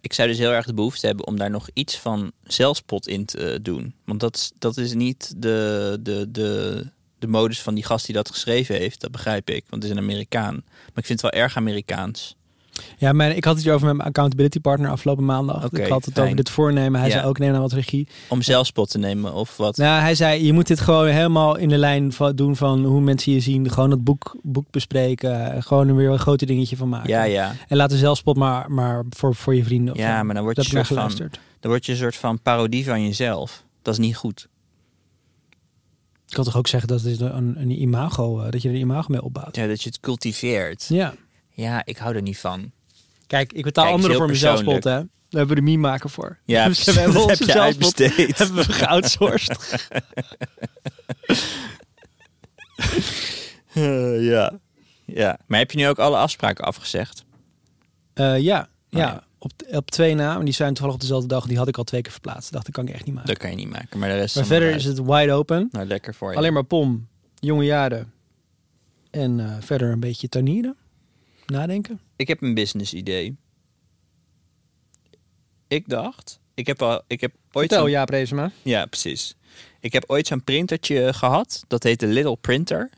Ik 0.00 0.12
zou 0.12 0.28
dus 0.28 0.38
heel 0.38 0.52
erg 0.52 0.66
de 0.66 0.74
behoefte 0.74 1.06
hebben 1.06 1.26
om 1.26 1.36
daar 1.36 1.50
nog 1.50 1.68
iets 1.72 1.98
van 1.98 2.32
zelfspot 2.42 3.08
in 3.08 3.24
te 3.24 3.50
eh, 3.50 3.58
doen. 3.62 3.94
Want 4.04 4.20
dat, 4.20 4.52
dat 4.58 4.76
is 4.76 4.92
niet 4.92 5.34
de, 5.36 5.98
de, 6.00 6.30
de, 6.30 6.82
de 7.18 7.26
modus 7.26 7.62
van 7.62 7.74
die 7.74 7.84
gast 7.84 8.06
die 8.06 8.14
dat 8.14 8.30
geschreven 8.30 8.76
heeft. 8.76 9.00
Dat 9.00 9.10
begrijp 9.10 9.50
ik, 9.50 9.64
want 9.68 9.82
het 9.82 9.92
is 9.92 9.98
een 9.98 10.04
Amerikaan. 10.04 10.54
Maar 10.64 11.02
ik 11.02 11.06
vind 11.06 11.22
het 11.22 11.32
wel 11.32 11.42
erg 11.42 11.56
Amerikaans. 11.56 12.36
Ja, 12.98 13.12
mijn, 13.12 13.36
ik 13.36 13.44
had 13.44 13.54
het 13.54 13.64
hier 13.64 13.72
over 13.74 13.86
met 13.86 13.96
mijn 13.96 14.08
accountability 14.08 14.60
partner 14.60 14.90
afgelopen 14.90 15.24
maandag. 15.24 15.70
Ik 15.72 15.86
had 15.88 16.04
het 16.04 16.14
fijn. 16.14 16.24
over 16.24 16.36
dit 16.36 16.50
voornemen. 16.50 17.00
Hij 17.00 17.08
Ja. 17.08 17.14
zei 17.14 17.26
ook 17.28 17.38
neem 17.38 17.48
nou 17.50 17.62
wat 17.62 17.72
regie. 17.72 18.08
Om 18.28 18.42
zelfspot 18.42 18.90
te 18.90 18.98
nemen 18.98 19.32
of 19.34 19.56
wat. 19.56 19.76
Nou, 19.76 20.00
hij 20.00 20.14
zei, 20.14 20.44
je 20.46 20.52
moet 20.52 20.66
dit 20.66 20.80
gewoon 20.80 21.06
helemaal 21.06 21.56
in 21.56 21.68
de 21.68 21.78
lijn 21.78 22.12
van, 22.12 22.36
doen 22.36 22.56
van 22.56 22.84
hoe 22.84 23.00
mensen 23.00 23.32
je 23.32 23.40
zien. 23.40 23.70
Gewoon 23.70 23.90
het 23.90 24.04
boek, 24.04 24.36
boek 24.42 24.70
bespreken. 24.70 25.62
Gewoon 25.62 25.88
er 25.88 25.96
weer 25.96 26.10
een 26.10 26.18
grote 26.18 26.46
dingetje 26.46 26.76
van 26.76 26.88
maken. 26.88 27.08
Ja, 27.08 27.22
ja. 27.22 27.52
En 27.68 27.76
laat 27.76 27.90
de 27.90 27.96
zelfspot 27.98 28.36
maar, 28.36 28.70
maar 28.70 29.04
voor, 29.10 29.34
voor 29.34 29.54
je 29.54 29.64
vrienden. 29.64 29.94
of 29.94 30.00
Ja, 30.00 30.22
maar 30.22 30.34
dan 30.34 30.44
word 30.44 30.56
je 30.56 30.62
een 30.62 30.68
soort 30.68 30.86
van, 30.86 30.96
geluisterd. 30.96 31.40
dan 31.60 31.70
word 31.70 31.86
je 31.86 31.92
een 31.92 31.98
soort 31.98 32.16
van 32.16 32.40
parodie 32.42 32.84
van 32.84 33.02
jezelf. 33.04 33.64
Dat 33.82 33.92
is 33.94 34.00
niet 34.00 34.16
goed. 34.16 34.48
Ik 36.28 36.34
kan 36.34 36.44
toch 36.44 36.56
ook 36.56 36.66
zeggen 36.68 36.88
dat 36.88 37.00
het 37.02 37.20
een, 37.20 37.54
een 37.60 37.80
imago, 37.82 38.40
eh, 38.40 38.50
dat 38.50 38.62
je 38.62 38.68
er 38.68 38.74
een 38.74 38.80
imago 38.80 39.06
mee 39.08 39.22
opbouwt. 39.22 39.56
Ja, 39.56 39.66
dat 39.66 39.82
je 39.82 39.88
het 39.88 40.00
cultiveert. 40.00 40.86
Ja. 40.88 41.14
Ja, 41.56 41.84
ik 41.84 41.96
hou 41.96 42.14
er 42.14 42.22
niet 42.22 42.38
van. 42.38 42.70
Kijk, 43.26 43.52
ik 43.52 43.64
betaal 43.64 43.84
Kijk, 43.84 43.96
anderen 43.96 44.16
voor 44.16 44.36
zelfspot, 44.36 44.72
persoonlijk. 44.72 45.02
hè. 45.02 45.12
Daar 45.28 45.40
hebben 45.46 45.56
we 45.56 45.62
de 45.62 45.70
meme 45.70 45.88
maken 45.88 46.10
voor. 46.10 46.38
Ja, 46.44 46.66
dus 46.68 46.84
we 46.84 46.92
hebben 47.00 47.14
Dat 47.14 47.28
heb 47.28 47.38
je 47.38 47.44
zelfspot 47.44 48.00
uitbesteed. 48.00 48.38
hebben 48.38 48.56
we 48.56 48.72
geoutsourced. 48.72 49.88
Eh, 53.74 54.24
ja. 54.24 54.58
ja. 55.04 55.38
Maar 55.46 55.58
heb 55.58 55.70
je 55.70 55.76
nu 55.78 55.88
ook 55.88 55.98
alle 55.98 56.16
afspraken 56.16 56.64
afgezegd? 56.64 57.24
Eh, 58.12 58.38
ja, 58.40 58.68
ja. 58.88 58.98
ja. 58.98 59.24
Op, 59.38 59.52
op 59.70 59.90
twee 59.90 60.14
na, 60.14 60.34
maar 60.34 60.44
die 60.44 60.54
zijn 60.54 60.68
toevallig 60.68 60.94
op 60.94 61.00
dezelfde 61.00 61.28
dag. 61.28 61.46
Die 61.46 61.56
had 61.58 61.68
ik 61.68 61.76
al 61.78 61.84
twee 61.84 62.00
keer 62.02 62.12
verplaatst. 62.12 62.52
Dacht, 62.52 62.64
dat 62.64 62.74
kan 62.74 62.88
ik 62.88 62.94
echt 62.94 63.04
niet 63.04 63.14
maken. 63.14 63.28
Dat 63.28 63.38
kan 63.38 63.50
je 63.50 63.56
niet 63.56 63.70
maken. 63.70 63.98
Maar 63.98 64.08
de 64.08 64.14
rest 64.14 64.34
Maar 64.36 64.44
verder 64.44 64.74
is 64.74 64.84
het 64.84 65.02
wide 65.04 65.32
open. 65.32 65.68
Nou, 65.70 65.86
lekker 65.86 66.14
voor 66.14 66.30
je. 66.30 66.36
Alleen 66.36 66.52
maar 66.52 66.64
pom, 66.64 67.08
jonge 67.34 67.64
jaren. 67.64 68.12
En 69.10 69.40
eh, 69.40 69.56
verder 69.60 69.92
een 69.92 70.00
beetje 70.00 70.28
tuinieren. 70.28 70.76
Nadenken. 71.46 72.00
Ik 72.16 72.28
heb 72.28 72.42
een 72.42 72.54
business 72.54 72.94
idee. 72.94 73.36
Ik 75.68 75.88
dacht, 75.88 76.40
ik 76.54 76.66
heb 76.66 76.82
al, 76.82 77.02
ik 77.06 77.20
heb 77.20 77.32
ooit 77.52 77.68
Vertel, 77.68 77.88
Jaap 77.88 78.08
Reesema. 78.08 78.50
ja, 78.62 78.86
precies. 78.86 79.34
Ik 79.80 79.92
heb 79.92 80.04
ooit 80.06 80.26
zo'n 80.26 80.44
printertje 80.44 81.12
gehad. 81.12 81.64
Dat 81.68 81.82
heette 81.82 82.06
Little 82.06 82.36
Printer. 82.36 82.90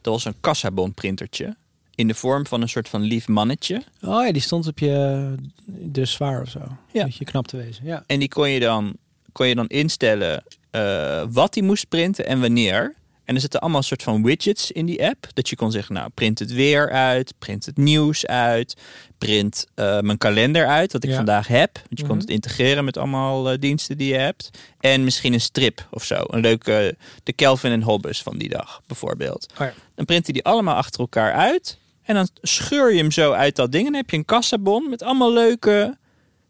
Dat 0.00 0.12
was 0.12 0.24
een 0.24 0.40
kassabon 0.40 0.94
printertje. 0.94 1.56
In 1.94 2.08
de 2.08 2.14
vorm 2.14 2.46
van 2.46 2.62
een 2.62 2.68
soort 2.68 2.88
van 2.88 3.00
lief 3.02 3.28
mannetje. 3.28 3.82
Oh 4.02 4.24
ja, 4.26 4.32
die 4.32 4.42
stond 4.42 4.66
op 4.66 4.78
je 4.78 5.34
de 5.66 6.04
zwaar 6.04 6.40
of 6.42 6.48
zo. 6.48 6.60
Ja. 6.92 7.08
Je 7.10 7.24
knap 7.24 7.46
te 7.46 7.56
wezen. 7.56 7.84
Ja. 7.84 8.04
En 8.06 8.18
die 8.18 8.28
kon 8.28 8.50
je 8.50 8.60
dan, 8.60 8.96
kon 9.32 9.46
je 9.46 9.54
dan 9.54 9.66
instellen 9.66 10.44
eh, 10.70 11.24
wat 11.30 11.52
die 11.54 11.62
moest 11.62 11.88
printen 11.88 12.26
en 12.26 12.40
wanneer. 12.40 12.94
En 13.32 13.38
er 13.38 13.44
zitten 13.44 13.60
allemaal 13.60 13.82
soort 13.82 14.02
van 14.02 14.22
widgets 14.22 14.70
in 14.70 14.86
die 14.86 15.04
app. 15.06 15.26
Dat 15.32 15.48
je 15.48 15.56
kon 15.56 15.70
zeggen, 15.70 15.94
nou, 15.94 16.10
print 16.14 16.38
het 16.38 16.52
weer 16.52 16.90
uit, 16.90 17.34
print 17.38 17.66
het 17.66 17.76
nieuws 17.76 18.26
uit, 18.26 18.76
print 19.18 19.66
eh, 19.74 20.00
mijn 20.00 20.18
kalender 20.18 20.66
uit, 20.66 20.92
wat 20.92 21.04
ik 21.04 21.10
Ja. 21.10 21.16
vandaag 21.16 21.46
heb. 21.46 21.74
Want 21.74 21.88
je 21.98 22.04
kon 22.06 22.06
Mhm. 22.16 22.18
het 22.20 22.30
integreren 22.30 22.84
met 22.84 22.96
allemaal 22.96 23.50
eh, 23.50 23.58
diensten 23.58 23.96
die 23.98 24.08
je 24.12 24.18
hebt. 24.18 24.50
En 24.80 25.04
misschien 25.04 25.32
een 25.32 25.40
strip 25.40 25.86
of 25.90 26.04
zo. 26.04 26.24
Een 26.26 26.40
leuke, 26.40 26.96
de 27.22 27.32
Kelvin 27.32 27.72
en 27.72 27.82
Hobbes 27.82 28.22
van 28.22 28.38
die 28.38 28.48
dag, 28.48 28.80
bijvoorbeeld. 28.86 29.46
Oh 29.52 29.58
ja. 29.58 29.72
Dan 29.94 30.04
print 30.04 30.24
hij 30.24 30.32
die 30.34 30.44
allemaal 30.44 30.74
achter 30.76 31.00
elkaar 31.00 31.32
uit. 31.32 31.78
En 32.02 32.14
dan 32.14 32.28
scheur 32.42 32.92
je 32.92 32.98
hem 33.00 33.10
zo 33.10 33.32
uit 33.32 33.56
dat 33.56 33.72
ding. 33.72 33.86
En 33.86 33.92
dan 33.92 34.00
heb 34.00 34.10
je 34.10 34.16
een 34.16 34.24
kassabon 34.24 34.90
met 34.90 35.02
allemaal 35.02 35.32
leuke 35.32 35.96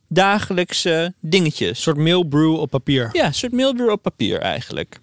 dagelijkse 0.08 1.14
dingetjes. 1.20 1.68
Een 1.68 1.76
soort 1.76 1.96
mailbrew 1.96 2.54
op 2.60 2.70
papier. 2.70 3.08
Ja, 3.12 3.26
een 3.26 3.34
soort 3.34 3.52
mailbureau 3.52 3.92
op 3.92 4.02
papier 4.02 4.40
eigenlijk. 4.40 5.00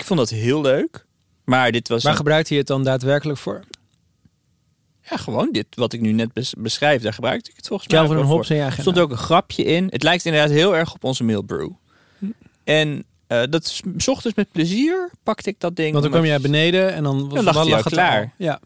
Ik 0.00 0.04
vond 0.06 0.18
dat 0.18 0.30
heel 0.30 0.60
leuk. 0.60 1.06
Maar 1.44 1.72
dit 1.72 1.88
was 1.88 2.02
Waar 2.02 2.12
een- 2.12 2.18
gebruikt 2.18 2.48
hij 2.48 2.58
het 2.58 2.66
dan 2.66 2.84
daadwerkelijk 2.84 3.38
voor? 3.38 3.64
ja, 5.10 5.16
gewoon 5.16 5.52
dit 5.52 5.66
wat 5.74 5.92
ik 5.92 6.00
nu 6.00 6.12
net 6.12 6.32
bes- 6.32 6.54
beschrijf. 6.58 7.02
Daar 7.02 7.12
gebruikte 7.12 7.50
ik 7.50 7.56
het 7.56 7.66
volgens 7.66 7.88
mij 7.88 7.98
Calvin 7.98 8.16
en 8.18 8.56
je 8.56 8.62
Er 8.62 8.72
stond 8.72 8.98
ook 8.98 9.10
een 9.10 9.16
grapje 9.16 9.62
in. 9.64 9.86
Het 9.90 10.02
lijkt 10.02 10.24
inderdaad 10.24 10.50
heel 10.50 10.76
erg 10.76 10.94
op 10.94 11.04
onze 11.04 11.24
mailbrew. 11.24 11.70
En 12.64 13.04
eh, 13.26 13.42
dat 13.50 13.66
s 13.96 14.08
ochtends 14.08 14.36
met 14.36 14.52
plezier 14.52 15.10
pakte 15.22 15.48
ik 15.50 15.60
dat 15.60 15.76
ding. 15.76 15.90
Want 15.90 16.02
dan 16.02 16.12
kwam 16.12 16.24
jij 16.24 16.40
beneden 16.40 16.92
en 16.92 17.02
dan, 17.02 17.20
was, 17.28 17.34
Dan 17.34 17.44
lag 17.44 17.54
hij 17.54 17.72
al 17.72 17.78
het 17.78 17.88
klaar. 17.88 18.20
al. 18.22 18.30
Ja, 18.36 18.60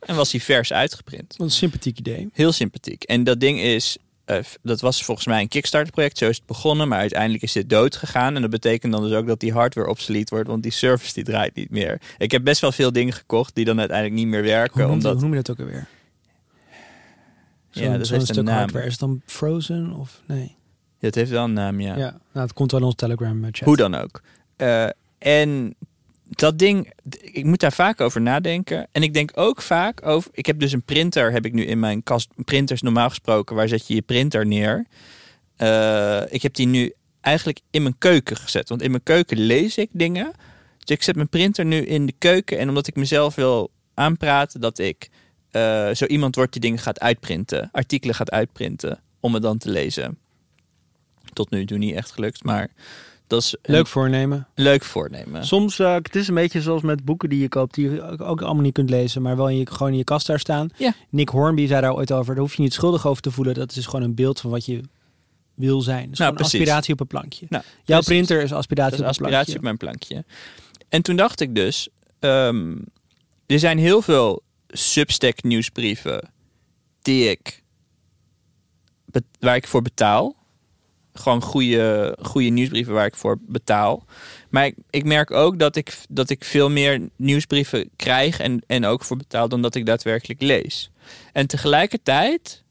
En 0.00 0.16
was 0.16 0.32
hij 0.32 0.40
vers 0.40 0.72
uitgeprint. 0.72 1.34
wat 1.36 1.46
een 1.46 1.52
sympathiek 1.52 1.98
idee. 1.98 2.28
Heel 2.32 2.52
sympathiek. 2.52 3.02
En 3.02 3.24
dat 3.24 3.40
ding 3.40 3.60
is, 3.60 3.96
eh, 4.26 4.38
dat 4.62 4.80
was 4.80 5.04
volgens 5.04 5.26
mij 5.26 5.40
een 5.40 5.48
Kickstarter 5.48 5.92
project. 5.92 6.18
Zo 6.18 6.28
is 6.28 6.36
het 6.36 6.46
begonnen, 6.46 6.88
maar 6.88 6.98
uiteindelijk 6.98 7.42
is 7.42 7.52
dit 7.52 7.68
dood 7.70 7.96
gegaan. 7.96 8.34
En 8.34 8.40
dat 8.40 8.50
betekent 8.50 8.92
dan 8.92 9.02
dus 9.02 9.12
ook 9.12 9.26
dat 9.26 9.40
die 9.40 9.52
hardware 9.52 9.88
obsolet 9.88 10.30
wordt, 10.30 10.48
want 10.48 10.62
die 10.62 10.72
service 10.72 11.12
die 11.14 11.24
draait 11.24 11.54
niet 11.54 11.70
meer. 11.70 12.00
Ik 12.18 12.30
heb 12.30 12.44
best 12.44 12.60
wel 12.60 12.72
veel 12.72 12.92
dingen 12.92 13.12
gekocht 13.12 13.54
die 13.54 13.64
dan 13.64 13.78
uiteindelijk 13.78 14.18
niet 14.18 14.28
meer 14.28 14.42
werken. 14.42 14.82
Hoe, 14.82 14.92
omdat, 14.92 15.12
hoe 15.12 15.20
noem 15.22 15.30
je 15.30 15.36
dat 15.42 15.50
ook 15.50 15.58
alweer? 15.66 15.86
Ja, 17.70 17.82
Zo'n- 17.82 17.98
dat 17.98 18.08
heeft 18.08 18.20
een 18.20 18.26
stuk 18.34 18.44
naam. 18.44 18.56
hardware. 18.58 18.84
Is 18.84 18.90
het 18.90 19.00
dan 19.00 19.20
Frozen 19.26 19.92
of 19.92 20.22
nee? 20.26 20.56
Het 20.98 21.14
heeft 21.14 21.30
wel 21.30 21.44
een 21.44 21.52
naam, 21.52 21.80
ja. 21.80 21.96
Ja, 21.96 22.10
nou, 22.32 22.46
het 22.46 22.52
komt 22.52 22.70
wel 22.70 22.80
in 22.80 22.86
onze 22.86 22.98
Telegram 22.98 23.44
eh, 23.44 23.48
chat. 23.52 23.66
Hoe 23.66 23.76
dan 23.76 23.94
ook. 23.94 24.22
Eh, 24.56 24.88
en 25.18 25.74
dat 26.28 26.58
ding, 26.58 26.92
ik 27.20 27.44
moet 27.44 27.60
daar 27.60 27.72
vaak 27.72 28.00
over 28.00 28.20
nadenken. 28.20 28.88
En 28.92 29.02
ik 29.02 29.14
denk 29.14 29.30
ook 29.34 29.62
vaak 29.62 30.06
over. 30.06 30.30
Ik 30.34 30.46
heb 30.46 30.60
dus 30.60 30.72
een 30.72 30.82
printer, 30.82 31.32
heb 31.32 31.44
ik 31.44 31.52
nu 31.52 31.64
in 31.64 31.78
mijn 31.78 32.02
kast. 32.02 32.28
Printers 32.44 32.82
normaal 32.82 33.08
gesproken, 33.08 33.56
waar 33.56 33.68
zet 33.68 33.86
je 33.86 33.94
je 33.94 34.02
printer 34.02 34.46
neer? 34.46 34.86
Eh, 35.56 36.22
ik 36.28 36.42
heb 36.42 36.54
die 36.54 36.66
nu 36.66 36.92
eigenlijk 37.20 37.60
in 37.70 37.82
mijn 37.82 37.98
keuken 37.98 38.36
gezet. 38.36 38.68
Want 38.68 38.82
in 38.82 38.90
mijn 38.90 39.02
keuken 39.02 39.38
lees 39.38 39.78
ik 39.78 39.88
dingen. 39.92 40.32
Dus 40.78 40.96
ik 40.96 41.02
zet 41.02 41.16
mijn 41.16 41.28
printer 41.28 41.64
nu 41.64 41.76
in 41.76 42.06
de 42.06 42.14
keuken. 42.18 42.58
En 42.58 42.68
omdat 42.68 42.86
ik 42.86 42.96
mezelf 42.96 43.34
wil 43.34 43.70
aanpraten 43.94 44.60
dat 44.60 44.78
ik 44.78 45.10
eh, 45.50 45.90
zo 45.90 46.04
iemand 46.04 46.34
word 46.34 46.52
die 46.52 46.60
dingen 46.60 46.78
gaat 46.78 47.00
uitprinten. 47.00 47.68
Artikelen 47.72 48.14
gaat 48.14 48.30
uitprinten. 48.30 49.00
Om 49.20 49.34
het 49.34 49.42
dan 49.42 49.58
te 49.58 49.70
lezen. 49.70 50.18
Tot 51.32 51.50
nu 51.50 51.64
toe 51.64 51.78
niet 51.78 51.94
echt 51.94 52.10
gelukt. 52.10 52.44
Maar 52.44 52.70
dat 53.26 53.42
is 53.42 53.56
een 53.62 53.74
Leuk 53.74 53.86
voornemen. 53.86 54.48
leuk 54.54 54.84
voornemen. 54.84 55.46
Soms, 55.46 55.78
eh, 55.78 55.94
het 55.94 56.16
is 56.16 56.28
een 56.28 56.34
beetje 56.34 56.60
zoals 56.60 56.82
met 56.82 57.04
boeken 57.04 57.28
die 57.28 57.40
je 57.40 57.48
koopt, 57.48 57.74
die 57.74 57.90
je 57.90 58.18
ook- 58.18 58.40
allemaal 58.42 58.62
niet 58.62 58.72
kunt 58.74 58.90
lezen, 58.90 59.22
maar 59.22 59.36
wel 59.36 59.48
in 59.48 59.56
je, 59.56 59.66
gewoon 59.70 59.92
in 59.92 59.98
je 59.98 60.04
kast 60.04 60.26
daar 60.26 60.38
staan. 60.38 60.68
Ja. 60.76 60.94
Nick 61.10 61.28
Hornby 61.28 61.66
zei 61.66 61.80
daar 61.80 61.94
ooit 61.94 62.12
over, 62.12 62.34
daar 62.34 62.42
hoef 62.42 62.54
je 62.54 62.62
niet 62.62 62.72
schuldig 62.74 63.06
over 63.06 63.22
te 63.22 63.30
voelen. 63.30 63.54
Dat 63.54 63.76
is 63.76 63.84
gewoon 63.86 64.02
een 64.02 64.14
beeld 64.14 64.40
van 64.40 64.50
wat 64.50 64.64
je 64.66 64.80
wil 65.54 65.80
zijn. 65.80 66.10
Dus 66.10 66.18
Nou, 66.18 66.34
precies. 66.34 66.54
aspiratie 66.60 66.92
op 66.92 67.00
een 67.00 67.06
plankje. 67.06 67.46
Nou, 67.48 67.62
Jouw 67.84 68.00
precies. 68.00 68.06
printer 68.26 68.42
is 68.44 68.52
aspiratie 68.52 68.92
is 68.92 68.98
op 68.98 69.04
een 69.04 69.10
aspiratie 69.10 69.52
plankje. 69.52 69.56
op 69.56 69.62
mijn 69.62 69.76
plankje. 69.76 70.24
En 70.88 71.02
toen 71.02 71.16
dacht 71.16 71.40
ik 71.40 71.54
dus, 71.54 71.88
ehm, 72.18 72.76
er 73.46 73.58
zijn 73.58 73.78
heel 73.78 74.02
veel 74.02 74.42
Substack 74.68 75.42
nieuwsbrieven 75.42 76.30
die 77.02 77.28
ik 77.30 77.62
waar 79.40 79.56
ik 79.56 79.66
voor 79.66 79.82
betaal. 79.82 80.34
Gewoon 81.18 81.42
goede, 81.42 82.16
goede 82.22 82.48
nieuwsbrieven 82.48 82.94
waar 82.94 83.06
ik 83.06 83.16
voor 83.16 83.38
betaal. 83.40 84.04
Maar 84.50 84.66
ik, 84.66 84.74
ik 84.90 85.04
merk 85.04 85.30
ook 85.30 85.58
dat 85.58 85.76
ik, 85.76 85.96
dat 86.08 86.30
ik 86.30 86.44
veel 86.44 86.70
meer 86.70 87.08
nieuwsbrieven 87.16 87.90
krijg 87.96 88.40
en, 88.40 88.62
en 88.66 88.84
ook 88.84 89.04
voor 89.04 89.16
betaal 89.16 89.48
dan 89.48 89.62
dat 89.62 89.74
ik 89.74 89.86
daadwerkelijk 89.86 90.40
lees. 90.40 90.90
En 91.32 91.46
tegelijkertijd, 91.46 92.62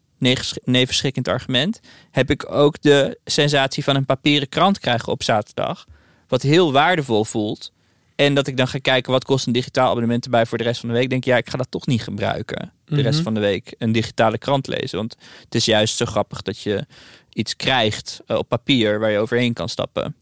nevenschrikkend 0.64 1.28
argument, 1.28 1.80
heb 2.12 2.30
ik 2.30 2.52
ook 2.52 2.82
de 2.82 3.20
sensatie 3.26 3.84
van 3.84 3.96
een 3.96 4.06
papieren 4.06 4.50
krant 4.50 4.80
krijgen 4.80 5.12
op 5.12 5.24
zaterdag. 5.24 5.86
Wat 6.28 6.42
heel 6.42 6.72
waardevol 6.72 7.26
voelt. 7.26 7.72
En 8.16 8.34
dat 8.36 8.48
ik 8.48 8.58
dan 8.58 8.68
ga 8.68 8.78
kijken 8.80 9.12
wat 9.12 9.24
kost 9.26 9.48
een 9.48 9.54
digitaal 9.54 9.90
abonnement 9.90 10.24
erbij 10.26 10.46
voor 10.46 10.58
de 10.58 10.64
rest 10.64 10.80
van 10.80 10.90
de 10.90 10.96
week. 10.96 11.10
Denk 11.10 11.24
ja, 11.24 11.38
ik 11.38 11.50
ga 11.50 11.58
dat 11.58 11.68
toch 11.72 11.86
niet 11.88 12.02
gebruiken. 12.04 12.72
De 12.86 13.02
rest 13.02 13.14
Mhm. 13.14 13.24
van 13.24 13.34
de 13.34 13.40
week 13.40 13.76
een 13.78 13.92
digitale 13.92 14.38
krant 14.38 14.68
lezen. 14.68 14.98
Want 14.98 15.16
het 15.44 15.56
is 15.56 15.66
juist 15.66 15.98
zo 15.98 16.06
grappig 16.06 16.42
dat 16.42 16.60
je 16.62 16.86
iets 17.34 17.56
krijgt 17.56 18.22
eh, 18.28 18.38
op 18.38 18.48
papier 18.50 19.00
waar 19.00 19.12
je 19.12 19.18
overheen 19.20 19.54
kan 19.54 19.70
stappen. 19.70 20.16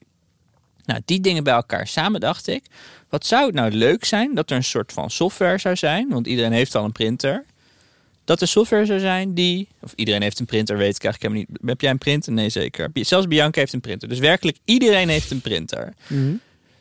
Nou, 0.86 1.02
die 1.06 1.20
dingen 1.20 1.44
bij 1.44 1.54
elkaar 1.54 1.88
samen 1.88 2.20
dacht 2.20 2.48
ik. 2.48 2.64
Wat 3.10 3.26
zou 3.26 3.46
het 3.46 3.56
nou 3.56 3.72
leuk 3.72 4.06
zijn 4.06 4.36
dat 4.36 4.50
er 4.50 4.56
een 4.56 4.64
soort 4.64 4.94
van 4.94 5.10
software 5.10 5.58
zou 5.58 5.76
zijn? 5.76 6.10
Want 6.10 6.28
iedereen 6.28 6.52
heeft 6.52 6.76
al 6.76 6.84
een 6.84 6.92
printer. 6.92 7.46
dat 8.26 8.42
er 8.42 8.48
software 8.48 8.86
zou 8.86 9.00
zijn 9.00 9.34
die... 9.34 9.68
Of 9.82 9.94
iedereen 9.96 10.22
heeft 10.22 10.40
een 10.40 10.46
printer, 10.46 10.78
weet 10.78 10.96
ik 10.96 11.04
eigenlijk 11.04 11.34
helemaal 11.34 11.54
niet. 11.62 11.70
Heb 11.70 11.82
jij 11.82 11.90
een 11.92 11.98
printer? 11.98 12.34
Nee, 12.34 12.50
zeker. 12.50 12.90
Zelfs 12.94 13.28
Bianca 13.28 13.60
heeft 13.60 13.74
een 13.74 13.82
printer. 13.82 14.08
Dus 14.10 14.20
werkelijk 14.20 14.58
iedereen 14.66 15.10
heeft 15.10 15.32
een 15.32 15.42
printer. 15.42 15.94
Mhm. 16.08 16.34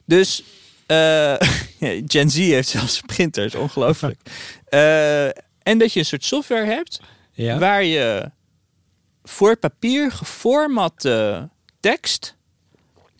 Dus 0.04 0.42
eh, 0.86 1.34
Gen 2.12 2.30
Z 2.30 2.36
heeft 2.36 2.68
zelfs 2.68 2.96
een 3.00 3.06
printer. 3.06 3.44
is 3.44 3.54
ongelooflijk. 3.54 4.20
Eh, 4.68 5.24
en 5.62 5.78
dat 5.78 5.92
je 5.92 5.98
een 5.98 6.06
soort 6.06 6.24
software 6.24 6.64
hebt 6.66 7.00
Ja. 7.32 7.58
waar 7.58 7.84
je 7.84 8.30
voor 9.22 9.56
papier 9.56 10.12
geformatte 10.12 11.48
tekst 11.80 12.34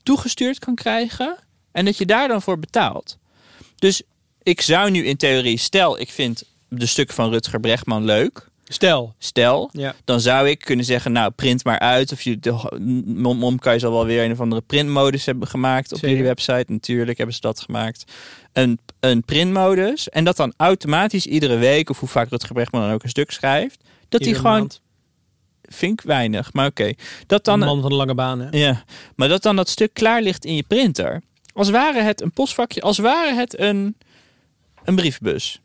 toegestuurd 0.03 0.59
kan 0.59 0.75
krijgen 0.75 1.37
en 1.73 1.85
dat 1.85 1.97
je 1.99 2.07
daar 2.07 2.29
dan 2.29 2.43
voor 2.43 2.59
betaalt. 2.59 3.19
Dus 3.77 4.03
ik 4.43 4.61
zou 4.61 4.91
nu 4.91 5.05
in 5.05 5.17
theorie, 5.17 5.59
stel 5.59 6.01
ik 6.01 6.11
vind 6.11 6.43
de 6.69 6.87
stuk 6.87 7.13
van 7.13 7.31
Rutger 7.31 7.61
Bregman 7.61 8.05
leuk, 8.05 8.49
Stel. 8.73 9.15
stel, 9.19 9.69
Ja. 9.73 9.95
dan 10.05 10.21
zou 10.21 10.49
ik 10.49 10.59
kunnen 10.59 10.85
zeggen, 10.85 11.13
nou 11.13 11.31
print 11.31 11.65
maar 11.65 11.79
uit. 11.79 12.13
Of 12.13 12.23
je, 12.23 12.39
de, 12.39 12.79
Mom 13.07 13.39
Momkai 13.39 13.79
zal 13.79 13.93
wel 13.93 14.05
weer 14.07 14.25
een 14.25 14.33
of 14.33 14.41
andere 14.41 14.61
printmodus 14.61 15.25
hebben 15.27 15.49
gemaakt 15.49 15.93
op 15.93 15.99
Zeker. 15.99 16.09
jullie 16.09 16.25
website. 16.25 16.65
Natuurlijk 16.73 17.17
hebben 17.17 17.35
ze 17.35 17.41
dat 17.41 17.61
gemaakt. 17.61 18.05
Een, 18.53 18.79
een 19.01 19.23
printmodus 19.25 20.09
en 20.09 20.25
dat 20.25 20.37
dan 20.37 20.53
automatisch 20.57 21.27
iedere 21.27 21.57
week, 21.57 21.91
of 21.91 21.99
hoe 22.01 22.09
vaak 22.09 22.29
Rutger 22.29 22.55
Bregman 22.55 22.83
dan 22.83 22.93
ook 22.93 23.03
een 23.03 23.09
stuk 23.09 23.31
schrijft, 23.31 23.81
dat 24.09 24.21
hij 24.21 24.29
Iedere 24.29 24.39
gewoon 24.47 24.59
maand. 24.59 24.81
vind 25.63 26.01
ik 26.01 26.07
weinig, 26.07 26.53
maar 26.53 26.67
oké. 26.67 26.93
Dat 27.27 27.47
Een 27.47 27.59
dan, 27.59 27.69
man 27.69 27.81
van 27.81 27.91
de 27.91 27.97
lange 27.97 28.15
baan. 28.15 28.41
Hè? 28.41 28.59
ja, 28.59 28.85
maar 29.17 29.29
dat 29.29 29.43
dan 29.43 29.57
dat 29.57 29.69
stuk 29.69 29.95
klaar 29.95 30.23
ligt 30.23 30.45
in 30.45 30.57
je 30.57 30.63
printer. 30.69 31.23
Als 31.55 31.71
ware 31.71 32.01
het 32.03 32.21
een 32.21 32.33
postvakje, 32.33 32.81
als 32.81 32.99
ware 32.99 33.35
het 33.35 33.59
een, 33.59 33.97
een 34.85 34.95
briefbus. 34.95 35.61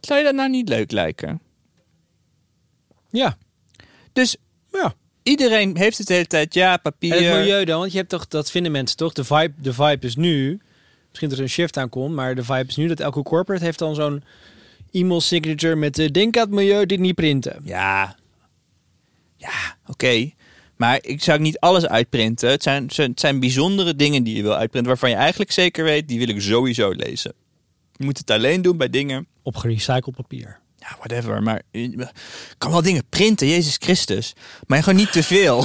Zou 0.00 0.18
je 0.18 0.24
dat 0.24 0.34
nou 0.34 0.50
niet 0.50 0.68
leuk 0.68 0.90
lijken? 0.90 1.40
Ja. 3.10 3.36
Dus 4.12 4.36
ja. 4.72 4.94
iedereen 5.22 5.76
heeft 5.76 5.98
het 5.98 6.06
de 6.06 6.12
hele 6.12 6.26
tijd, 6.26 6.54
ja, 6.54 6.76
papier. 6.76 7.16
En 7.16 7.24
het 7.24 7.38
milieu 7.38 7.64
dan, 7.64 7.78
want 7.78 7.92
je 7.92 7.98
hebt 7.98 8.10
toch, 8.10 8.28
dat 8.28 8.50
vinden 8.50 8.72
mensen 8.72 8.96
toch, 8.96 9.12
de 9.12 9.24
vibe, 9.24 9.52
de 9.56 9.72
vibe 9.72 10.06
is 10.06 10.16
nu, 10.16 10.60
misschien 11.08 11.28
dat 11.28 11.38
er 11.38 11.44
een 11.44 11.50
shift 11.50 11.76
aankomt, 11.76 12.14
maar 12.14 12.34
de 12.34 12.44
vibe 12.44 12.66
is 12.66 12.76
nu 12.76 12.86
dat 12.86 13.00
elke 13.00 13.22
corporate 13.22 13.64
heeft 13.64 13.78
dan 13.78 13.94
zo'n 13.94 14.22
e-mail 14.92 15.20
signature 15.20 15.76
met 15.76 15.98
eh, 15.98 16.08
denk 16.08 16.36
aan 16.36 16.42
het 16.42 16.52
milieu, 16.54 16.86
dit 16.86 16.98
niet 16.98 17.14
printen. 17.14 17.60
Ja, 17.64 18.16
ja, 19.36 19.76
oké. 19.86 20.30
Maar 20.76 20.98
ik 21.02 21.22
zou 21.22 21.40
niet 21.40 21.58
alles 21.58 21.86
uitprinten. 21.86 22.50
Het 22.50 22.62
zijn, 22.62 22.90
het 22.94 23.20
zijn 23.20 23.40
bijzondere 23.40 23.96
dingen 23.96 24.22
die 24.22 24.36
je 24.36 24.42
wil 24.42 24.54
uitprinten, 24.54 24.90
waarvan 24.90 25.10
je 25.10 25.16
eigenlijk 25.16 25.52
zeker 25.52 25.84
weet, 25.84 26.08
die 26.08 26.18
wil 26.18 26.28
ik 26.28 26.40
sowieso 26.40 26.90
lezen. 26.90 27.32
Je 27.96 28.04
moet 28.04 28.18
het 28.18 28.30
alleen 28.30 28.62
doen 28.62 28.76
bij 28.76 28.90
dingen 28.90 29.26
Op 29.42 29.56
gerecycled 29.56 30.14
papier. 30.16 30.58
Ja, 30.76 30.96
whatever. 30.98 31.42
Maar 31.42 31.62
je 31.70 32.08
kan 32.58 32.70
wel 32.70 32.82
dingen 32.82 33.04
printen, 33.08 33.46
Jezus 33.48 33.76
Christus. 33.78 34.32
Maar 34.66 34.82
gewoon 34.82 34.98
niet 34.98 35.12
te 35.12 35.22
veel. 35.22 35.64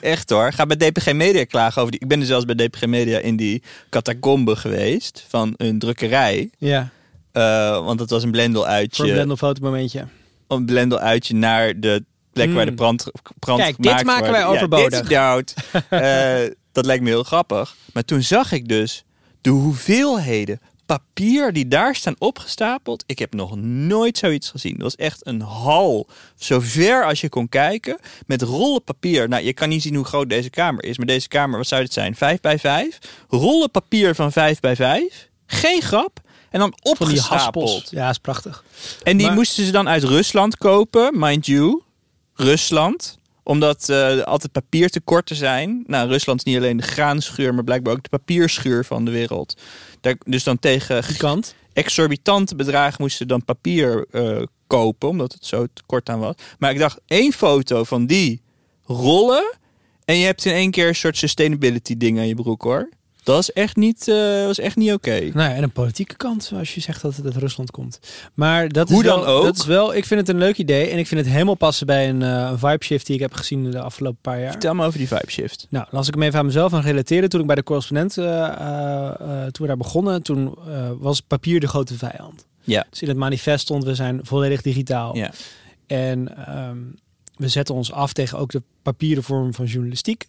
Echt 0.00 0.30
hoor. 0.30 0.52
Ga 0.52 0.66
bij 0.66 0.76
DPG 0.90 1.12
Media 1.12 1.44
klagen 1.44 1.80
over 1.80 1.92
die. 1.92 2.00
Ik 2.00 2.08
ben 2.08 2.20
er 2.20 2.26
zelfs 2.26 2.44
bij 2.44 2.54
DPG 2.54 2.86
Media 2.86 3.18
in 3.18 3.36
die 3.36 3.62
catacombe 3.90 4.56
geweest 4.56 5.24
van 5.28 5.54
een 5.56 5.78
drukkerij. 5.78 6.50
Ja, 6.58 6.88
Eh, 7.32 7.84
want 7.84 7.98
dat 7.98 8.10
was 8.10 8.22
een 8.22 8.30
blendel 8.30 8.60
voor 8.62 8.70
een 8.70 8.76
uitje. 8.76 9.12
blendel 9.12 9.36
fotomomentje. 9.36 10.06
Een 10.48 10.64
blendel 10.64 10.98
uitje 10.98 11.34
naar 11.34 11.80
de 11.80 12.04
plek 12.32 12.52
waar 12.52 12.64
de 12.64 12.70
Mm. 12.70 12.76
brand, 12.76 13.10
brand 13.38 13.60
Kijk, 13.60 13.76
dit 13.76 13.84
maken 14.04 14.06
wordt. 14.14 14.30
wij 14.30 14.40
Ja, 14.40 14.46
overbodig. 14.46 14.84
dit 15.00 15.10
is. 15.10 15.54
Eh, 15.88 16.50
dat 16.72 16.86
lijkt 16.86 17.02
me 17.02 17.08
heel 17.08 17.22
grappig. 17.22 17.76
Maar 17.92 18.04
toen 18.04 18.22
zag 18.22 18.52
ik 18.52 18.68
dus 18.68 19.04
de 19.40 19.50
hoeveelheden 19.50 20.60
papier 20.98 21.52
die 21.52 21.68
daar 21.68 21.94
staan 21.94 22.14
opgestapeld. 22.18 23.04
Ik 23.06 23.18
heb 23.18 23.34
nog 23.34 23.56
nooit 23.56 24.18
zoiets 24.18 24.50
gezien. 24.50 24.72
Dat 24.72 24.82
was 24.82 24.96
echt 24.96 25.26
een 25.26 25.40
hal, 25.40 26.06
zo 26.36 26.60
ver 26.60 27.04
als 27.04 27.20
je 27.20 27.28
kon 27.28 27.48
kijken, 27.48 27.98
met 28.26 28.42
rollen 28.42 28.84
papier. 28.84 29.28
Nou, 29.28 29.44
je 29.44 29.52
kan 29.52 29.68
niet 29.68 29.82
zien 29.82 29.94
hoe 29.94 30.04
groot 30.04 30.28
deze 30.28 30.50
kamer 30.50 30.84
is, 30.84 30.96
maar 30.96 31.06
deze 31.06 31.28
kamer, 31.28 31.58
wat 31.58 31.66
zou 31.66 31.82
dit 31.82 31.92
zijn? 31.92 32.14
5 32.16 32.40
bij 32.40 32.58
5? 32.58 32.98
Rollen 33.28 33.70
papier 33.70 34.14
van 34.14 34.32
5 34.32 34.60
bij 34.60 34.76
5? 34.76 35.28
Geen 35.46 35.82
grap. 35.82 36.20
En 36.50 36.58
dan 36.60 36.74
opgestapeld. 36.82 37.90
Ja, 37.90 38.10
is 38.10 38.18
prachtig. 38.18 38.64
En 39.02 39.16
die 39.16 39.26
Maar- 39.26 39.34
moesten 39.34 39.64
ze 39.64 39.70
dan 39.72 39.88
uit 39.88 40.04
Rusland 40.04 40.56
kopen, 40.56 41.18
mind 41.18 41.46
you. 41.46 41.82
Rusland. 42.34 43.18
Omdat 43.42 43.88
er 43.88 44.24
altijd 44.24 44.52
papiertekorten 44.52 45.36
zijn. 45.36 45.84
Nou, 45.86 46.08
Rusland 46.08 46.38
is 46.38 46.44
niet 46.44 46.56
alleen 46.56 46.76
de 46.76 46.82
graanschuur, 46.82 47.54
maar 47.54 47.64
blijkbaar 47.64 47.92
ook 47.92 48.02
de 48.02 48.08
papierschuur 48.08 48.84
van 48.84 49.04
de 49.04 49.10
wereld. 49.10 49.56
Daar, 50.00 50.16
dus 50.26 50.44
dan 50.44 50.58
tegen 50.58 51.02
Die 51.06 51.16
kant. 51.16 51.54
exorbitante 51.72 52.54
bedragen 52.54 52.96
moesten 52.98 53.18
ze 53.18 53.26
dan 53.26 53.44
papier 53.44 54.06
eh, 54.10 54.42
kopen, 54.66 55.08
omdat 55.08 55.32
het 55.32 55.46
zo 55.46 55.66
tekort 55.72 56.08
aan 56.08 56.18
was. 56.18 56.34
Maar 56.58 56.70
ik 56.70 56.78
dacht, 56.78 57.00
één 57.06 57.32
foto 57.32 57.84
van 57.84 58.06
die 58.06 58.42
rollen 58.84 59.58
en 60.04 60.16
je 60.16 60.24
hebt 60.24 60.44
in 60.44 60.52
één 60.52 60.70
keer 60.70 60.88
een 60.88 60.94
soort 60.94 61.16
sustainability 61.16 61.96
ding 61.96 62.18
aan 62.18 62.28
je 62.28 62.34
broek 62.34 62.62
hoor. 62.62 62.88
Dat 63.22 63.38
is 63.38 63.52
echt 63.52 63.76
niet, 63.76 64.08
eh, 64.08 64.44
was 64.44 64.58
echt 64.58 64.76
niet 64.76 64.92
oké. 64.92 65.10
Nou 65.10 65.50
ja, 65.50 65.54
en 65.54 65.62
een 65.62 65.70
politieke 65.72 66.16
kant, 66.16 66.52
als 66.54 66.74
je 66.74 66.80
zegt 66.80 67.02
dat 67.02 67.16
het 67.16 67.24
uit 67.24 67.36
Rusland 67.36 67.70
komt. 67.70 68.00
Maar 68.34 68.68
dat 68.68 68.88
Hoe 68.88 68.98
is 68.98 69.04
wel, 69.04 69.18
dan 69.18 69.26
ook. 69.26 69.44
Dat 69.44 69.56
is 69.56 69.66
wel, 69.66 69.94
ik 69.94 70.04
vind 70.04 70.20
het 70.20 70.28
een 70.28 70.38
leuk 70.38 70.56
idee. 70.56 70.90
En 70.90 70.98
ik 70.98 71.06
vind 71.06 71.20
het 71.20 71.30
helemaal 71.30 71.54
passen 71.54 71.86
bij 71.86 72.08
een, 72.08 72.20
een 72.20 72.58
vibe 72.58 72.84
shift 72.84 73.06
die 73.06 73.14
ik 73.14 73.20
heb 73.20 73.32
gezien 73.32 73.70
de 73.70 73.80
afgelopen 73.80 74.18
paar 74.20 74.40
jaar. 74.40 74.50
Vertel 74.50 74.74
me 74.74 74.86
over 74.86 74.98
die 74.98 75.08
vibe 75.08 75.30
shift. 75.30 75.66
Nou, 75.70 75.86
als 75.90 76.08
ik 76.08 76.14
hem 76.14 76.22
even 76.22 76.38
aan 76.38 76.46
mezelf 76.46 76.72
aan 76.72 76.80
relateren. 76.80 77.28
Toen 77.28 77.40
ik 77.40 77.46
bij 77.46 77.54
de 77.54 77.62
correspondent, 77.62 78.18
eh, 78.18 79.42
toen 79.42 79.62
we 79.62 79.66
daar 79.66 79.76
begonnen, 79.76 80.22
toen 80.22 80.58
was 80.98 81.20
papier 81.20 81.60
de 81.60 81.68
grote 81.68 81.94
vijand. 81.94 82.46
Ja. 82.62 82.86
Dus 82.90 83.02
in 83.02 83.08
het 83.08 83.16
manifest 83.16 83.60
stond, 83.60 83.84
we 83.84 83.94
zijn 83.94 84.20
volledig 84.22 84.62
digitaal. 84.62 85.16
Ja. 85.16 85.30
En 85.86 86.46
ehm, 86.46 86.78
we 87.36 87.48
zetten 87.48 87.74
ons 87.74 87.92
af 87.92 88.12
tegen 88.12 88.38
ook 88.38 88.50
de 88.50 88.62
papieren 88.82 89.22
vorm 89.22 89.54
van 89.54 89.66
journalistiek. 89.66 90.28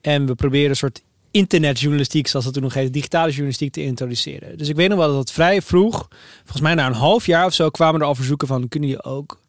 En 0.00 0.26
we 0.26 0.34
proberen 0.34 0.70
een 0.70 0.76
soort 0.76 1.02
internetjournalistiek, 1.38 2.26
zoals 2.26 2.44
dat 2.44 2.54
toen 2.54 2.62
nog 2.62 2.74
heette, 2.74 2.90
digitale 2.90 3.28
journalistiek 3.30 3.72
te 3.72 3.82
introduceren. 3.82 4.58
Dus 4.58 4.68
ik 4.68 4.76
weet 4.76 4.88
nog 4.88 4.98
wel 4.98 5.08
dat 5.08 5.18
het 5.18 5.32
vrij 5.32 5.62
vroeg, 5.62 6.08
volgens 6.42 6.60
mij 6.60 6.74
na 6.74 6.86
een 6.86 6.92
half 6.92 7.26
jaar 7.26 7.46
of 7.46 7.54
zo, 7.54 7.68
kwamen 7.70 8.00
er 8.00 8.06
al 8.06 8.14
verzoeken 8.14 8.48
van, 8.48 8.68
kunnen 8.68 8.88
jullie 8.88 9.04
ook 9.04 9.40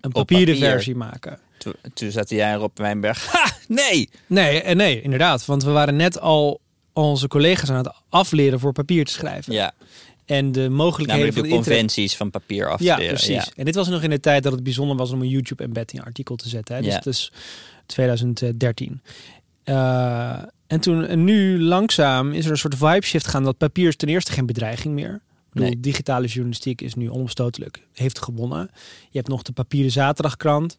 een 0.00 0.12
papieren 0.12 0.54
papier. 0.54 0.70
versie 0.70 0.94
maken? 0.94 1.38
Toen, 1.58 1.72
toen 1.94 2.10
zaten 2.10 2.36
jij 2.36 2.52
erop 2.52 2.78
Wijnberg. 2.78 3.26
Ha, 3.32 3.50
nee! 3.68 4.08
Nee, 4.26 4.62
en 4.62 4.76
nee, 4.76 5.02
inderdaad. 5.02 5.44
Want 5.44 5.64
we 5.64 5.70
waren 5.70 5.96
net 5.96 6.20
al 6.20 6.60
onze 6.92 7.28
collega's 7.28 7.70
aan 7.70 7.76
het 7.76 7.92
afleren 8.08 8.60
voor 8.60 8.72
papier 8.72 9.04
te 9.04 9.12
schrijven. 9.12 9.52
Ja, 9.52 9.72
En 10.24 10.52
de 10.52 10.68
mogelijkheden 10.68 11.06
namelijk 11.06 11.32
van 11.34 11.42
de 11.42 11.48
internet. 11.48 11.66
conventies 11.78 12.16
van 12.16 12.30
papier 12.30 12.70
af 12.70 12.78
te 12.78 12.84
Ja, 12.84 12.96
leren. 12.96 13.14
precies. 13.14 13.34
Ja. 13.34 13.46
En 13.56 13.64
dit 13.64 13.74
was 13.74 13.88
nog 13.88 14.02
in 14.02 14.10
de 14.10 14.20
tijd 14.20 14.42
dat 14.42 14.52
het 14.52 14.62
bijzonder 14.62 14.96
was 14.96 15.10
om 15.10 15.20
een 15.22 15.28
YouTube-embedding 15.28 16.04
artikel 16.04 16.36
te 16.36 16.48
zetten. 16.48 16.74
Hè? 16.74 16.80
Dus 16.82 16.90
Ja. 16.90 16.96
het 16.96 17.06
is 17.06 17.32
2013. 17.86 19.00
Eh, 19.64 20.38
en 20.72 20.80
toen, 20.80 21.06
en 21.06 21.24
nu 21.24 21.62
langzaam 21.62 22.32
is 22.32 22.44
er 22.44 22.50
een 22.50 22.56
soort 22.56 22.76
vibe 22.76 23.06
shift 23.06 23.26
gaan 23.26 23.44
dat 23.44 23.56
papier 23.56 23.88
is 23.88 23.96
ten 23.96 24.08
eerste 24.08 24.32
geen 24.32 24.46
bedreiging 24.46 24.94
meer. 24.94 25.14
Ik 25.14 25.52
bedoel, 25.52 25.68
Nee. 25.68 25.80
digitale 25.80 26.26
journalistiek 26.26 26.80
is 26.80 26.94
nu 26.94 27.10
onomstotelijk, 27.10 27.86
heeft 27.92 28.22
gewonnen. 28.22 28.70
Je 29.10 29.18
hebt 29.18 29.28
nog 29.28 29.42
de 29.42 29.52
papieren 29.52 29.90
zaterdagkrant. 29.90 30.78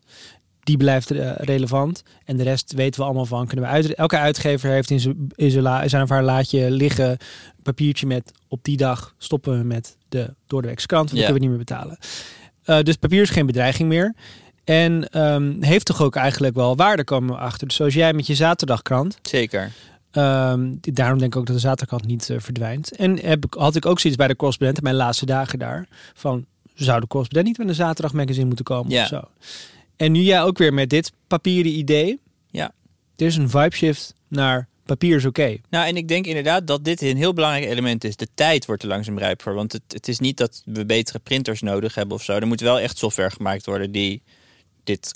Die 0.60 0.78
blijft 0.78 1.12
eh, 1.12 1.32
relevant. 1.36 2.04
En 2.26 2.38
de 2.38 2.44
rest 2.44 2.74
weten 2.74 3.00
we 3.00 3.06
allemaal 3.06 3.26
van. 3.26 3.48
Kunnen 3.48 3.66
we 3.66 3.72
uit, 3.72 3.94
elke 3.94 4.18
uitgever 4.18 4.70
heeft 4.70 4.90
in 4.90 5.00
zijn, 5.50 6.04
of 6.04 6.10
haar 6.10 6.24
laadje 6.24 6.72
liggen 6.72 7.10
een 7.10 7.18
papiertje 7.64 8.08
met 8.08 8.32
op 8.48 8.64
die 8.64 8.78
dag 8.78 9.16
stoppen 9.18 9.58
we 9.58 9.64
met 9.64 9.98
de 10.10 10.34
doordeweekse 10.48 10.88
krant. 10.88 11.12
Want 11.12 11.22
dan 11.22 11.34
kunnen 11.34 11.50
we 11.50 11.58
niet 11.58 11.68
meer 11.68 11.76
betalen. 11.78 11.98
Eh, 12.64 12.82
dus 12.82 12.96
papier 12.96 13.22
is 13.22 13.30
geen 13.30 13.46
bedreiging 13.46 13.90
meer. 13.90 14.16
En 14.64 15.10
ehm, 15.10 15.62
heeft 15.62 15.86
toch 15.86 16.02
ook 16.02 16.16
eigenlijk 16.16 16.56
wel 16.56 16.76
waarde 16.76 17.04
komen 17.04 17.38
achter. 17.40 17.68
Dus 17.68 17.76
zoals 17.76 17.94
jij 17.94 18.14
met 18.14 18.28
je 18.28 18.36
zaterdagkrant. 18.36 19.18
Zeker. 19.22 19.72
Ehm, 20.12 20.72
daarom 20.80 21.20
denk 21.20 21.34
ik 21.34 21.40
ook 21.40 21.46
dat 21.46 21.56
de 21.56 21.62
zaterdagkrant 21.62 22.06
niet 22.06 22.30
eh, 22.30 22.38
verdwijnt. 22.40 22.96
En 22.96 23.20
heb 23.20 23.46
ik, 23.46 23.54
had 23.54 23.76
ik 23.76 23.86
ook 23.86 24.00
zoiets 24.00 24.20
bij 24.20 24.28
de 24.28 24.36
correspondent 24.36 24.78
in 24.78 24.84
mijn 24.84 24.96
laatste 24.96 25.26
dagen 25.26 25.60
daar. 25.60 25.88
Van, 26.14 26.46
zou 26.74 27.00
de 27.00 27.08
correspondent 27.08 27.48
niet 27.48 27.58
met 27.58 27.68
een 27.68 27.86
zaterdagmagazine 27.86 28.46
moeten 28.46 28.66
komen 28.66 28.92
Ja. 28.92 29.02
of 29.02 29.08
zo? 29.08 29.22
En 29.96 30.12
nu 30.12 30.20
jij 30.22 30.42
ook 30.42 30.58
weer 30.58 30.74
met 30.74 30.90
dit 30.90 31.12
papieren 31.28 31.72
idee. 31.72 32.20
Ja. 32.50 32.72
Er 33.16 33.26
is 33.26 33.36
een 33.36 33.50
vibe 33.50 33.76
shift 33.76 34.14
naar 34.28 34.68
papier 34.86 35.16
is 35.16 35.26
oké. 35.26 35.58
Nou, 35.70 35.88
en 35.88 35.98
ik 35.98 36.08
denk 36.08 36.26
inderdaad 36.26 36.68
dat 36.68 36.86
dit 36.86 37.02
een 37.02 37.18
heel 37.18 37.34
belangrijk 37.34 37.66
element 37.66 38.04
is. 38.04 38.16
De 38.16 38.28
tijd 38.36 38.66
wordt 38.66 38.84
er 38.84 38.88
langzaam 38.90 39.18
rijp 39.18 39.42
voor. 39.42 39.54
Want 39.54 39.72
het, 39.72 39.82
het 39.88 40.08
is 40.08 40.20
niet 40.20 40.38
dat 40.38 40.62
we 40.66 40.86
betere 40.86 41.20
printers 41.20 41.62
nodig 41.62 41.96
hebben 41.96 42.16
of 42.16 42.24
zo. 42.24 42.34
Er 42.34 42.48
moet 42.48 42.62
wel 42.62 42.80
echt 42.80 42.98
software 42.98 43.32
gemaakt 43.32 43.66
worden 43.66 43.92
die 43.92 44.22
dit, 44.84 45.14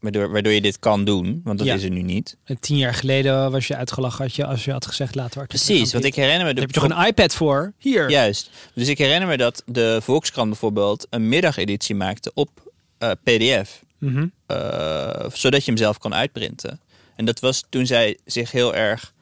waardoor, 0.00 0.30
waardoor 0.30 0.52
je 0.52 0.60
dit 0.60 0.78
kan 0.78 1.04
doen. 1.04 1.40
Want 1.44 1.58
dat 1.58 1.66
Ja. 1.66 1.74
is 1.74 1.82
er 1.82 1.90
nu 1.90 2.02
niet. 2.02 2.36
En 2.44 2.58
tien 2.60 2.76
jaar 2.76 2.94
geleden 2.94 3.50
was 3.50 3.66
je 3.66 3.76
uitgelachen 3.76 4.24
had 4.24 4.34
je, 4.34 4.46
als 4.46 4.64
je 4.64 4.72
had 4.72 4.86
gezegd 4.86 5.14
laten 5.14 5.40
we 5.40 5.46
Precies, 5.46 5.92
want 5.92 6.04
ik 6.04 6.14
herinner 6.14 6.46
me... 6.46 6.52
Daar 6.54 6.62
heb 6.62 6.74
je 6.74 6.80
toch 6.80 6.90
een 6.90 7.06
iPad 7.06 7.34
voor? 7.34 7.72
Hier. 7.78 8.10
Juist. 8.10 8.50
Dus 8.74 8.88
ik 8.88 8.98
herinner 8.98 9.28
me 9.28 9.36
dat 9.36 9.62
de 9.66 9.98
Volkskrant 10.02 10.48
bijvoorbeeld 10.48 11.06
een 11.10 11.28
middageditie 11.28 11.94
maakte 11.94 12.30
op 12.34 12.72
eh, 12.98 13.10
PDF. 13.22 13.82
Mhm. 13.98 14.26
eh, 14.46 15.24
zodat 15.32 15.64
je 15.64 15.70
hem 15.70 15.80
zelf 15.80 15.98
kon 15.98 16.14
uitprinten. 16.14 16.80
En 17.16 17.24
dat 17.24 17.40
was 17.40 17.64
toen 17.68 17.86
zij 17.86 18.18
zich 18.24 18.50
heel 18.50 18.74
erg 18.74 19.12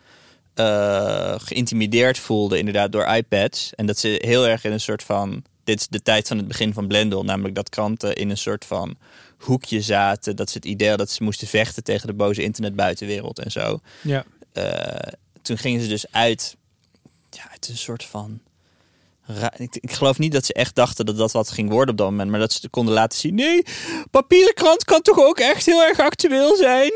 eh, 0.55 1.34
geïntimideerd 1.38 2.18
voelde, 2.18 2.59
inderdaad, 2.59 2.92
door 2.92 3.07
iPads. 3.07 3.72
En 3.74 3.86
dat 3.86 3.99
ze 3.99 4.22
heel 4.24 4.46
erg 4.46 4.64
in 4.64 4.72
een 4.72 4.80
soort 4.80 5.03
van 5.03 5.44
Dit 5.64 5.80
is 5.80 5.88
de 5.88 6.03
tijd 6.03 6.28
van 6.28 6.36
het 6.36 6.49
begin 6.49 6.72
van 6.72 6.86
Blendel, 6.86 7.24
namelijk 7.24 7.55
dat 7.55 7.68
kranten 7.68 8.14
in 8.16 8.30
een 8.30 8.38
soort 8.38 8.64
van 8.64 8.96
hoekje 9.39 9.80
zaten. 9.80 10.36
Dat 10.36 10.51
ze 10.51 10.57
het 10.57 10.66
idee 10.66 10.89
hadden 10.89 11.07
dat 11.07 11.16
ze 11.16 11.22
moesten 11.22 11.49
vechten 11.49 11.84
tegen 11.84 12.07
de 12.07 12.14
boze 12.14 12.43
internetbuitenwereld 12.43 13.39
en 13.39 13.51
zo. 13.51 13.80
Ja. 14.03 14.24
Eh, 14.53 15.12
toen 15.43 15.59
gingen 15.59 15.80
ze 15.80 15.89
dus 15.89 16.12
uit, 16.12 16.57
ja, 17.30 17.51
uit 17.51 17.68
een 17.68 17.76
soort 17.76 18.05
van 18.05 18.41
Ik, 19.57 19.76
ik 19.81 19.93
geloof 19.93 20.18
niet 20.18 20.33
dat 20.33 20.45
ze 20.47 20.53
echt 20.53 20.74
dachten 20.74 21.07
dat 21.07 21.16
dat 21.16 21.33
wat 21.33 21.51
ging 21.51 21.70
worden 21.70 21.91
op 21.91 21.97
dat 21.97 22.11
moment. 22.11 22.31
Maar 22.31 22.41
dat 22.41 22.53
ze 22.53 22.68
konden 22.68 22.95
laten 22.95 23.18
zien. 23.18 23.35
Nee, 23.35 23.62
papieren 24.11 24.55
krant 24.55 24.85
kan 24.85 25.03
toch 25.03 25.20
ook 25.20 25.39
echt 25.39 25.66
heel 25.66 25.83
erg 25.83 26.01
actueel 26.01 26.57
zijn. 26.57 26.93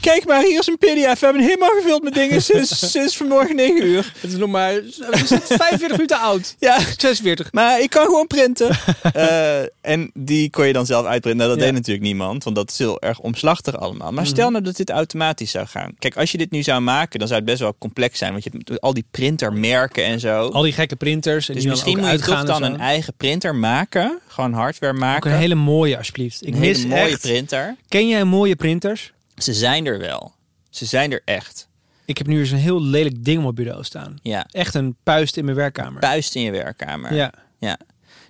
Kijk 0.00 0.26
maar, 0.26 0.42
hier 0.42 0.58
is 0.58 0.66
een 0.66 0.78
pdf. 0.78 1.18
We 1.20 1.24
hebben 1.26 1.42
helemaal 1.42 1.70
gevuld 1.70 2.02
met 2.02 2.14
dingen 2.14 2.42
sinds, 2.42 2.90
sinds 2.90 3.16
vanmorgen 3.16 3.56
9 3.56 3.86
uur. 3.86 4.12
Het 4.20 4.30
is 4.32 4.36
nog 4.38 4.48
maar 4.50 4.74
we 4.74 4.90
zijn 5.26 5.40
45 5.66 5.90
minuten 5.90 6.18
oud. 6.20 6.54
Ja, 6.58 6.78
46. 6.80 7.52
maar 7.52 7.80
ik 7.80 7.90
kan 7.90 8.04
gewoon 8.04 8.26
printen. 8.26 8.70
Eh, 9.12 9.60
en 9.80 10.10
die 10.14 10.50
kon 10.50 10.66
je 10.66 10.72
dan 10.72 10.86
zelf 10.86 11.06
uitprinten. 11.06 11.36
Nou, 11.46 11.50
dat 11.50 11.58
Ja. 11.58 11.64
deed 11.72 11.74
natuurlijk 11.80 12.06
niemand. 12.06 12.44
Want 12.44 12.56
dat 12.56 12.70
is 12.70 12.78
heel 12.78 13.00
erg 13.00 13.18
omslachtig 13.18 13.76
allemaal. 13.78 14.12
Maar 14.12 14.26
stel 14.26 14.50
nou 14.50 14.64
dat 14.64 14.76
dit 14.76 14.90
automatisch 14.90 15.50
zou 15.50 15.66
gaan. 15.66 15.94
Kijk, 15.98 16.16
als 16.16 16.32
je 16.32 16.38
dit 16.38 16.50
nu 16.50 16.62
zou 16.62 16.80
maken, 16.80 17.18
dan 17.18 17.28
zou 17.28 17.40
het 17.40 17.48
best 17.50 17.60
wel 17.60 17.74
complex 17.78 18.18
zijn. 18.18 18.32
Want 18.32 18.44
je 18.44 18.50
hebt 18.52 18.80
al 18.80 18.94
die 18.94 19.04
printermerken 19.10 20.04
en 20.04 20.20
zo. 20.20 20.48
Al 20.48 20.62
die 20.62 20.72
gekke 20.72 20.96
printers. 20.96 21.48
En 21.48 21.54
Dus 21.54 21.64
misschien 21.76 21.98
moet 21.98 22.10
je 22.10 22.18
toch 22.18 22.44
dan 22.44 22.62
een 22.62 22.80
eigen 22.80 23.14
printer 23.16 23.54
maken. 23.54 24.20
Gewoon 24.26 24.52
hardware 24.52 24.92
Ook 24.92 24.98
maken. 24.98 25.30
een 25.30 25.38
hele 25.38 25.54
mooie, 25.54 25.96
alsjeblieft. 25.96 26.46
Ik 26.46 26.54
Een 26.54 26.60
mis 26.60 26.76
hele 26.76 26.88
mooie 26.88 27.10
echt... 27.10 27.20
printer. 27.20 27.76
Ken 27.88 28.08
jij 28.08 28.24
mooie 28.24 28.56
printers? 28.56 29.12
Ze 29.36 29.54
zijn 29.54 29.86
er 29.86 29.98
wel. 29.98 30.34
Ze 30.70 30.84
zijn 30.84 31.12
er 31.12 31.22
echt. 31.24 31.68
Ik 32.04 32.18
heb 32.18 32.26
nu 32.26 32.38
eens 32.38 32.50
een 32.50 32.58
heel 32.58 32.82
lelijk 32.82 33.24
ding 33.24 33.36
op 33.36 33.42
mijn 33.42 33.54
bureau 33.54 33.84
staan. 33.84 34.18
Ja. 34.22 34.46
Echt 34.50 34.74
een 34.74 34.96
puist 35.02 35.36
in 35.36 35.44
mijn 35.44 35.56
werkkamer. 35.56 36.00
Puist 36.00 36.34
in 36.34 36.42
je 36.42 36.50
werkkamer. 36.50 37.14
Ja. 37.14 37.32
ja. 37.58 37.78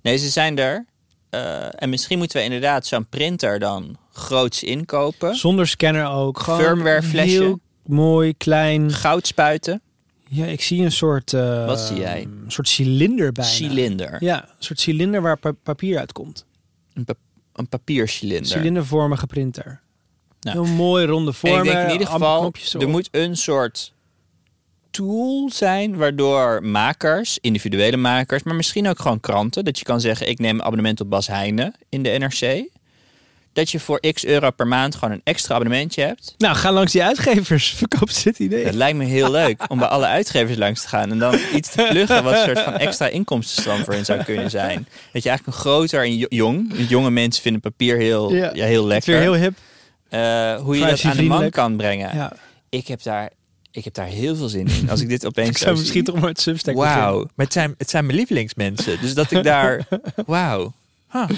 Nee, 0.03 0.17
ze 0.17 0.29
zijn 0.29 0.59
er. 0.59 0.85
Eh, 1.31 1.83
en 1.83 1.91
misschien 1.91 2.19
moeten 2.19 2.39
we 2.39 2.45
inderdaad 2.45 2.87
zo'n 2.87 3.07
printer 3.09 3.59
dan 3.59 3.97
groots 4.13 4.63
inkopen. 4.63 5.35
Zonder 5.37 5.69
scanner 5.69 6.07
ook. 6.09 6.39
Gewoon 6.39 6.61
Firmware 6.61 7.03
flesje. 7.03 7.31
Heel 7.31 7.61
mooi, 7.87 8.37
klein. 8.37 8.93
Goud 8.93 9.27
spuiten. 9.27 9.81
Ja, 10.29 10.45
ik 10.45 10.61
zie 10.63 10.83
een 10.85 10.93
soort... 10.93 11.33
eh, 11.33 11.67
Wat 11.67 11.81
zie 11.81 11.97
jij? 11.97 12.23
Een 12.23 12.51
soort 12.51 12.69
cilinder 12.69 13.33
bijna. 13.33 13.51
Cilinder. 13.51 14.17
Ja, 14.25 14.43
een 14.43 14.49
soort 14.65 14.81
cilinder 14.81 15.23
waar 15.23 15.37
pa- 15.39 15.53
papier 15.63 15.99
uitkomt. 15.99 16.45
Een, 16.95 17.05
pa- 17.05 17.15
een 17.53 17.69
papiercilinder. 17.69 18.47
Cilindervormige 18.47 19.27
printer. 19.27 19.81
Nou. 20.41 20.65
Heel 20.65 20.75
mooi, 20.75 21.07
ronde 21.07 21.31
En 21.31 21.37
vormen. 21.37 21.59
ik 21.59 21.65
denk 21.73 21.87
in 21.87 21.93
ieder 21.93 22.07
geval, 22.07 22.53
er 22.79 22.89
moet 22.89 23.09
een 23.11 23.37
soort 23.37 23.93
tool 24.91 25.51
zijn 25.53 25.97
waardoor 25.97 26.63
makers, 26.65 27.39
individuele 27.41 27.97
makers, 27.97 28.43
maar 28.43 28.55
misschien 28.55 28.89
ook 28.89 28.99
gewoon 28.99 29.21
kranten, 29.21 29.65
dat 29.65 29.79
je 29.79 29.85
kan 29.85 30.01
zeggen 30.01 30.29
ik 30.29 30.39
neem 30.39 30.55
een 30.55 30.63
abonnement 30.65 31.01
op 31.01 31.11
Bas 31.11 31.27
Heijnen 31.27 31.75
in 31.89 32.03
de 32.03 32.09
NRC. 32.11 32.69
Dat 33.57 33.71
je 33.71 33.81
voor 33.81 34.01
x 34.13 34.25
euro 34.25 34.51
per 34.51 34.67
maand 34.67 34.95
gewoon 34.95 35.15
een 35.15 35.21
extra 35.25 35.55
abonnementje 35.55 36.03
hebt. 36.03 36.35
Nou, 36.39 36.57
ga 36.57 36.73
langs 36.73 36.93
die 36.93 37.03
uitgevers. 37.05 37.69
Verkoop 37.79 38.11
ze 38.11 38.23
dit 38.25 38.39
idee. 38.39 38.65
Dat 38.65 38.75
lijkt 38.75 38.99
me 38.99 39.05
heel 39.05 39.31
leuk 39.31 39.65
om 39.71 39.79
bij 39.79 39.89
alle 39.89 40.07
uitgevers 40.07 40.59
langs 40.59 40.83
te 40.83 40.89
gaan 40.89 41.11
en 41.11 41.19
dan 41.19 41.39
iets 41.55 41.71
te 41.71 41.87
pluggen 41.91 42.23
wat 42.25 42.33
een 42.33 42.45
soort 42.45 42.61
van 42.61 42.75
extra 42.77 43.07
inkomstenstroom 43.09 43.85
voor 43.85 43.95
hen 43.95 44.05
zou 44.05 44.25
kunnen 44.25 44.51
zijn. 44.51 44.87
Dat 45.13 45.23
je 45.23 45.29
eigenlijk 45.29 45.47
een 45.47 45.63
groter 45.65 46.03
en 46.03 46.17
jo- 46.17 46.27
jong, 46.29 46.77
want 46.77 46.89
jonge 46.89 47.11
mensen 47.11 47.43
vinden 47.43 47.61
papier 47.61 47.97
heel, 47.97 48.33
Ja. 48.35 48.51
ja. 48.55 48.65
heel 48.65 48.89
Het 48.89 48.99
is 48.99 49.07
lekker. 49.07 49.13
weer 49.13 49.21
heel 49.41 49.43
hip. 49.43 49.57
Eh, 50.09 50.63
hoe 50.63 50.79
je 50.79 50.87
dat 50.87 51.05
aan 51.05 51.17
de 51.17 51.23
man 51.23 51.51
kan 51.51 51.77
brengen. 51.77 52.17
Ja. 52.17 52.33
Ik 52.69 52.87
heb 52.89 53.03
daar, 53.03 53.31
ik 53.71 53.85
heb 53.85 53.95
daar 53.95 54.07
heel 54.07 54.37
veel 54.37 54.49
zin 54.49 54.67
in. 54.69 54.91
Als 54.91 55.01
ik 55.01 55.09
dit 55.09 55.27
opeens 55.31 55.49
Ik 55.49 55.57
zou 55.59 55.75
zo 55.75 55.81
misschien 55.81 56.05
toch 56.05 56.19
maar 56.21 56.29
het 56.29 56.41
Substack 56.41 56.75
Wauw. 56.77 57.19
Maar 57.35 57.45
het 57.47 57.53
zijn, 57.53 57.75
het 57.79 57.91
zijn 57.91 58.05
mijn 58.07 58.19
lievelingsmensen. 58.19 59.01
Dus 59.01 59.15
dat 59.15 59.31
ik 59.31 59.43
daar... 59.53 59.87
Wauw. 60.27 60.73
Huh. 61.13 61.29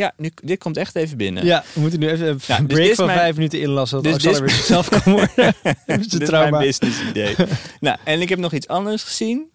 Ja, 0.00 0.12
nu, 0.16 0.30
dit 0.42 0.58
komt 0.58 0.76
echt 0.76 0.94
even 0.96 1.16
binnen. 1.16 1.44
Ja, 1.44 1.64
we 1.72 1.80
moeten 1.80 2.00
nu 2.00 2.08
even 2.10 2.28
een 2.28 2.40
Ja, 2.46 2.58
dus 2.60 2.66
break 2.76 2.94
van 2.94 3.06
mijn- 3.06 3.18
vijf 3.18 3.34
minuten 3.34 3.60
inlassen. 3.60 4.02
dus 4.02 4.22
dit 4.22 4.32
is 4.32 4.38
weer 4.38 4.50
zichzelf 4.50 4.88
kan 4.88 5.12
worden. 5.12 5.54
Dit 5.86 6.22
is 6.22 6.30
mijn 6.30 6.50
business 6.58 7.00
idee. 7.08 7.34
nou, 7.80 7.98
en 8.04 8.20
ik 8.20 8.28
heb 8.28 8.38
nog 8.38 8.52
iets 8.52 8.68
anders 8.68 9.02
gezien. 9.02 9.50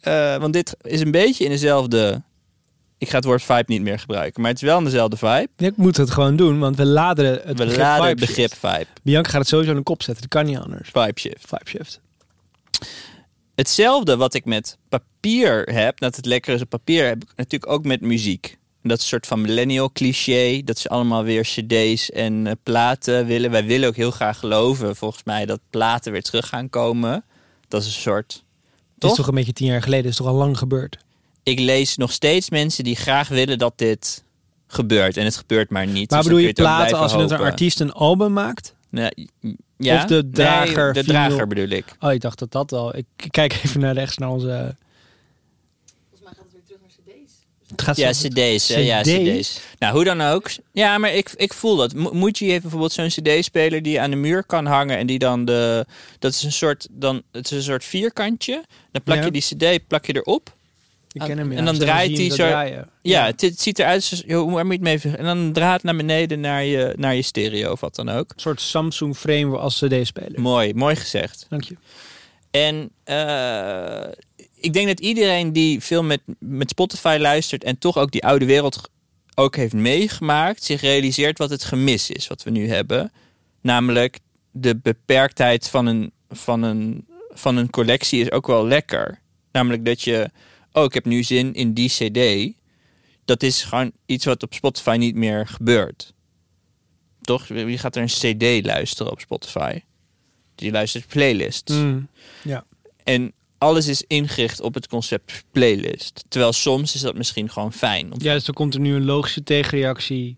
Eh, 0.00 0.36
want 0.36 0.52
dit 0.52 0.76
is 0.82 1.00
een 1.00 1.10
beetje 1.10 1.44
in 1.44 1.50
dezelfde... 1.50 2.22
Ik 2.98 3.08
ga 3.08 3.16
het 3.16 3.24
woord 3.24 3.42
vibe 3.42 3.64
niet 3.66 3.82
meer 3.82 3.98
gebruiken. 3.98 4.40
Maar 4.42 4.50
het 4.50 4.62
is 4.62 4.68
wel 4.68 4.78
in 4.78 4.84
dezelfde 4.84 5.16
vibe. 5.16 5.48
Ik 5.56 5.76
moet 5.76 5.96
het 5.96 6.10
gewoon 6.10 6.36
doen, 6.36 6.58
want 6.58 6.76
we 6.76 6.84
laden 6.86 7.26
het 7.26 7.44
We 7.44 7.54
begrip 7.54 7.76
laden 7.78 8.08
het 8.08 8.18
vibe 8.18 8.26
begrip 8.26 8.54
vibe. 8.54 8.86
Bianca 9.02 9.30
gaat 9.30 9.40
het 9.40 9.48
sowieso 9.48 9.70
in 9.70 9.76
de 9.76 9.82
kop 9.82 10.02
zetten. 10.02 10.28
Dat 10.28 10.32
kan 10.42 10.50
niet 10.50 10.58
anders. 10.64 10.88
Vibe 10.92 11.20
shift. 11.20 11.46
Vibe 11.48 11.68
shift. 11.68 12.00
Hetzelfde 13.54 14.16
wat 14.16 14.34
ik 14.34 14.44
met 14.44 14.78
papier 14.88 15.62
heb, 15.72 15.98
dat 15.98 16.16
het 16.16 16.26
lekker 16.26 16.54
is 16.54 16.60
op 16.60 16.68
papier, 16.68 17.06
heb 17.06 17.22
ik 17.22 17.28
natuurlijk 17.36 17.72
ook 17.72 17.84
met 17.84 18.00
muziek. 18.00 18.58
Dat 18.86 19.00
soort 19.00 19.26
van 19.26 19.40
millennial 19.40 19.92
cliché, 19.92 20.62
dat 20.64 20.78
ze 20.78 20.88
allemaal 20.88 21.24
weer 21.24 21.42
cd's 21.42 22.10
en 22.10 22.46
eh, 22.46 22.52
platen 22.62 23.26
willen. 23.26 23.50
Wij 23.50 23.64
willen 23.64 23.88
ook 23.88 23.96
heel 23.96 24.10
graag 24.10 24.38
geloven, 24.38 24.96
volgens 24.96 25.24
mij, 25.24 25.46
dat 25.46 25.60
platen 25.70 26.12
weer 26.12 26.22
terug 26.22 26.48
gaan 26.48 26.70
komen. 26.70 27.24
Dat 27.68 27.80
is 27.80 27.86
een 27.86 28.02
soort... 28.02 28.32
Het 28.32 29.00
Toch? 29.00 29.10
is 29.10 29.16
toch 29.16 29.26
een 29.26 29.34
beetje 29.34 29.52
tien 29.52 29.66
jaar 29.66 29.82
geleden. 29.82 30.04
Het 30.04 30.12
is 30.12 30.18
toch 30.18 30.26
al 30.26 30.34
lang 30.34 30.58
gebeurd. 30.58 30.98
Ik 31.42 31.58
lees 31.58 31.96
nog 31.96 32.12
steeds 32.12 32.50
mensen 32.50 32.84
die 32.84 32.96
graag 32.96 33.28
willen 33.28 33.58
dat 33.58 33.72
dit 33.78 34.24
gebeurt. 34.66 35.16
En 35.16 35.24
het 35.24 35.36
gebeurt 35.36 35.70
maar 35.70 35.86
niet. 35.86 36.10
Maar 36.10 36.18
Dus 36.18 36.28
bedoel 36.28 36.42
je 36.42 36.48
het 36.48 36.56
platen 36.56 36.98
als 36.98 37.12
een 37.12 37.32
artiest 37.32 37.80
een 37.80 37.92
album 37.92 38.32
maakt? 38.32 38.74
Nee, 38.88 39.28
ja? 39.76 39.96
Of 39.96 40.04
de 40.04 40.30
drager 40.30 40.92
Nee, 40.92 41.02
de 41.02 41.10
drager 41.10 41.46
bedoel 41.46 41.68
ik. 41.68 41.96
Oh, 42.00 42.12
ik 42.12 42.20
dacht 42.20 42.38
dat 42.38 42.52
dat 42.52 42.72
al. 42.72 42.96
Ik 42.96 43.06
kijk 43.30 43.60
even 43.64 43.80
naar 43.80 43.94
rechts 43.94 44.18
naar 44.18 44.28
onze... 44.28 44.76
Volgens 46.08 46.22
mij 46.22 46.32
gaat 46.32 46.44
het 46.44 46.52
weer 46.52 46.62
terug 46.64 46.80
naar 46.80 46.90
cd's. 46.90 47.32
Het 47.76 47.82
gaat 47.82 47.96
Ja, 47.96 48.12
zo- 48.12 48.28
cd's. 48.28 48.68
Hè? 48.68 48.78
Ja, 48.80 49.00
CD? 49.02 49.06
cd's. 49.38 49.60
Nou, 49.78 49.94
hoe 49.94 50.04
dan 50.04 50.20
ook. 50.20 50.50
Ja, 50.72 50.98
maar 50.98 51.14
ik, 51.14 51.30
ik 51.36 51.52
voel 51.52 51.76
dat. 51.76 51.94
Mo- 51.94 52.10
Muji 52.12 52.48
heeft 52.50 52.60
bijvoorbeeld 52.62 52.92
zo'n 52.92 53.08
cd-speler 53.08 53.82
die 53.82 53.92
je 53.92 54.00
aan 54.00 54.10
de 54.10 54.16
muur 54.16 54.44
kan 54.44 54.66
hangen. 54.66 54.98
En 54.98 55.06
die 55.06 55.18
dan 55.18 55.44
de... 55.44 55.86
Dat 56.18 56.32
is 56.32 56.42
een 56.42 56.52
soort, 56.52 56.88
dan, 56.90 57.22
het 57.32 57.50
is 57.50 57.56
een 57.56 57.62
soort 57.62 57.84
vierkantje. 57.84 58.64
Dan 58.92 59.02
plak 59.02 59.18
Ja. 59.18 59.24
je 59.24 59.30
die 59.30 59.42
cd 59.42 59.86
plak 59.86 60.06
je 60.06 60.16
erop. 60.16 60.56
Ik 61.12 61.20
ken 61.20 61.38
hem, 61.38 61.52
ja. 61.52 61.58
En 61.58 61.64
dan 61.64 61.78
draait 61.78 62.10
je 62.16 62.26
hij 62.26 62.30
zo-. 62.30 62.82
Ja, 63.02 63.26
Het, 63.26 63.40
het 63.40 63.60
ziet 63.60 63.78
eruit 63.78 64.22
joh, 64.26 64.52
Waar 64.52 64.66
moet 64.66 64.74
je 64.74 64.80
mee 64.80 65.00
En 65.16 65.24
dan 65.24 65.52
draait 65.52 65.82
naar 65.82 65.96
beneden 65.96 66.40
naar 66.40 66.64
je, 66.64 66.92
naar 66.96 67.14
je 67.14 67.22
stereo 67.22 67.72
of 67.72 67.80
wat 67.80 67.94
dan 67.94 68.08
ook. 68.08 68.30
Een 68.34 68.40
soort 68.40 68.60
Samsung 68.60 69.16
frame 69.16 69.56
als 69.58 69.74
cd-speler. 69.84 70.40
Mooi, 70.40 70.74
mooi 70.74 70.96
gezegd. 70.96 71.46
Dank 71.48 71.64
je. 71.64 71.76
En 72.50 72.90
eh, 73.04 74.12
ik 74.64 74.72
denk 74.72 74.86
dat 74.86 75.00
iedereen 75.00 75.52
die 75.52 75.80
veel 75.80 76.02
met, 76.02 76.20
met 76.38 76.70
Spotify 76.70 77.16
luistert 77.20 77.64
en 77.64 77.78
toch 77.78 77.98
ook 77.98 78.10
die 78.10 78.24
oude 78.24 78.44
wereld 78.44 78.90
ook 79.34 79.56
heeft 79.56 79.72
meegemaakt, 79.72 80.62
zich 80.62 80.80
realiseert 80.80 81.38
wat 81.38 81.50
het 81.50 81.64
gemis 81.64 82.10
is 82.10 82.26
wat 82.26 82.42
we 82.42 82.50
nu 82.50 82.68
hebben. 82.68 83.12
Namelijk 83.60 84.18
de 84.50 84.76
beperktheid 84.76 85.68
van 85.68 85.86
een, 85.86 86.12
van 86.28 86.62
een, 86.62 87.06
van 87.30 87.56
een 87.56 87.70
collectie 87.70 88.20
is 88.20 88.30
ook 88.30 88.46
wel 88.46 88.66
lekker. 88.66 89.20
Namelijk 89.52 89.84
dat 89.84 90.02
je, 90.02 90.30
oh 90.72 90.84
ik 90.84 90.94
heb 90.94 91.04
nu 91.04 91.22
zin 91.22 91.54
in 91.54 91.74
die 91.74 91.88
CD. 91.88 92.52
Dat 93.24 93.42
is 93.42 93.62
gewoon 93.62 93.92
iets 94.06 94.24
wat 94.24 94.42
op 94.42 94.54
Spotify 94.54 94.96
niet 94.98 95.14
meer 95.14 95.46
gebeurt. 95.46 96.14
Toch? 97.20 97.46
Wie 97.48 97.78
gaat 97.78 97.96
er 97.96 98.02
een 98.02 98.08
CD 98.08 98.66
luisteren 98.66 99.12
op 99.12 99.20
Spotify? 99.20 99.80
Die 100.54 100.70
luistert 100.70 101.06
playlists. 101.06 101.72
Mm. 101.72 102.08
Ja. 102.42 102.64
En 103.02 103.32
alles 103.64 103.88
is 103.88 104.04
ingericht 104.06 104.60
op 104.60 104.74
het 104.74 104.88
concept 104.88 105.44
playlist. 105.52 106.24
Terwijl 106.28 106.52
soms 106.52 106.94
is 106.94 107.00
dat 107.00 107.14
misschien 107.14 107.50
gewoon 107.50 107.72
fijn. 107.72 108.12
Om- 108.12 108.18
ja, 108.22 108.32
dus 108.32 108.46
er 108.46 108.52
komt 108.54 108.74
er 108.74 108.80
nu 108.80 108.94
een 108.94 109.04
logische 109.04 109.42
tegenreactie. 109.42 110.36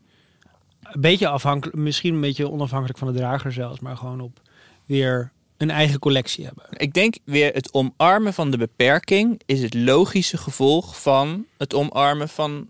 Een 0.82 1.00
beetje 1.00 1.28
afhankelijk, 1.28 1.76
misschien 1.76 2.14
een 2.14 2.20
beetje 2.20 2.50
onafhankelijk 2.50 2.98
van 2.98 3.12
de 3.12 3.18
drager 3.18 3.52
zelfs, 3.52 3.80
maar 3.80 3.96
gewoon 3.96 4.20
op 4.20 4.40
weer 4.86 5.32
een 5.56 5.70
eigen 5.70 5.98
collectie 5.98 6.44
hebben. 6.44 6.64
Ik 6.70 6.92
denk 6.94 7.14
weer 7.24 7.52
het 7.54 7.72
omarmen 7.74 8.34
van 8.34 8.50
de 8.50 8.56
beperking 8.56 9.40
is 9.46 9.62
het 9.62 9.74
logische 9.74 10.36
gevolg 10.36 11.00
van 11.02 11.44
het 11.58 11.74
omarmen 11.74 12.28
van 12.28 12.68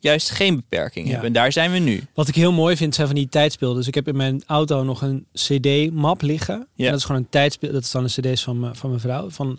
juist 0.00 0.30
geen 0.30 0.56
beperking 0.56 1.04
Ja. 1.06 1.10
hebben. 1.12 1.28
En 1.28 1.34
daar 1.34 1.52
zijn 1.52 1.72
we 1.72 1.78
nu. 1.78 2.02
Wat 2.14 2.28
ik 2.28 2.34
heel 2.34 2.52
mooi 2.52 2.76
vind 2.76 2.94
zijn 2.94 3.06
van 3.06 3.16
die 3.16 3.28
tijdsbeelden. 3.28 3.78
Dus 3.78 3.86
ik 3.86 3.94
heb 3.94 4.08
in 4.08 4.16
mijn 4.16 4.42
auto 4.46 4.82
nog 4.82 5.02
een 5.02 5.26
CD-map 5.32 6.22
liggen. 6.22 6.66
Ja. 6.74 6.84
En 6.84 6.90
dat 6.90 7.00
is 7.00 7.04
gewoon 7.06 7.20
een 7.20 7.28
tijdsbeeld. 7.30 7.72
Dat 7.72 7.82
is 7.82 7.90
dan 7.90 8.04
de 8.04 8.10
CD's 8.20 8.42
van, 8.42 8.70
van 8.76 8.88
mijn 8.90 9.00
vrouw. 9.02 9.30
Van 9.30 9.58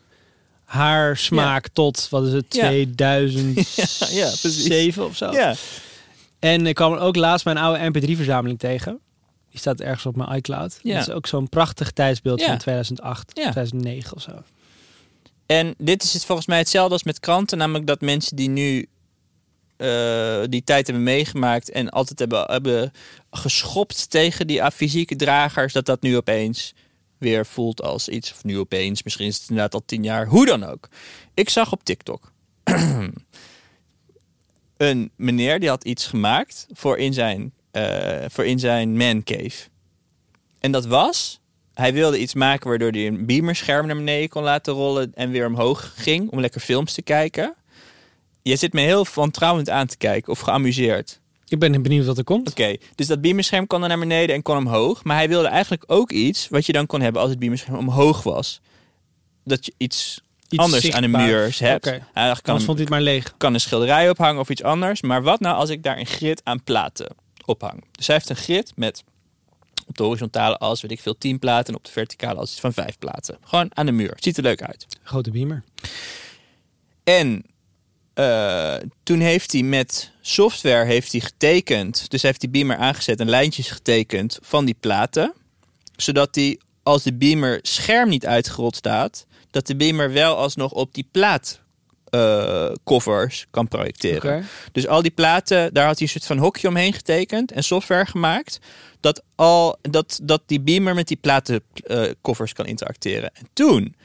haar 0.66 1.18
smaak 1.18 1.68
tot, 1.74 2.08
wat 2.10 2.26
is 2.26 2.34
het, 2.34 2.46
Ja. 2.50 2.68
2007 2.68 5.02
Ja, 5.04 5.08
of 5.08 5.18
zo. 5.18 5.32
Ja. 5.32 5.56
En 6.40 6.68
ik 6.68 6.76
kwam 6.76 6.94
ook 6.94 7.16
laatst 7.16 7.46
mijn 7.46 7.58
oude 7.58 7.92
MP3-verzameling 7.92 8.58
tegen. 8.58 9.00
Die 9.50 9.60
staat 9.60 9.80
ergens 9.80 10.06
op 10.06 10.16
mijn 10.16 10.36
iCloud. 10.36 10.80
Ja. 10.84 10.98
Dat 10.98 11.08
is 11.08 11.14
ook 11.14 11.28
zo'n 11.28 11.50
prachtig 11.50 11.92
tijdsbeeld 11.92 12.44
van 12.44 12.58
2008, 12.58 13.32
Ja. 13.34 13.52
2009 13.52 14.16
of 14.16 14.22
zo. 14.22 14.32
En 15.46 15.76
dit 15.78 16.04
is 16.04 16.14
het 16.14 16.26
volgens 16.26 16.48
mij 16.48 16.58
hetzelfde 16.58 16.94
als 16.94 17.04
met 17.04 17.20
kranten. 17.20 17.58
Namelijk 17.58 17.88
dat 17.88 18.02
mensen 18.02 18.36
die 18.36 18.50
nu 18.50 18.86
eh, 19.78 20.42
die 20.50 20.64
tijd 20.64 20.86
hebben 20.88 21.04
meegemaakt 21.04 21.72
en 21.72 21.90
altijd 21.90 22.20
hebben, 22.20 22.44
hebben 22.46 22.92
geschopt 23.32 24.10
tegen 24.10 24.48
die 24.48 24.72
fysieke 24.72 25.16
dragers, 25.16 25.74
dat 25.74 25.86
dat 25.86 26.02
nu 26.02 26.18
opeens 26.18 26.74
weer 27.18 27.46
voelt 27.46 27.82
als 27.82 28.10
iets. 28.10 28.32
Of 28.32 28.44
nu 28.44 28.60
opeens, 28.60 29.04
misschien 29.04 29.28
is 29.28 29.34
het 29.36 29.50
inderdaad 29.50 29.74
al 29.74 29.84
tien 29.86 30.04
jaar. 30.04 30.28
Hoe 30.28 30.46
dan 30.46 30.64
ook. 30.64 30.90
Ik 31.34 31.50
zag 31.50 31.72
op 31.72 31.84
TikTok 31.84 32.32
een 34.78 35.12
meneer 35.16 35.60
die 35.60 35.70
had 35.70 35.84
iets 35.84 36.08
gemaakt 36.08 36.68
voor 36.72 36.98
in 36.98 37.14
zijn, 37.14 37.54
eh, 37.72 38.26
voor 38.28 38.46
in 38.46 38.60
zijn 38.60 38.98
man 38.98 39.24
cave. 39.24 39.68
En 40.60 40.72
dat 40.72 40.86
was, 40.86 41.40
hij 41.74 41.94
wilde 41.94 42.20
iets 42.20 42.34
maken 42.34 42.70
waardoor 42.70 42.92
hij 42.92 43.08
een 43.08 43.26
beamerscherm 43.26 43.88
naar 43.88 43.96
beneden 43.96 44.30
kon 44.30 44.44
laten 44.44 44.74
rollen 44.74 45.12
en 45.14 45.32
weer 45.32 45.48
omhoog 45.48 45.94
ging 45.96 46.32
om 46.32 46.40
lekker 46.40 46.62
films 46.62 46.94
te 46.94 47.02
kijken. 47.02 47.56
Je 48.42 48.56
zit 48.56 48.74
me 48.74 48.82
heel 48.82 49.06
wantrouwend 49.14 49.70
aan 49.70 49.88
te 49.88 49.98
kijken 49.98 50.32
of 50.32 50.40
geamuseerd. 50.40 51.22
Ik 51.48 51.60
ben 51.60 51.82
benieuwd 51.82 52.06
wat 52.06 52.18
er 52.18 52.24
komt. 52.24 52.50
Oké, 52.50 52.76
dus 52.96 53.08
dat 53.08 53.22
beamerscherm 53.22 53.68
kon 53.68 53.80
dan 53.80 53.90
naar 53.90 54.00
beneden 54.00 54.36
en 54.36 54.42
kon 54.42 54.58
omhoog. 54.58 55.04
Maar 55.04 55.16
hij 55.16 55.28
wilde 55.30 55.48
eigenlijk 55.48 55.84
ook 55.88 56.12
iets 56.12 56.48
wat 56.50 56.66
je 56.66 56.74
dan 56.74 56.86
kon 56.86 57.02
hebben 57.02 57.22
als 57.22 57.30
het 57.30 57.40
beamerscherm 57.40 57.78
omhoog 57.78 58.24
was. 58.24 58.62
Dat 59.44 59.66
je 59.66 59.74
iets, 59.78 60.22
Iets 60.50 60.64
anders 60.64 60.92
aan 60.92 61.02
de 61.02 61.08
muur 61.08 61.56
hebt. 61.60 61.86
Hij 62.14 62.36
kan, 62.42 62.62
vond 62.62 62.90
maar 62.90 63.02
leeg. 63.02 63.34
kan 63.38 63.54
een 63.54 63.60
schilderij 63.60 64.10
ophangen 64.10 64.42
of 64.42 64.50
iets 64.50 64.64
anders. 64.64 65.02
Maar 65.02 65.24
wat 65.24 65.40
nou 65.40 65.56
als 65.56 65.70
ik 65.70 65.84
daar 65.84 65.98
een 65.98 66.06
grid 66.06 66.42
aan 66.44 66.64
platen 66.64 67.16
ophang? 67.46 67.84
Dus 67.92 68.08
hij 68.08 68.16
heeft 68.16 68.30
een 68.30 68.36
grid 68.36 68.72
met 68.76 69.04
op 69.88 69.98
de 69.98 70.04
horizontale 70.04 70.58
as, 70.58 70.82
weet 70.82 70.92
ik 70.92 71.00
veel, 71.00 71.18
10 71.18 71.40
platen. 71.40 71.74
En 71.74 71.80
op 71.80 71.86
de 71.86 71.92
verticale 71.92 72.40
as 72.40 72.52
iets 72.52 72.60
van 72.60 72.74
5 72.74 72.98
platen. 73.00 73.38
Gewoon 73.44 73.70
aan 73.74 73.86
de 73.86 73.92
muur. 73.92 74.14
Ziet 74.16 74.38
er 74.38 74.44
leuk 74.44 74.62
uit. 74.62 74.86
Grote 75.04 75.32
beamer. 75.32 75.64
En 77.04 77.46
eh, 78.14 78.76
toen 79.04 79.20
heeft 79.20 79.52
hij 79.52 79.62
met 79.62 80.12
software 80.28 80.86
heeft 80.86 81.12
hij 81.12 81.22
getekend. 81.22 82.10
Dus 82.10 82.22
heeft 82.22 82.40
die 82.40 82.50
beamer 82.50 82.78
aangezet 82.78 83.20
en 83.20 83.30
lijntjes 83.30 83.72
getekend 83.72 84.40
van 84.42 84.66
die 84.66 84.76
platen. 84.80 85.34
Zodat 85.96 86.36
hij, 86.36 86.60
als 86.84 87.04
de 87.04 87.14
beamer 87.14 87.60
scherm 87.62 88.10
niet 88.10 88.26
uitgerold 88.26 88.76
staat, 88.76 89.26
dat 89.52 89.68
de 89.68 89.76
beamer 89.76 90.12
wel 90.12 90.36
alsnog 90.36 90.72
op 90.72 90.94
die 90.94 91.08
plaat 91.12 91.60
eh, 92.10 92.72
covers 92.84 93.46
kan 93.52 93.68
projecteren. 93.68 94.46
Dus 94.72 94.88
al 94.88 95.02
die 95.02 95.12
platen, 95.12 95.74
daar 95.74 95.86
had 95.86 96.00
hij 96.00 96.08
een 96.08 96.14
soort 96.14 96.26
van 96.26 96.38
hokje 96.38 96.68
omheen 96.68 96.94
getekend 96.94 97.52
en 97.52 97.64
software 97.64 98.06
gemaakt. 98.06 98.60
Dat, 99.00 99.24
al, 99.36 99.78
dat, 99.82 100.20
dat 100.24 100.42
die 100.46 100.62
beamer 100.62 100.96
met 100.96 101.08
die 101.08 101.18
platencovers 101.18 102.54
kan 102.54 102.66
interacteren. 102.66 103.32
En 103.34 103.48
toen 103.54 103.96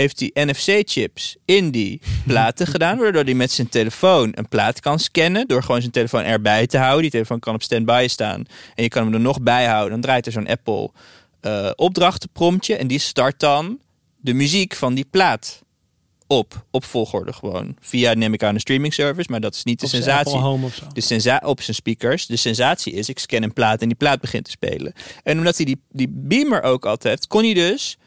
heeft 0.00 0.20
hij 0.20 0.44
NFC-chips 0.44 1.36
in 1.44 1.70
die 1.70 2.00
platen 2.26 2.66
gedaan. 2.74 2.98
Waardoor 2.98 3.24
hij 3.24 3.34
met 3.34 3.50
zijn 3.50 3.68
telefoon 3.68 4.32
een 4.34 4.48
plaat 4.48 4.80
kan 4.80 4.98
scannen. 4.98 5.48
Door 5.48 5.62
gewoon 5.62 5.80
zijn 5.80 5.92
telefoon 5.92 6.22
erbij 6.22 6.66
te 6.66 6.78
houden. 6.78 7.02
Die 7.02 7.10
telefoon 7.10 7.38
kan 7.38 7.54
op 7.54 7.62
standby 7.62 8.06
staan. 8.08 8.44
En 8.74 8.82
je 8.82 8.88
kan 8.88 9.04
hem 9.04 9.14
er 9.14 9.20
nog 9.20 9.42
bij 9.42 9.66
houden. 9.66 9.90
Dan 9.90 10.00
draait 10.00 10.26
er 10.26 10.32
zo'n 10.32 10.48
Apple 10.48 10.90
eh 11.40 11.70
opdrachtenpromptje. 11.76 12.76
En 12.76 12.86
die 12.86 12.98
start 12.98 13.40
dan 13.40 13.78
de 14.16 14.32
muziek 14.32 14.74
van 14.74 14.94
die 14.94 15.06
plaat 15.10 15.62
op. 16.26 16.64
Op 16.70 16.84
volgorde 16.84 17.32
gewoon. 17.32 17.76
Via 17.80 18.12
neem 18.12 18.32
ik 18.32 18.42
aan 18.42 18.54
een 18.54 18.60
streaming 18.60 18.94
service. 18.94 19.30
Maar 19.30 19.40
dat 19.40 19.54
is 19.54 19.64
niet 19.64 19.80
de 19.80 19.86
sensatie. 19.86 20.38
Home 20.38 20.66
of 20.66 20.74
zo. 20.74 20.84
De 20.92 21.00
sensa 21.00 21.42
op 21.44 21.62
zijn 21.62 21.76
speakers. 21.76 22.26
De 22.26 22.36
sensatie 22.36 22.92
is, 22.92 23.08
ik 23.08 23.18
scan 23.18 23.42
een 23.42 23.52
plaat 23.52 23.82
en 23.82 23.88
die 23.88 23.96
plaat 23.96 24.20
begint 24.20 24.44
te 24.44 24.50
spelen. 24.50 24.92
En 25.22 25.38
omdat 25.38 25.56
hij 25.56 25.66
die, 25.66 25.80
die 25.88 26.08
beamer 26.10 26.62
ook 26.62 26.86
altijd 26.86 27.14
heeft, 27.14 27.26
kon 27.26 27.42
hij 27.42 27.54
dus... 27.54 27.98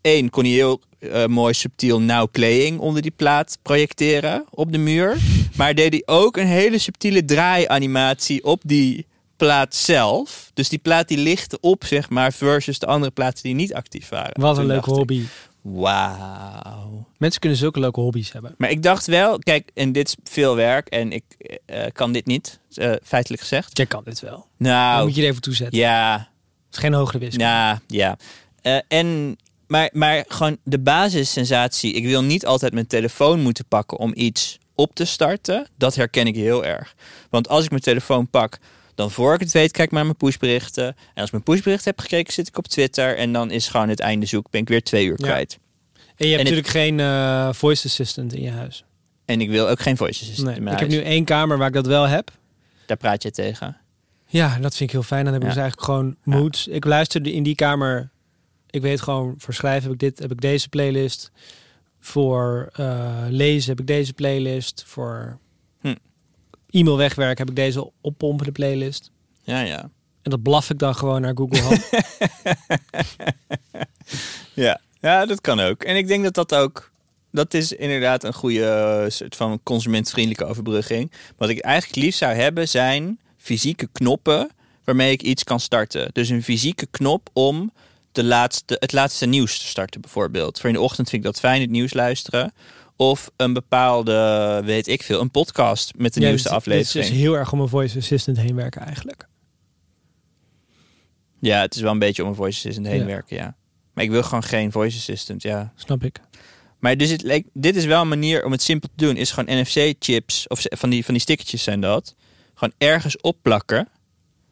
één, 0.00 0.30
kon 0.30 0.44
hij 0.44 0.52
heel 0.52 0.80
eh, 0.98 1.26
mooi 1.26 1.54
subtiel 1.54 2.00
now 2.00 2.30
playing 2.30 2.78
onder 2.78 3.02
die 3.02 3.10
plaat 3.16 3.58
projecteren 3.62 4.44
op 4.50 4.72
de 4.72 4.78
muur. 4.78 5.16
Maar 5.56 5.74
deed 5.74 5.92
hij 5.92 6.02
ook 6.06 6.36
een 6.36 6.46
hele 6.46 6.78
subtiele 6.78 7.24
draaianimatie 7.24 8.44
op 8.44 8.60
die 8.64 9.06
plaat 9.36 9.74
zelf. 9.74 10.50
Dus 10.54 10.68
die 10.68 10.78
plaat 10.78 11.08
die 11.08 11.18
lichtte 11.18 11.58
op, 11.60 11.84
zeg 11.84 12.10
maar, 12.10 12.32
versus 12.32 12.78
de 12.78 12.86
andere 12.86 13.12
platen 13.12 13.42
die 13.42 13.54
niet 13.54 13.74
actief 13.74 14.08
waren. 14.08 14.40
Wat 14.40 14.58
een 14.58 14.66
leuke 14.66 14.90
hobby. 14.90 15.22
Wauw. 15.62 17.06
Mensen 17.16 17.40
kunnen 17.40 17.58
zulke 17.58 17.80
leuke 17.80 18.00
hobby's 18.00 18.32
hebben. 18.32 18.54
Maar 18.58 18.70
ik 18.70 18.82
dacht 18.82 19.06
wel, 19.06 19.38
kijk, 19.38 19.70
en 19.74 19.92
dit 19.92 20.08
is 20.08 20.16
veel 20.32 20.56
werk 20.56 20.88
en 20.88 21.12
ik 21.12 21.24
eh, 21.66 21.84
kan 21.92 22.12
dit 22.12 22.26
niet, 22.26 22.60
eh, 22.74 22.92
feitelijk 23.04 23.42
gezegd. 23.42 23.76
Jij 23.76 23.86
kan 23.86 24.02
dit 24.04 24.20
wel. 24.20 24.30
Dan 24.32 24.46
Nou, 24.72 25.06
moet 25.06 25.14
je 25.14 25.22
er 25.22 25.28
even 25.28 25.42
toezetten. 25.42 25.78
ja, 25.78 26.12
Het 26.66 26.76
is 26.76 26.78
geen 26.78 26.92
hogere 26.92 27.18
wiskunde. 27.18 27.44
ja, 27.44 27.80
ja. 27.86 28.16
Eh, 28.62 28.78
en, 28.88 29.36
maar, 29.68 29.90
maar 29.92 30.24
gewoon 30.28 30.56
de 30.64 30.78
basissensatie. 30.78 31.92
Ik 31.92 32.04
wil 32.04 32.22
niet 32.22 32.46
altijd 32.46 32.72
mijn 32.72 32.86
telefoon 32.86 33.40
moeten 33.40 33.64
pakken 33.68 33.98
om 33.98 34.12
iets 34.14 34.58
op 34.74 34.94
te 34.94 35.04
starten. 35.04 35.66
Dat 35.76 35.94
herken 35.94 36.26
ik 36.26 36.34
heel 36.34 36.64
erg. 36.64 36.94
Want 37.30 37.48
als 37.48 37.64
ik 37.64 37.70
mijn 37.70 37.82
telefoon 37.82 38.28
pak, 38.30 38.58
dan 38.94 39.10
voor 39.10 39.34
ik 39.34 39.40
het 39.40 39.52
weet, 39.52 39.70
kijk 39.72 39.86
ik 39.88 39.92
naar 39.94 40.04
mijn 40.04 40.16
pushberichten. 40.16 40.86
En 40.86 40.94
als 41.14 41.24
ik 41.26 41.30
mijn 41.32 41.42
pushberichten 41.42 41.90
heb 41.90 42.00
gekeken, 42.00 42.32
zit 42.32 42.48
ik 42.48 42.58
op 42.58 42.66
Twitter. 42.68 43.16
En 43.16 43.32
dan 43.32 43.50
is 43.50 43.68
gewoon 43.68 43.88
het 43.88 44.00
einde 44.00 44.26
zoek, 44.26 44.50
ben 44.50 44.60
ik 44.60 44.68
weer 44.68 44.82
twee 44.82 45.04
uur 45.06 45.14
Ja. 45.20 45.26
kwijt. 45.26 45.58
En 45.94 46.26
je 46.28 46.36
hebt 46.36 46.48
En 46.48 46.54
natuurlijk 46.54 46.68
geen 46.68 47.00
eh, 47.00 47.52
voice 47.52 47.86
assistant 47.86 48.34
in 48.34 48.42
je 48.42 48.50
huis. 48.50 48.84
En 49.24 49.40
ik 49.40 49.48
wil 49.50 49.68
ook 49.68 49.80
geen 49.80 49.96
voice 49.96 50.20
assistant 50.22 50.46
Nee. 50.46 50.56
in 50.56 50.62
Ik 50.62 50.68
mijn 50.68 50.78
heb 50.78 50.90
huis. 50.90 51.02
nu 51.02 51.10
één 51.10 51.24
kamer 51.24 51.58
waar 51.58 51.68
ik 51.68 51.74
dat 51.74 51.86
wel 51.86 52.04
heb. 52.08 52.30
Daar 52.86 52.96
praat 52.96 53.22
je 53.22 53.30
tegen. 53.30 53.76
Ja, 54.26 54.48
dat 54.60 54.76
vind 54.76 54.80
ik 54.90 54.90
heel 54.90 55.02
fijn. 55.02 55.24
Dan 55.24 55.32
heb 55.32 55.42
ik 55.42 55.48
Ja. 55.48 55.54
dus 55.54 55.62
eigenlijk 55.62 55.90
gewoon 55.90 56.16
moods. 56.22 56.66
Ik 56.66 56.84
luisterde 56.84 57.32
in 57.32 57.42
die 57.42 57.54
kamer. 57.54 58.10
Ik 58.70 58.82
weet 58.82 59.00
gewoon, 59.00 59.34
voor 59.38 59.54
schrijven 59.54 59.82
heb 59.82 59.92
ik 59.92 59.98
dit, 59.98 60.18
heb 60.18 60.32
ik 60.32 60.40
deze 60.40 60.68
playlist. 60.68 61.30
Voor 62.00 62.68
eh, 62.72 63.24
lezen 63.28 63.70
heb 63.70 63.80
ik 63.80 63.86
deze 63.86 64.12
playlist. 64.12 64.84
Voor 64.86 65.38
Hm. 65.80 65.94
e-mail 66.70 66.96
wegwerken 66.96 67.38
heb 67.38 67.48
ik 67.48 67.56
deze 67.56 67.90
oppompende 68.00 68.52
playlist. 68.52 69.10
Ja, 69.42 69.60
ja. 69.60 69.90
En 70.22 70.30
dat 70.30 70.42
blaf 70.42 70.70
ik 70.70 70.78
dan 70.78 70.94
gewoon 70.94 71.20
naar 71.20 71.36
Google 71.36 71.60
Home. 71.60 71.80
Ja. 74.54 74.80
ja, 75.00 75.26
dat 75.26 75.40
kan 75.40 75.60
ook. 75.60 75.82
En 75.82 75.96
ik 75.96 76.06
denk 76.06 76.24
dat 76.24 76.34
dat 76.34 76.54
ook... 76.54 76.90
Dat 77.32 77.54
is 77.54 77.72
inderdaad 77.72 78.24
een 78.24 78.34
goede 78.34 78.64
eh, 78.64 79.10
soort 79.10 79.36
van 79.36 79.60
consumentvriendelijke 79.62 80.44
overbrugging. 80.44 81.12
Wat 81.36 81.48
ik 81.48 81.58
eigenlijk 81.58 81.96
liefst 82.02 82.18
zou 82.18 82.34
hebben 82.34 82.68
zijn 82.68 83.18
fysieke 83.36 83.88
knoppen 83.92 84.50
waarmee 84.84 85.12
ik 85.12 85.22
iets 85.22 85.44
kan 85.44 85.60
starten. 85.60 86.10
Dus 86.12 86.28
een 86.28 86.42
fysieke 86.42 86.86
knop 86.86 87.28
om 87.32 87.72
de 88.18 88.24
laatste, 88.24 88.76
het 88.80 88.92
laatste 88.92 89.26
nieuws 89.26 89.58
te 89.58 89.66
starten 89.66 90.00
bijvoorbeeld. 90.00 90.60
Voor 90.60 90.68
in 90.68 90.74
de 90.74 90.80
ochtend 90.80 91.08
vind 91.08 91.24
ik 91.24 91.30
dat 91.32 91.40
fijn, 91.40 91.60
het 91.60 91.70
nieuws 91.70 91.92
luisteren. 91.92 92.52
Of 92.96 93.30
een 93.36 93.52
bepaalde, 93.52 94.60
weet 94.64 94.86
ik 94.88 95.02
veel, 95.02 95.20
een 95.20 95.30
podcast 95.30 95.92
met 95.96 96.14
de 96.14 96.20
Ja, 96.20 96.26
nieuwste 96.26 96.48
dus 96.48 96.56
aflevering. 96.56 96.92
Het 96.92 97.02
is 97.04 97.08
dus 97.10 97.18
heel 97.18 97.34
erg 97.36 97.52
om 97.52 97.60
een 97.60 97.68
voice 97.68 97.98
assistant 97.98 98.36
heen 98.36 98.54
werken 98.54 98.80
eigenlijk. 98.82 99.28
Ja, 101.40 101.60
het 101.60 101.74
is 101.74 101.80
wel 101.80 101.92
een 101.92 101.98
beetje 101.98 102.22
om 102.22 102.28
een 102.28 102.34
voice 102.34 102.56
assistant 102.58 102.86
heen 102.86 102.98
Ja. 102.98 103.04
werken, 103.04 103.36
ja. 103.36 103.56
Maar 103.92 104.04
ik 104.04 104.10
wil 104.10 104.22
gewoon 104.22 104.42
geen 104.42 104.72
voice 104.72 104.96
assistant, 104.96 105.42
ja. 105.42 105.72
Snap 105.76 106.04
ik. 106.04 106.20
Maar 106.78 106.96
dus 106.96 107.10
het 107.10 107.22
leek, 107.22 107.46
dit 107.52 107.76
is 107.76 107.84
wel 107.84 108.00
een 108.00 108.08
manier 108.08 108.44
om 108.44 108.52
het 108.52 108.62
simpel 108.62 108.88
te 108.96 109.04
doen. 109.04 109.16
Is 109.16 109.30
gewoon 109.30 109.60
NFC-chips, 109.60 110.46
of 110.48 110.62
van 110.68 110.90
die, 110.90 111.04
van 111.04 111.14
die 111.14 111.22
stickertjes 111.22 111.62
zijn 111.62 111.80
dat. 111.80 112.14
Gewoon 112.54 112.74
ergens 112.78 113.20
opplakken. 113.20 113.88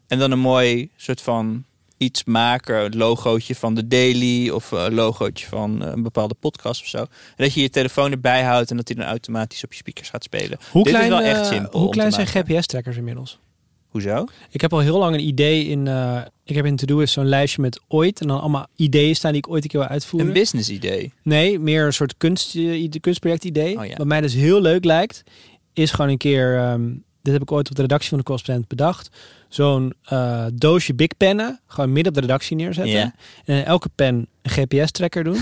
En 0.06 0.18
dan 0.18 0.30
een 0.30 0.38
mooi 0.38 0.90
soort 0.96 1.20
van 1.20 1.64
iets 1.96 2.24
maken. 2.24 2.84
Een 2.84 2.96
logootje 2.96 3.54
van 3.54 3.74
de 3.74 3.86
Daily. 3.86 4.48
Of 4.48 4.70
een 4.70 4.94
logootje 4.94 5.46
van 5.46 5.84
eh, 5.84 5.90
een 5.92 6.02
bepaalde 6.02 6.34
podcast 6.34 6.80
of 6.80 6.86
zo. 6.86 6.98
En 6.98 7.08
dat 7.36 7.52
je 7.54 7.60
je 7.60 7.70
telefoon 7.70 8.10
erbij 8.10 8.42
houdt. 8.42 8.70
En 8.70 8.76
dat 8.76 8.86
die 8.86 8.96
dan 8.96 9.04
automatisch 9.06 9.64
op 9.64 9.72
je 9.72 9.78
speakers 9.78 10.08
gaat 10.10 10.24
spelen. 10.24 10.58
Hoe 10.70 10.82
Dit 10.84 10.92
klein, 10.92 11.04
is 11.12 11.18
wel 11.18 11.26
echt 11.28 11.40
eh, 11.40 11.46
simpel. 11.46 11.80
hoe 11.80 11.90
klein 11.90 12.12
zijn. 12.12 12.26
GPS-trackers 12.26 12.96
inmiddels? 12.96 13.38
Hoezo? 13.88 14.24
Ik 14.50 14.60
heb 14.60 14.72
al 14.72 14.78
heel 14.78 14.98
lang 14.98 15.14
een 15.14 15.26
idee 15.26 15.64
in. 15.64 15.86
eh, 15.88 16.20
ik 16.44 16.54
heb 16.56 16.64
in 16.66 16.76
To-Do 16.76 16.98
is 16.98 17.12
zo'n 17.12 17.28
lijstje 17.28 17.60
met 17.62 17.80
ooit. 17.88 18.20
En 18.20 18.26
dan 18.28 18.40
allemaal 18.40 18.66
ideeën 18.76 19.16
staan 19.16 19.32
die 19.32 19.40
ik 19.40 19.48
ooit 19.50 19.62
een 19.62 19.68
keer 19.68 19.80
wil 19.80 19.88
uitvoeren. 19.88 20.28
Een 20.28 20.34
business 20.34 20.70
idee. 20.70 21.12
Nee, 21.22 21.58
meer 21.58 21.86
een 21.86 21.92
soort 21.92 22.16
kunst, 22.16 22.56
kunstproject 23.00 23.44
idee. 23.44 23.78
Oh 23.78 23.86
ja. 23.86 23.96
Wat 23.96 24.06
mij 24.06 24.20
dus 24.20 24.34
heel 24.34 24.60
leuk 24.60 24.84
lijkt, 24.84 25.22
is 25.72 25.90
gewoon 25.90 26.10
een 26.10 26.16
keer. 26.18 26.56
ehm, 26.58 26.90
dit 27.26 27.34
heb 27.34 27.42
ik 27.42 27.52
ooit 27.52 27.68
op 27.70 27.76
de 27.76 27.82
redactie 27.82 28.08
van 28.08 28.18
de 28.18 28.24
correspondent 28.24 28.68
bedacht. 28.68 29.10
Zo'n 29.48 29.92
eh, 30.04 30.46
doosje 30.52 30.94
Big 30.94 31.16
Pennen, 31.16 31.60
gewoon 31.66 31.92
midden 31.92 32.12
op 32.12 32.14
de 32.14 32.26
redactie 32.26 32.56
neerzetten. 32.56 33.14
En 33.44 33.64
elke 33.64 33.88
pen 33.94 34.26
een 34.42 34.50
GPS-tracker 34.50 35.24
doen. 35.24 35.38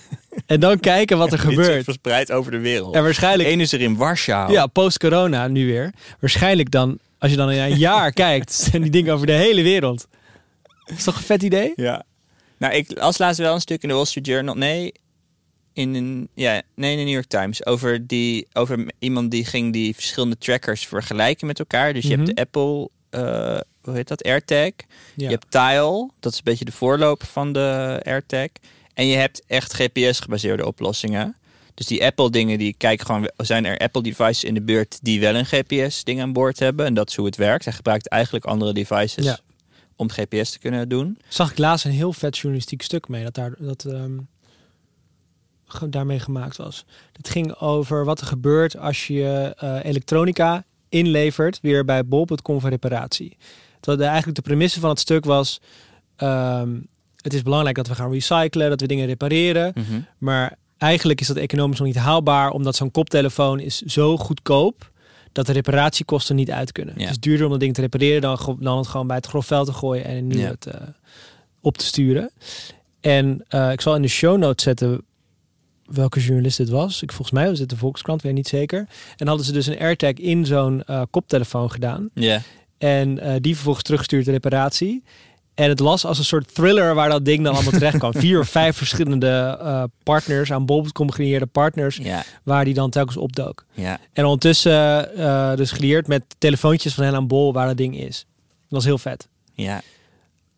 en 0.46 0.60
dan 0.60 0.80
kijken 0.80 1.18
wat 1.18 1.32
er 1.32 1.38
gebeurt. 1.48 1.84
verspreid 1.84 2.32
over 2.32 2.50
de 2.50 2.58
wereld. 2.58 2.94
En 2.94 3.02
waarschijnlijk 3.02 3.48
Eén 3.48 3.60
is 3.60 3.72
er 3.72 3.80
in 3.80 3.96
Warschau. 3.96 4.52
Ja, 4.52 4.66
post-corona 4.66 5.48
nu 5.48 5.66
weer. 5.66 5.92
Waarschijnlijk 6.20 6.70
dan, 6.70 6.98
als 7.18 7.30
je 7.30 7.36
dan 7.36 7.50
in 7.50 7.60
een 7.60 7.78
jaar 7.78 8.12
kijkt, 8.26 8.52
zijn 8.52 8.82
die 8.82 8.90
dingen 8.90 9.14
over 9.14 9.26
de 9.26 9.32
hele 9.32 9.62
wereld. 9.62 10.06
Is 10.84 11.04
toch 11.04 11.16
een 11.16 11.22
vet 11.22 11.42
idee? 11.42 11.72
Ja. 11.76 12.02
Nou, 12.58 12.74
ik 12.74 12.90
las 12.94 13.18
laatst 13.18 13.40
wel 13.40 13.54
een 13.54 13.60
stuk 13.60 13.82
in 13.82 13.88
de 13.88 13.94
Wall 13.94 14.04
Street 14.04 14.26
Journal. 14.26 14.54
Nee, 14.54 14.92
in 15.76 15.94
een, 15.94 16.28
ja, 16.34 16.62
nee, 16.74 16.90
in 16.92 16.98
de 16.98 17.04
New 17.04 17.12
York 17.12 17.26
Times. 17.28 17.66
Over, 17.66 18.06
die, 18.06 18.46
over 18.52 18.90
iemand 18.98 19.30
die 19.30 19.44
ging 19.44 19.72
die 19.72 19.94
verschillende 19.94 20.38
trackers 20.38 20.86
vergelijken 20.86 21.46
met 21.46 21.58
elkaar. 21.58 21.92
Dus 21.92 22.02
je 22.06 22.16
Mhm. 22.16 22.24
hebt 22.24 22.36
de 22.36 22.42
Apple, 22.42 22.88
eh, 23.10 23.60
hoe 23.82 23.94
heet 23.94 24.08
dat, 24.08 24.24
AirTag. 24.24 24.58
Ja. 24.66 24.72
Je 25.14 25.26
hebt 25.28 25.50
Tile, 25.50 26.10
dat 26.20 26.32
is 26.32 26.38
een 26.38 26.44
beetje 26.44 26.64
de 26.64 26.72
voorloper 26.72 27.26
van 27.26 27.52
de 27.52 28.00
AirTag. 28.04 28.48
En 28.94 29.06
je 29.06 29.16
hebt 29.16 29.42
echt 29.46 29.72
GPS-gebaseerde 29.74 30.66
oplossingen. 30.66 31.36
Dus 31.74 31.86
die 31.86 32.04
Apple-dingen, 32.04 32.58
die 32.58 32.74
kijken 32.78 33.06
gewoon, 33.06 33.30
zijn 33.36 33.64
er 33.64 33.78
Apple-devices 33.78 34.44
in 34.44 34.54
de 34.54 34.62
buurt 34.62 34.98
die 35.02 35.20
wel 35.20 35.34
een 35.34 35.46
GPS-ding 35.46 36.20
aan 36.20 36.32
boord 36.32 36.58
hebben. 36.58 36.86
En 36.86 36.94
dat 36.94 37.08
is 37.08 37.16
hoe 37.16 37.26
het 37.26 37.36
werkt. 37.36 37.64
Hij 37.64 37.72
gebruikt 37.74 38.08
eigenlijk 38.08 38.44
andere 38.44 38.72
devices 38.72 39.24
Ja. 39.24 39.38
om 39.96 40.10
GPS 40.10 40.50
te 40.50 40.58
kunnen 40.58 40.88
doen. 40.88 41.18
Zag 41.28 41.50
ik 41.50 41.58
laatst 41.58 41.84
een 41.84 41.90
heel 41.90 42.12
vet 42.12 42.36
journalistiek 42.36 42.82
stuk 42.82 43.08
mee 43.08 43.22
dat, 43.24 43.34
daar, 43.34 43.54
dat 43.58 43.84
ehm, 43.84 44.18
daarmee 45.88 46.18
gemaakt 46.18 46.56
was. 46.56 46.84
Het 47.12 47.28
ging 47.28 47.54
over 47.54 48.04
wat 48.04 48.20
er 48.20 48.26
gebeurt 48.26 48.78
als 48.78 49.06
je 49.06 49.54
eh, 49.58 49.84
elektronica 49.84 50.64
inlevert 50.88 51.58
weer 51.62 51.84
bij 51.84 52.04
bol.com 52.06 52.60
voor 52.60 52.70
reparatie. 52.70 53.36
De, 53.80 54.04
eigenlijk 54.04 54.36
de 54.36 54.42
premisse 54.42 54.80
van 54.80 54.90
het 54.90 54.98
stuk 55.00 55.24
was... 55.24 55.60
ehm, 56.16 56.74
het 57.16 57.34
is 57.34 57.42
belangrijk 57.42 57.76
dat 57.76 57.86
we 57.88 57.94
gaan 57.94 58.12
recyclen, 58.12 58.68
dat 58.70 58.80
we 58.80 58.86
dingen 58.86 59.06
repareren. 59.06 59.72
Mhm. 59.74 60.00
Maar 60.18 60.56
eigenlijk 60.78 61.20
is 61.20 61.26
dat 61.26 61.36
economisch 61.36 61.78
nog 61.78 61.86
niet 61.86 61.96
haalbaar, 61.96 62.50
omdat 62.50 62.76
zo'n 62.76 62.90
koptelefoon 62.90 63.60
is 63.60 63.80
zo 63.80 64.16
goedkoop 64.16 64.90
dat 65.32 65.46
de 65.46 65.52
reparatiekosten 65.52 66.36
niet 66.36 66.50
uit 66.50 66.72
kunnen. 66.72 66.94
Ja. 66.96 67.00
Het 67.00 67.10
is 67.10 67.18
duurder 67.20 67.44
om 67.44 67.50
dat 67.50 67.60
ding 67.60 67.74
te 67.74 67.80
repareren 67.80 68.20
dan, 68.20 68.56
dan 68.60 68.78
het 68.78 68.86
gewoon 68.86 69.06
bij 69.06 69.16
het 69.16 69.26
grofveld 69.26 69.66
te 69.66 69.72
gooien 69.72 70.04
en 70.04 70.16
een 70.16 70.26
nieuwe 70.26 70.42
Ja. 70.42 70.54
te, 70.58 70.78
op 71.60 71.78
te 71.78 71.84
sturen. 71.84 72.30
En 73.00 73.44
eh, 73.48 73.72
ik 73.72 73.80
zal 73.80 73.94
in 73.94 74.02
de 74.02 74.08
show 74.08 74.38
notes 74.38 74.64
zetten 74.64 75.02
welke 75.86 76.20
journalist 76.20 76.56
dit 76.56 76.68
was. 76.68 77.02
Ik, 77.02 77.12
volgens 77.12 77.30
mij 77.38 77.48
was 77.48 77.58
het 77.58 77.68
de 77.68 77.76
Volkskrant, 77.76 78.22
weet 78.22 78.30
ik 78.30 78.36
niet 78.36 78.48
zeker. 78.48 78.86
En 79.16 79.26
hadden 79.26 79.46
ze 79.46 79.52
dus 79.52 79.66
een 79.66 79.78
AirTag 79.78 80.12
in 80.12 80.46
zo'n 80.46 80.82
eh, 80.84 81.02
koptelefoon 81.10 81.70
gedaan. 81.70 82.08
Ja. 82.14 82.40
En 82.78 83.18
eh, 83.18 83.34
die 83.40 83.54
vervolgens 83.54 83.84
teruggestuurd 83.84 84.24
de 84.24 84.30
reparatie. 84.30 85.02
En 85.54 85.68
het 85.68 85.78
las 85.80 86.04
als 86.04 86.18
een 86.18 86.24
soort 86.24 86.54
thriller 86.54 86.94
waar 86.94 87.08
dat 87.08 87.24
ding 87.24 87.44
dan 87.44 87.54
allemaal 87.54 87.72
terecht 87.80 87.98
kwam. 87.98 88.12
Vier 88.12 88.40
of 88.40 88.48
vijf 88.48 88.76
verschillende 88.76 89.58
eh, 89.60 89.82
partners, 90.02 90.52
aan 90.52 90.66
bol.com 90.66 91.10
gecreëerde 91.10 91.46
partners, 91.46 91.96
Ja. 91.96 92.24
waar 92.42 92.64
die 92.64 92.74
dan 92.74 92.90
telkens 92.90 93.16
opdook. 93.16 93.64
Ja. 93.72 93.98
En 94.12 94.24
ondertussen 94.24 95.08
dus 95.56 95.70
geleerd 95.70 96.06
met 96.06 96.22
telefoontjes 96.38 96.94
van 96.94 97.04
hen 97.04 97.14
aan 97.14 97.26
bol 97.26 97.52
waar 97.52 97.66
dat 97.66 97.76
ding 97.76 97.98
is. 97.98 98.26
Dat 98.36 98.68
was 98.68 98.84
heel 98.84 98.98
vet. 98.98 99.28
Ja. 99.54 99.80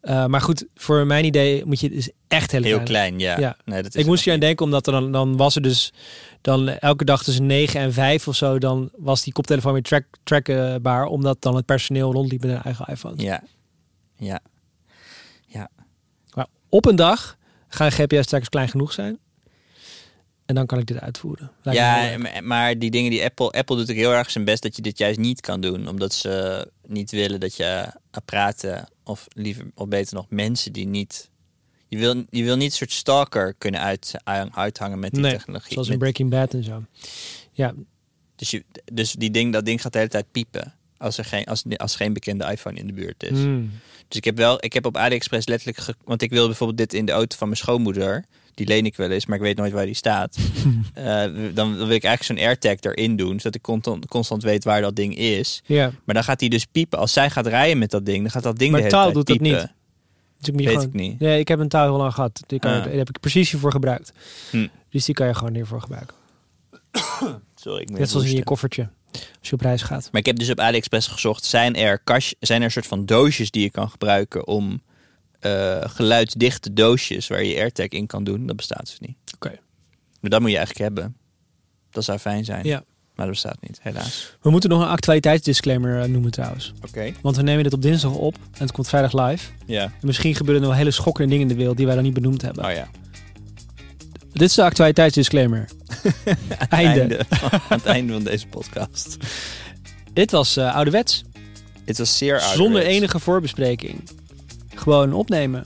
Eh, 0.01 0.27
maar 0.27 0.41
goed, 0.41 0.67
voor 0.75 1.07
mijn 1.07 1.25
idee 1.25 1.65
moet 1.65 1.81
je 1.81 1.87
het 1.89 1.97
is 1.97 2.11
echt 2.29 2.51
heel, 2.53 2.63
Heel 2.63 2.83
klein. 2.83 3.17
klein, 3.17 3.19
ja. 3.19 3.39
Ja. 3.39 3.57
Nee, 3.65 3.83
dat 3.83 3.95
is 3.95 4.01
Ik 4.01 4.07
moest 4.07 4.25
hier 4.25 4.35
aan 4.35 4.41
denken, 4.41 4.65
omdat 4.65 4.87
er 4.87 4.93
dan, 4.93 5.13
dan 5.13 5.37
was 5.37 5.55
er 5.57 5.63
dus 5.63 5.93
dan 6.41 6.69
elke 6.69 7.05
dag 7.05 7.23
tussen 7.23 7.47
9 7.47 7.81
en 7.81 7.93
5 7.93 8.29
of 8.29 8.37
zo, 8.37 8.59
dan 8.59 8.91
was 8.97 9.23
die 9.23 9.33
koptelefoon 9.33 9.73
weer 9.73 9.83
track, 9.83 10.05
trackbaar, 10.25 11.05
omdat 11.07 11.43
dan 11.43 11.57
het 11.57 11.67
personeel 11.67 12.13
rondliep 12.13 12.41
met 12.41 12.51
hun 12.51 12.63
eigen 12.63 12.87
iPhone. 12.87 13.15
niet. 13.15 13.27
Ja. 13.27 13.43
Ja. 14.17 14.41
Maar 16.35 16.47
op 16.69 16.87
een 16.87 16.97
dag 16.97 17.37
gaan 17.69 17.93
GPS-trackers 17.93 18.49
klein 18.49 18.69
genoeg 18.69 18.93
zijn. 18.93 19.19
En 20.49 20.55
dan 20.55 20.67
kan 20.67 20.79
ik 20.79 20.87
dit 20.87 21.01
uitvoeren. 21.01 21.51
Lijkt 21.63 21.81
Ja, 21.81 22.19
maar- 22.43 22.79
die 22.79 22.91
dingen 22.91 23.11
die 23.11 23.25
Apple... 23.25 23.51
Apple 23.51 23.77
doet 23.77 23.91
ook 23.91 23.97
heel 23.97 24.13
erg 24.13 24.31
zijn 24.31 24.45
best 24.45 24.63
dat 24.63 24.77
je 24.77 24.83
dit 24.83 24.99
juist 24.99 25.19
niet 25.19 25.41
kan 25.41 25.61
doen. 25.61 25.89
Omdat 25.89 26.13
ze 26.15 26.67
niet 26.87 27.11
willen 27.11 27.41
dat 27.41 27.57
je 27.57 27.93
apparaten... 28.11 28.89
Of 29.05 29.27
liever, 29.29 29.71
of 29.75 29.89
beter 29.89 30.15
nog, 30.15 30.27
mensen 30.29 30.73
die 30.73 30.87
niet... 30.87 31.31
Je 31.89 31.99
wil, 31.99 32.25
je 32.31 32.45
wil 32.45 32.57
niet 32.57 32.71
een 32.71 32.77
soort 32.77 32.93
stalker 32.93 33.55
kunnen 33.59 33.81
uit, 33.81 34.15
uithangen 34.51 34.99
met 34.99 35.13
die 35.13 35.21
Nee, 35.21 35.33
technologie. 35.33 35.73
Zoals 35.73 35.89
in 35.89 35.99
Breaking 35.99 36.31
Bad 36.31 36.55
en 36.55 36.65
zo. 36.65 36.85
Ja, 37.53 37.75
dus, 38.37 38.51
je, 38.51 38.65
dus 38.93 39.13
die 39.13 39.31
ding, 39.31 39.53
dat 39.53 39.65
ding 39.65 39.81
gaat 39.83 39.93
de 39.93 39.99
hele 39.99 40.11
tijd 40.11 40.27
piepen. 40.33 40.75
Als 40.99 41.19
er 41.19 41.25
geen, 41.25 41.45
als, 41.45 41.63
als 41.77 41.97
geen 41.97 42.13
bekende 42.13 42.45
iPhone 42.51 42.79
in 42.79 42.87
de 42.87 42.93
buurt 42.93 43.23
is. 43.23 43.31
Mm. 43.39 43.71
Dus 44.09 44.17
ik 44.17 44.25
heb 44.25 44.37
wel, 44.37 44.65
ik 44.65 44.73
heb 44.73 44.87
op 44.87 44.97
AliExpress 44.97 45.47
letterlijk, 45.47 45.79
ge- 45.79 45.95
want 46.05 46.23
ik 46.23 46.31
wil 46.31 46.47
bijvoorbeeld 46.47 46.79
dit 46.79 46.93
in 46.95 47.05
de 47.07 47.13
auto 47.13 47.37
van 47.37 47.47
mijn 47.49 47.61
schoonmoeder. 47.61 48.25
Die 48.59 48.67
leen 48.67 48.87
ik 48.87 48.97
wel 48.97 49.11
eens, 49.11 49.27
maar 49.27 49.37
ik 49.37 49.43
weet 49.43 49.57
nooit 49.57 49.73
waar 49.73 49.85
die 49.87 49.95
staat. 49.95 50.37
Eh, 50.95 51.25
dan 51.55 51.77
wil 51.77 51.91
ik 51.91 52.05
eigenlijk 52.05 52.23
zo'n 52.23 52.39
AirTag 52.39 52.77
erin 52.81 53.17
doen, 53.17 53.37
zodat 53.41 53.55
ik 53.55 53.63
constant, 53.63 54.07
constant 54.07 54.43
weet 54.43 54.65
waar 54.65 54.81
dat 54.81 54.97
ding 54.97 55.17
is. 55.17 55.63
ja. 55.67 55.91
Maar 56.05 56.15
dan 56.15 56.25
gaat 56.25 56.41
hij 56.41 56.49
dus 56.49 56.65
piepen. 56.65 56.99
Als 56.99 57.13
zij 57.13 57.31
gaat 57.31 57.47
rijden 57.47 57.79
met 57.79 57.91
dat 57.91 58.07
ding, 58.07 58.23
dan 58.23 58.31
gaat 58.31 58.43
dat 58.43 58.59
ding 58.59 58.71
Maar 58.71 58.81
de 58.81 58.87
hele 58.87 58.97
taal 58.97 59.13
tijd 59.13 59.15
doet 59.17 59.27
dat 59.27 59.39
piepen. 59.39 59.61
niet. 59.61 59.73
Dus 60.39 60.49
ik 60.49 60.55
Weet 60.55 60.67
gewoon... 60.69 60.83
ik 60.85 60.93
niet. 60.93 61.21
Nee, 61.21 61.39
ik 61.39 61.49
heb 61.49 61.59
een 61.59 61.69
touw 61.69 61.85
heel 61.89 61.97
lang 61.97 62.15
gehad. 62.15 62.43
Die, 62.47 62.59
kan, 62.59 62.73
Ah. 62.73 62.85
die 62.85 62.99
heb 62.99 63.09
ik 63.09 63.21
precies 63.21 63.51
hiervoor 63.51 63.73
gebruikt. 63.73 64.13
Hm. 64.51 64.67
Dus 64.91 65.05
die 65.05 65.15
kan 65.15 65.27
je 65.27 65.35
gewoon 65.35 65.55
hiervoor 65.55 65.81
gebruiken. 65.81 66.17
Sorry, 67.55 67.81
ik 67.83 67.91
Net 67.91 68.11
zoals 68.11 68.27
in 68.27 68.37
je 68.37 68.45
koffertje. 68.45 68.89
Als 69.13 69.49
je 69.49 69.53
op 69.55 69.61
reis 69.61 69.83
gaat. 69.83 70.09
Maar 70.13 70.21
ik 70.21 70.27
heb 70.27 70.39
dus 70.39 70.51
op 70.51 70.61
AliExpress 70.61 71.07
gezocht, 71.07 71.45
zijn 71.45 71.77
er, 71.77 71.99
kast, 71.99 72.37
zijn 72.41 72.63
er 72.63 72.71
soort 72.71 72.87
van 72.87 73.07
doosjes 73.07 73.51
die 73.51 73.63
je 73.63 73.71
kan 73.71 73.91
gebruiken 73.91 74.47
om 74.47 74.83
eh, 75.39 75.81
geluidsdichte 75.81 76.73
doosjes 76.73 77.29
waar 77.29 77.45
je 77.45 77.57
AirTag 77.57 77.89
in 77.89 78.07
kan 78.07 78.25
doen? 78.25 78.47
Dat 78.47 78.57
bestaat 78.57 78.87
dus 78.87 78.99
niet. 79.01 79.17
Oké. 79.35 79.59
Maar 80.21 80.31
dat 80.31 80.41
moet 80.41 80.51
je 80.51 80.57
eigenlijk 80.57 80.95
hebben. 80.95 81.17
Dat 81.91 82.05
zou 82.05 82.19
fijn 82.19 82.45
zijn. 82.45 82.65
Ja. 82.65 82.85
Maar 83.15 83.27
dat 83.27 83.35
bestaat 83.35 83.61
niet, 83.61 83.79
helaas. 83.83 84.37
We 84.43 84.51
moeten 84.51 84.71
nog 84.71 84.83
een 84.83 84.89
actualiteitsdisclaimer 84.89 86.03
eh, 86.03 86.09
noemen 86.09 86.31
trouwens. 86.31 86.73
Oké. 86.87 87.13
Want 87.23 87.37
we 87.37 87.43
nemen 87.43 87.63
dit 87.63 87.73
op 87.73 87.83
dinsdag 87.83 88.15
op. 88.15 88.35
En 88.35 88.63
het 88.63 88.73
komt 88.73 88.89
vrijdag 88.89 89.29
live. 89.29 89.51
Ja. 89.67 89.83
En 89.83 89.93
misschien 90.01 90.35
gebeuren 90.35 90.63
er 90.63 90.69
wel 90.69 90.79
hele 90.79 90.91
schokkende 90.91 91.31
dingen 91.31 91.43
in 91.43 91.53
de 91.53 91.59
wereld 91.59 91.77
die 91.77 91.87
wij 91.87 91.95
dan 91.95 92.05
niet 92.05 92.15
benoemd 92.15 92.43
hebben. 92.43 92.65
Oh 92.65 92.73
ja. 92.73 92.89
Dit 94.33 94.49
is 94.49 94.55
de 94.55 94.63
actualiteitsdisclaimer. 94.63 95.69
Einde. 96.69 97.19
Aan 97.69 97.79
het 97.79 97.85
einde 97.85 98.13
van 98.13 98.25
deze 98.25 98.47
podcast. 98.47 99.17
Dit 100.13 100.31
was 100.31 100.57
eh, 100.57 100.75
ouderwets. 100.75 101.25
Het 101.85 101.99
was 101.99 102.19
zeer 102.19 102.33
ouderwets. 102.33 102.63
Zonder 102.63 102.83
enige 102.83 103.19
voorbespreking. 103.19 104.09
Gewoon 104.79 105.13
opnemen. 105.13 105.65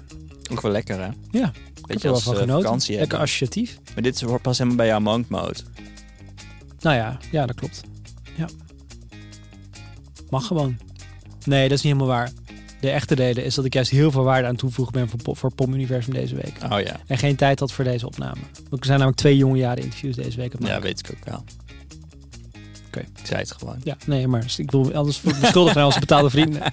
Ook 0.53 0.61
wel 0.61 0.71
lekker, 0.73 0.97
hè? 1.01 1.07
Ja, 1.07 1.13
Weet 1.31 1.41
ik 1.41 1.53
je, 1.87 1.93
heb 1.93 1.97
er 1.97 2.03
wel 2.03 2.13
als 2.13 2.23
van 2.23 2.35
eh, 2.35 2.41
genoten. 2.41 2.63
vakantie 2.63 2.91
Lekker 2.97 3.09
hebben. 3.11 3.27
associatief. 3.29 3.79
Maar 3.95 4.03
dit 4.03 4.21
hoort 4.21 4.43
pas 4.43 4.57
helemaal 4.59 4.77
bij 4.79 4.87
jouw 4.87 5.01
monk 5.01 5.29
mode. 5.29 5.59
Nou 6.81 6.97
ja, 6.97 7.19
ja, 7.31 7.47
dat 7.47 7.57
klopt. 7.57 7.81
Ja. 8.37 8.49
Mag 10.31 10.47
gewoon. 10.47 10.77
Nee, 11.45 11.69
dat 11.69 11.79
is 11.79 11.85
niet 11.85 11.93
helemaal 11.93 12.17
waar. 12.17 12.31
De 12.81 12.91
echte 12.91 13.15
reden 13.15 13.45
is 13.45 13.55
dat 13.55 13.65
ik 13.65 13.75
juist 13.75 13.91
heel 13.91 14.11
veel 14.11 14.23
waarde 14.25 14.49
aan 14.49 14.57
toevoegen 14.57 14.93
ben 14.93 15.09
voor, 15.09 15.37
voor 15.37 15.55
POM 15.55 15.75
Universum 15.75 16.13
deze 16.13 16.35
week. 16.35 16.55
Oh 16.73 16.81
ja. 16.81 16.97
En 17.07 17.19
geen 17.19 17.37
tijd 17.37 17.59
had 17.61 17.73
voor 17.73 17.85
deze 17.85 18.07
opname. 18.07 18.41
Want 18.69 18.81
er 18.81 18.85
zijn 18.87 18.99
namelijk 18.99 19.17
twee 19.21 19.37
jonge 19.37 19.59
jaren 19.59 19.83
interviews 19.83 20.17
deze 20.17 20.37
week. 20.37 20.55
op 20.55 20.63
Ja, 20.67 20.81
weet 20.81 20.99
ik 20.99 21.11
ook 21.17 21.25
wel. 21.25 21.45
Oké. 22.97 23.01
Ik 23.01 23.27
zei 23.27 23.41
het 23.41 23.53
gewoon. 23.53 23.77
Ja, 23.83 23.97
nee, 24.07 24.29
maar 24.29 24.45
ik 24.57 24.71
wil 24.71 24.85
me 24.85 25.13
schuldig 25.43 25.75
naar 25.75 25.85
onze 25.85 26.01
betaalde 26.01 26.31
vrienden. 26.31 26.61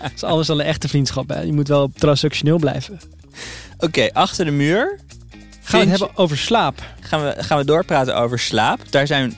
Dat 0.00 0.12
is 0.14 0.22
anders 0.22 0.46
dan 0.46 0.60
een 0.60 0.66
echte 0.66 0.88
vriendschap. 0.88 1.28
Hè. 1.28 1.40
Je 1.40 1.52
moet 1.52 1.68
wel 1.68 1.90
transactioneel 1.94 2.58
blijven. 2.58 3.00
Oké, 3.78 4.08
achter 4.12 4.44
de 4.44 4.50
muur 4.50 4.98
Gaan 5.62 5.80
we 5.80 5.90
het 5.90 5.98
hebben 6.00 6.16
over 6.18 6.38
slaap. 6.38 6.82
gaan 7.00 7.24
we, 7.24 7.34
gaan 7.38 7.58
we 7.58 7.64
doorpraten 7.64 8.16
over 8.16 8.38
slaap. 8.38 8.80
Daar 8.90 9.06
zijn 9.06 9.34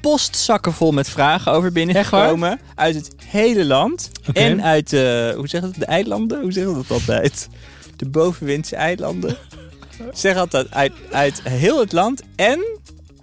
postzakken 0.00 0.72
vol 0.72 0.92
met 0.92 1.08
vragen 1.08 1.52
over 1.52 1.72
binnengekomen. 1.72 2.60
Uit 2.74 2.94
het 2.94 3.10
hele 3.26 3.64
land. 3.64 4.10
En 4.32 4.62
uit, 4.62 4.92
eh 4.92 5.30
hoe 5.30 5.48
zeg 5.48 5.62
het, 5.62 5.74
de 5.74 5.84
eilanden? 5.84 6.40
Hoe 6.40 6.52
zeggen 6.52 6.72
we 6.72 6.78
dat 6.78 6.90
altijd? 6.90 7.48
De 7.96 8.08
bovenwindse 8.08 8.76
eilanden. 8.76 9.36
zeg 10.12 10.36
altijd 10.36 10.70
uit, 10.70 10.92
uit 11.10 11.42
heel 11.42 11.80
het 11.80 11.92
land. 11.92 12.22
En, 12.36 12.58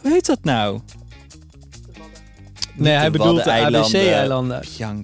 hoe 0.01 0.11
heet 0.11 0.25
dat 0.25 0.43
nou? 0.43 0.79
Nee, 2.73 2.93
hij 2.93 3.11
bedoelt 3.11 3.43
de. 3.43 3.51
ABC-eilanden. 3.51 4.61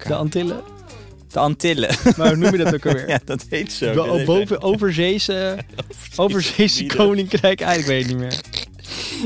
De 0.07 0.15
Antillen. 0.15 0.61
De 1.31 1.39
Antillen. 1.39 1.95
Maar 2.17 2.27
hoe 2.27 2.35
noem 2.35 2.51
je 2.51 2.63
dat 2.63 2.73
ook 2.73 2.85
alweer? 2.85 3.09
ja, 3.15 3.19
dat 3.25 3.45
heet 3.49 3.71
zo. 3.71 3.93
De 3.93 4.19
Ik 4.19 4.25
boven, 4.25 4.61
overzeese, 4.61 5.57
overzeese 6.15 6.85
koninkrijk. 6.85 7.63
Ah, 7.63 7.75
ik 7.77 7.85
weet 7.85 8.01
het 8.01 8.07
niet 8.07 8.17
meer. 8.17 8.39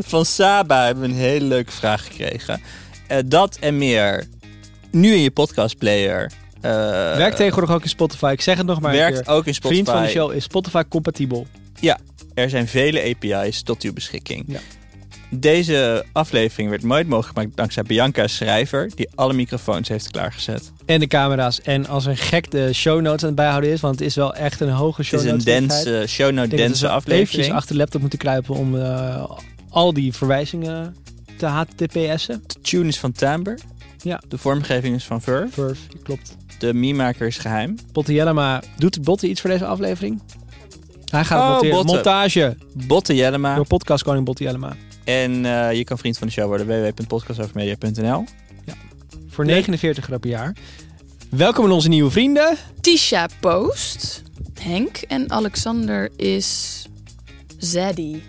Van 0.01 0.25
Saba 0.25 0.85
hebben 0.85 1.03
we 1.03 1.09
een 1.09 1.15
hele 1.15 1.45
leuke 1.45 1.71
vraag 1.71 2.07
gekregen. 2.07 2.61
Eh, 3.07 3.17
dat 3.25 3.57
en 3.59 3.77
meer. 3.77 4.27
Nu 4.91 5.13
in 5.13 5.21
je 5.21 5.31
podcastplayer. 5.31 6.31
Eh 6.61 6.71
Werkt 7.15 7.35
tegenwoordig 7.35 7.75
ook 7.75 7.83
in 7.83 7.89
Spotify. 7.89 8.29
Ik 8.33 8.41
zeg 8.41 8.57
het 8.57 8.65
nog 8.65 8.81
maar 8.81 8.91
een 8.91 8.97
Werkt 8.97 9.21
keer. 9.21 9.33
ook 9.33 9.45
in 9.45 9.53
Spotify. 9.53 9.83
Vriend 9.83 9.97
van 9.97 10.05
de 10.05 10.09
show 10.09 10.33
is 10.33 10.43
Spotify 10.43 10.83
compatibel. 10.89 11.47
Er 12.33 12.49
zijn 12.49 12.67
vele 12.67 13.15
API's 13.15 13.63
tot 13.63 13.81
uw 13.83 13.93
beschikking. 13.93 14.43
Ja. 14.47 14.59
Deze 15.34 16.05
aflevering 16.11 16.69
werd 16.69 16.84
nooit 16.84 17.07
mogelijk 17.07 17.38
gemaakt 17.38 17.57
dankzij 17.57 17.84
Bianca 17.84 18.27
Schrijver, 18.27 18.91
die 18.95 19.09
alle 19.15 19.34
microfoons 19.34 19.88
heeft 19.88 20.11
klaargezet. 20.11 20.71
En 20.86 20.99
de 20.99 21.07
camera's. 21.07 21.61
En 21.61 21.88
als 21.88 22.05
een 22.05 22.17
gek 22.17 22.51
de 22.51 22.73
show 22.73 23.01
notes 23.01 23.21
aan 23.21 23.27
het 23.27 23.36
bijhouden 23.36 23.69
is. 23.69 23.82
Want 23.82 23.99
het 23.99 24.07
is 24.07 24.15
wel 24.15 24.36
echt 24.36 24.59
een 24.59 24.69
hoge 24.69 25.03
show 25.03 25.19
Het 25.19 25.27
is 25.27 25.34
een 25.34 25.43
dense, 25.43 26.03
show 26.07 26.32
note 26.32 26.55
dense 26.55 26.89
aflevering. 26.89 27.53
achter 27.53 27.71
de 27.71 27.77
laptop 27.77 28.01
moeten 28.01 28.19
kruipen 28.19 28.55
om 28.55 28.75
eh, 28.79 29.23
al 29.69 29.93
die 29.93 30.13
verwijzingen 30.13 30.95
te 31.38 31.45
https'en. 31.45 32.43
De 32.47 32.61
tune 32.61 32.88
is 32.88 32.99
van 32.99 33.11
Timbre. 33.11 33.57
Ja. 34.03 34.21
De 34.27 34.38
vormgeving 34.38 34.95
is 34.95 35.03
van 35.03 35.21
Verve. 35.21 35.53
Verf, 35.53 35.79
klopt. 36.03 36.38
De 36.59 36.73
meme-maker 36.73 37.27
is 37.27 37.38
geheim. 37.38 37.75
Botte 37.91 38.13
Jellema. 38.13 38.61
Doet 38.77 39.01
Botte 39.01 39.27
iets 39.29 39.41
voor 39.41 39.49
deze 39.49 39.65
aflevering? 39.65 40.21
Hij 41.11 41.23
gaat 41.25 41.63
Oh. 41.63 41.69
Botte. 41.71 41.93
Montage. 41.93 42.57
Botte 42.88 43.15
Jellema. 43.15 43.55
Door 43.55 43.67
podcastkoning 43.67 44.25
Botte 44.25 44.43
Jellema. 44.43 44.73
En 45.03 45.45
eh, 45.45 45.77
je 45.77 45.83
kan 45.83 45.97
vriend 45.97 46.17
van 46.17 46.27
de 46.27 46.33
show 46.33 46.47
worden. 46.47 46.67
www.podcastovermedia.nl 46.67 48.23
Voor 49.27 49.45
49 49.45 50.07
euro 50.07 50.19
per 50.19 50.29
jaar. 50.29 50.55
Welkom 51.29 51.65
aan 51.65 51.71
onze 51.71 51.89
nieuwe 51.89 52.11
vrienden. 52.11 52.57
Tisha 52.81 53.27
Post. 53.39 54.21
Henk 54.59 54.97
en 54.97 55.31
Alexander 55.31 56.09
is 56.15 56.81
Zaddy. 57.57 58.21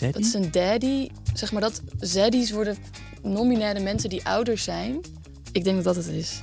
Dat 0.00 0.18
is 0.18 0.34
een 0.34 0.50
daddy. 0.50 1.08
Zeg 1.34 1.52
maar 1.52 1.60
dat 1.60 1.82
zaddies 1.98 2.50
worden 2.50 2.76
nominaire 3.22 3.80
mensen 3.80 4.08
die 4.08 4.24
ouder 4.24 4.58
zijn. 4.58 5.00
Ik 5.52 5.64
denk 5.64 5.76
dat 5.76 5.94
dat 5.94 6.04
het 6.04 6.14
is. 6.14 6.42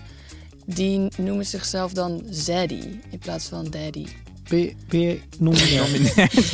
Die 0.65 1.07
noemen 1.17 1.45
zichzelf 1.45 1.93
dan 1.93 2.23
Zaddy 2.29 2.83
in 3.09 3.19
plaats 3.19 3.45
van 3.45 3.69
daddy. 3.69 4.05
Ben 4.49 4.59
je, 4.59 4.73
ben 4.87 4.99
je? 4.99 5.19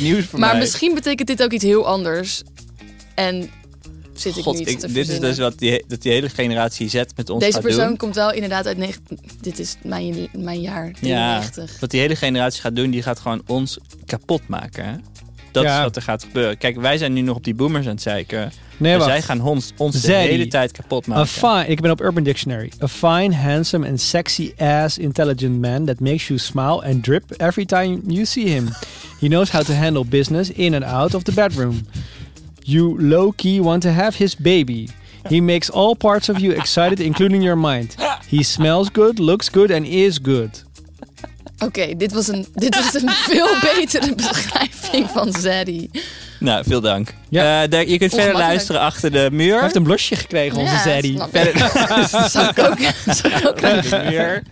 Nieuws 0.00 0.24
voor 0.24 0.38
maar 0.38 0.50
mij. 0.50 0.58
misschien 0.58 0.94
betekent 0.94 1.28
dit 1.28 1.42
ook 1.42 1.52
iets 1.52 1.64
heel 1.64 1.86
anders. 1.86 2.42
En 3.18 3.50
zit 4.14 4.36
ik 4.36 4.42
God, 4.42 4.58
niet 4.58 4.68
ik- 4.68 4.78
te 4.78 4.92
dit 4.92 5.08
is 5.08 5.20
dus 5.20 5.38
wat 5.38 5.58
die, 5.58 5.84
dat 5.88 6.02
die 6.02 6.12
hele 6.12 6.28
generatie 6.28 6.88
Z 6.88 6.94
met 7.16 7.30
ons 7.30 7.40
Deze 7.40 7.52
gaat 7.52 7.62
persoon 7.62 7.86
doen. 7.86 7.96
komt 7.96 8.14
wel 8.14 8.32
inderdaad 8.32 8.66
uit... 8.66 8.76
negen- 8.78 9.02
Dit 9.40 9.58
is 9.58 9.76
mijn, 9.84 10.28
mijn 10.32 10.60
jaar, 10.60 10.92
93. 11.00 11.80
Wat 11.80 11.90
die 11.90 12.00
hele 12.00 12.16
generatie 12.16 12.60
gaat 12.60 12.76
doen, 12.76 12.90
die 12.90 13.02
gaat 13.02 13.18
gewoon 13.18 13.42
ons 13.46 13.78
kapot 14.06 14.48
maken. 14.48 14.84
Hè? 14.84 14.92
Dat 15.52 15.62
Ja. 15.64 15.76
is 15.78 15.82
wat 15.84 15.96
er 15.96 16.02
gaat 16.02 16.22
gebeuren. 16.22 16.58
Kijk, 16.58 16.76
wij 16.80 16.98
zijn 16.98 17.12
nu 17.12 17.20
nog 17.20 17.36
op 17.36 17.44
die 17.44 17.54
boomers 17.54 17.84
aan 17.86 17.92
het 17.92 18.02
zeiken. 18.02 18.52
Nee, 18.76 18.96
wacht. 18.96 19.10
zij 19.10 19.22
gaan 19.22 19.40
ons, 19.40 19.72
ons 19.76 20.00
de 20.00 20.12
hele 20.12 20.46
tijd 20.48 20.72
kapot 20.72 21.04
A 21.08 21.10
maken. 21.10 21.26
fine, 21.26 21.66
ik 21.66 21.80
ben 21.80 21.90
op 21.90 22.00
Urban 22.00 22.22
Dictionary. 22.22 22.72
A 22.82 22.88
fine, 22.88 23.34
handsome 23.34 23.88
and 23.88 24.00
sexy 24.00 24.52
ass 24.58 24.98
intelligent 24.98 25.60
man 25.60 25.84
that 25.84 26.00
makes 26.00 26.26
you 26.28 26.38
smile 26.38 26.82
and 26.84 27.02
drip 27.04 27.30
every 27.36 27.64
time 27.64 28.00
you 28.06 28.24
see 28.24 28.48
him. 28.48 28.68
He 29.20 29.26
knows 29.26 29.50
how 29.50 29.62
to 29.64 29.72
handle 29.72 30.04
business 30.04 30.50
in 30.50 30.74
and 30.74 30.84
out 30.84 31.14
of 31.14 31.22
the 31.22 31.32
bedroom. 31.32 31.86
You 32.70 32.96
low-key 33.02 33.60
want 33.62 33.82
to 33.82 33.88
have 33.90 34.16
his 34.16 34.36
baby. 34.36 34.88
He 35.28 35.40
makes 35.40 35.70
all 35.70 35.94
parts 35.96 36.28
of 36.28 36.38
you 36.38 36.54
excited, 36.54 37.00
including 37.00 37.42
your 37.42 37.58
mind. 37.58 37.94
He 38.28 38.42
smells 38.42 38.88
good, 38.92 39.18
looks 39.18 39.48
good 39.48 39.70
and 39.70 39.86
is 39.86 40.18
good. 40.22 40.64
Oké, 41.58 41.96
dit 41.96 42.12
was 42.12 42.28
een, 42.28 42.46
dit 42.54 42.74
was 42.74 43.02
een 43.02 43.08
veel 43.10 43.48
betere 43.74 44.14
beschrijving 44.14 45.10
van 45.10 45.32
Zaddy. 45.32 45.88
Nou, 46.40 46.64
veel 46.66 46.80
dank. 46.80 47.14
Ja. 47.28 47.62
Eh, 47.62 47.70
daar- 47.70 47.86
je 47.88 47.98
kunt 47.98 48.14
verder 48.14 48.32
luisteren 48.34 48.80
achter 48.80 49.10
de 49.12 49.28
muur. 49.32 49.52
Hij 49.52 49.62
heeft 49.62 49.76
een 49.76 49.82
blusje 49.82 50.16
gekregen, 50.16 50.58
onze 50.58 50.72
Ja, 50.72 50.82
Zaddy. 50.82 51.18
ik. 51.32 51.58
Dat 52.10 52.30
zou 52.30 52.48
ik 52.48 52.58
ook, 52.58 52.78
zou 53.14 53.34
ik 53.34 53.46
ook 53.48 53.62
Achter 53.62 53.90
de 54.04 54.10
muur. 54.10 54.42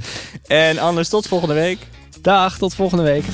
En 0.47 0.79
anders 0.79 1.09
tot 1.09 1.27
volgende 1.27 1.55
week. 1.55 1.79
Dag, 2.23 2.59
tot 2.59 2.75
volgende 2.75 3.03
week. 3.05 3.25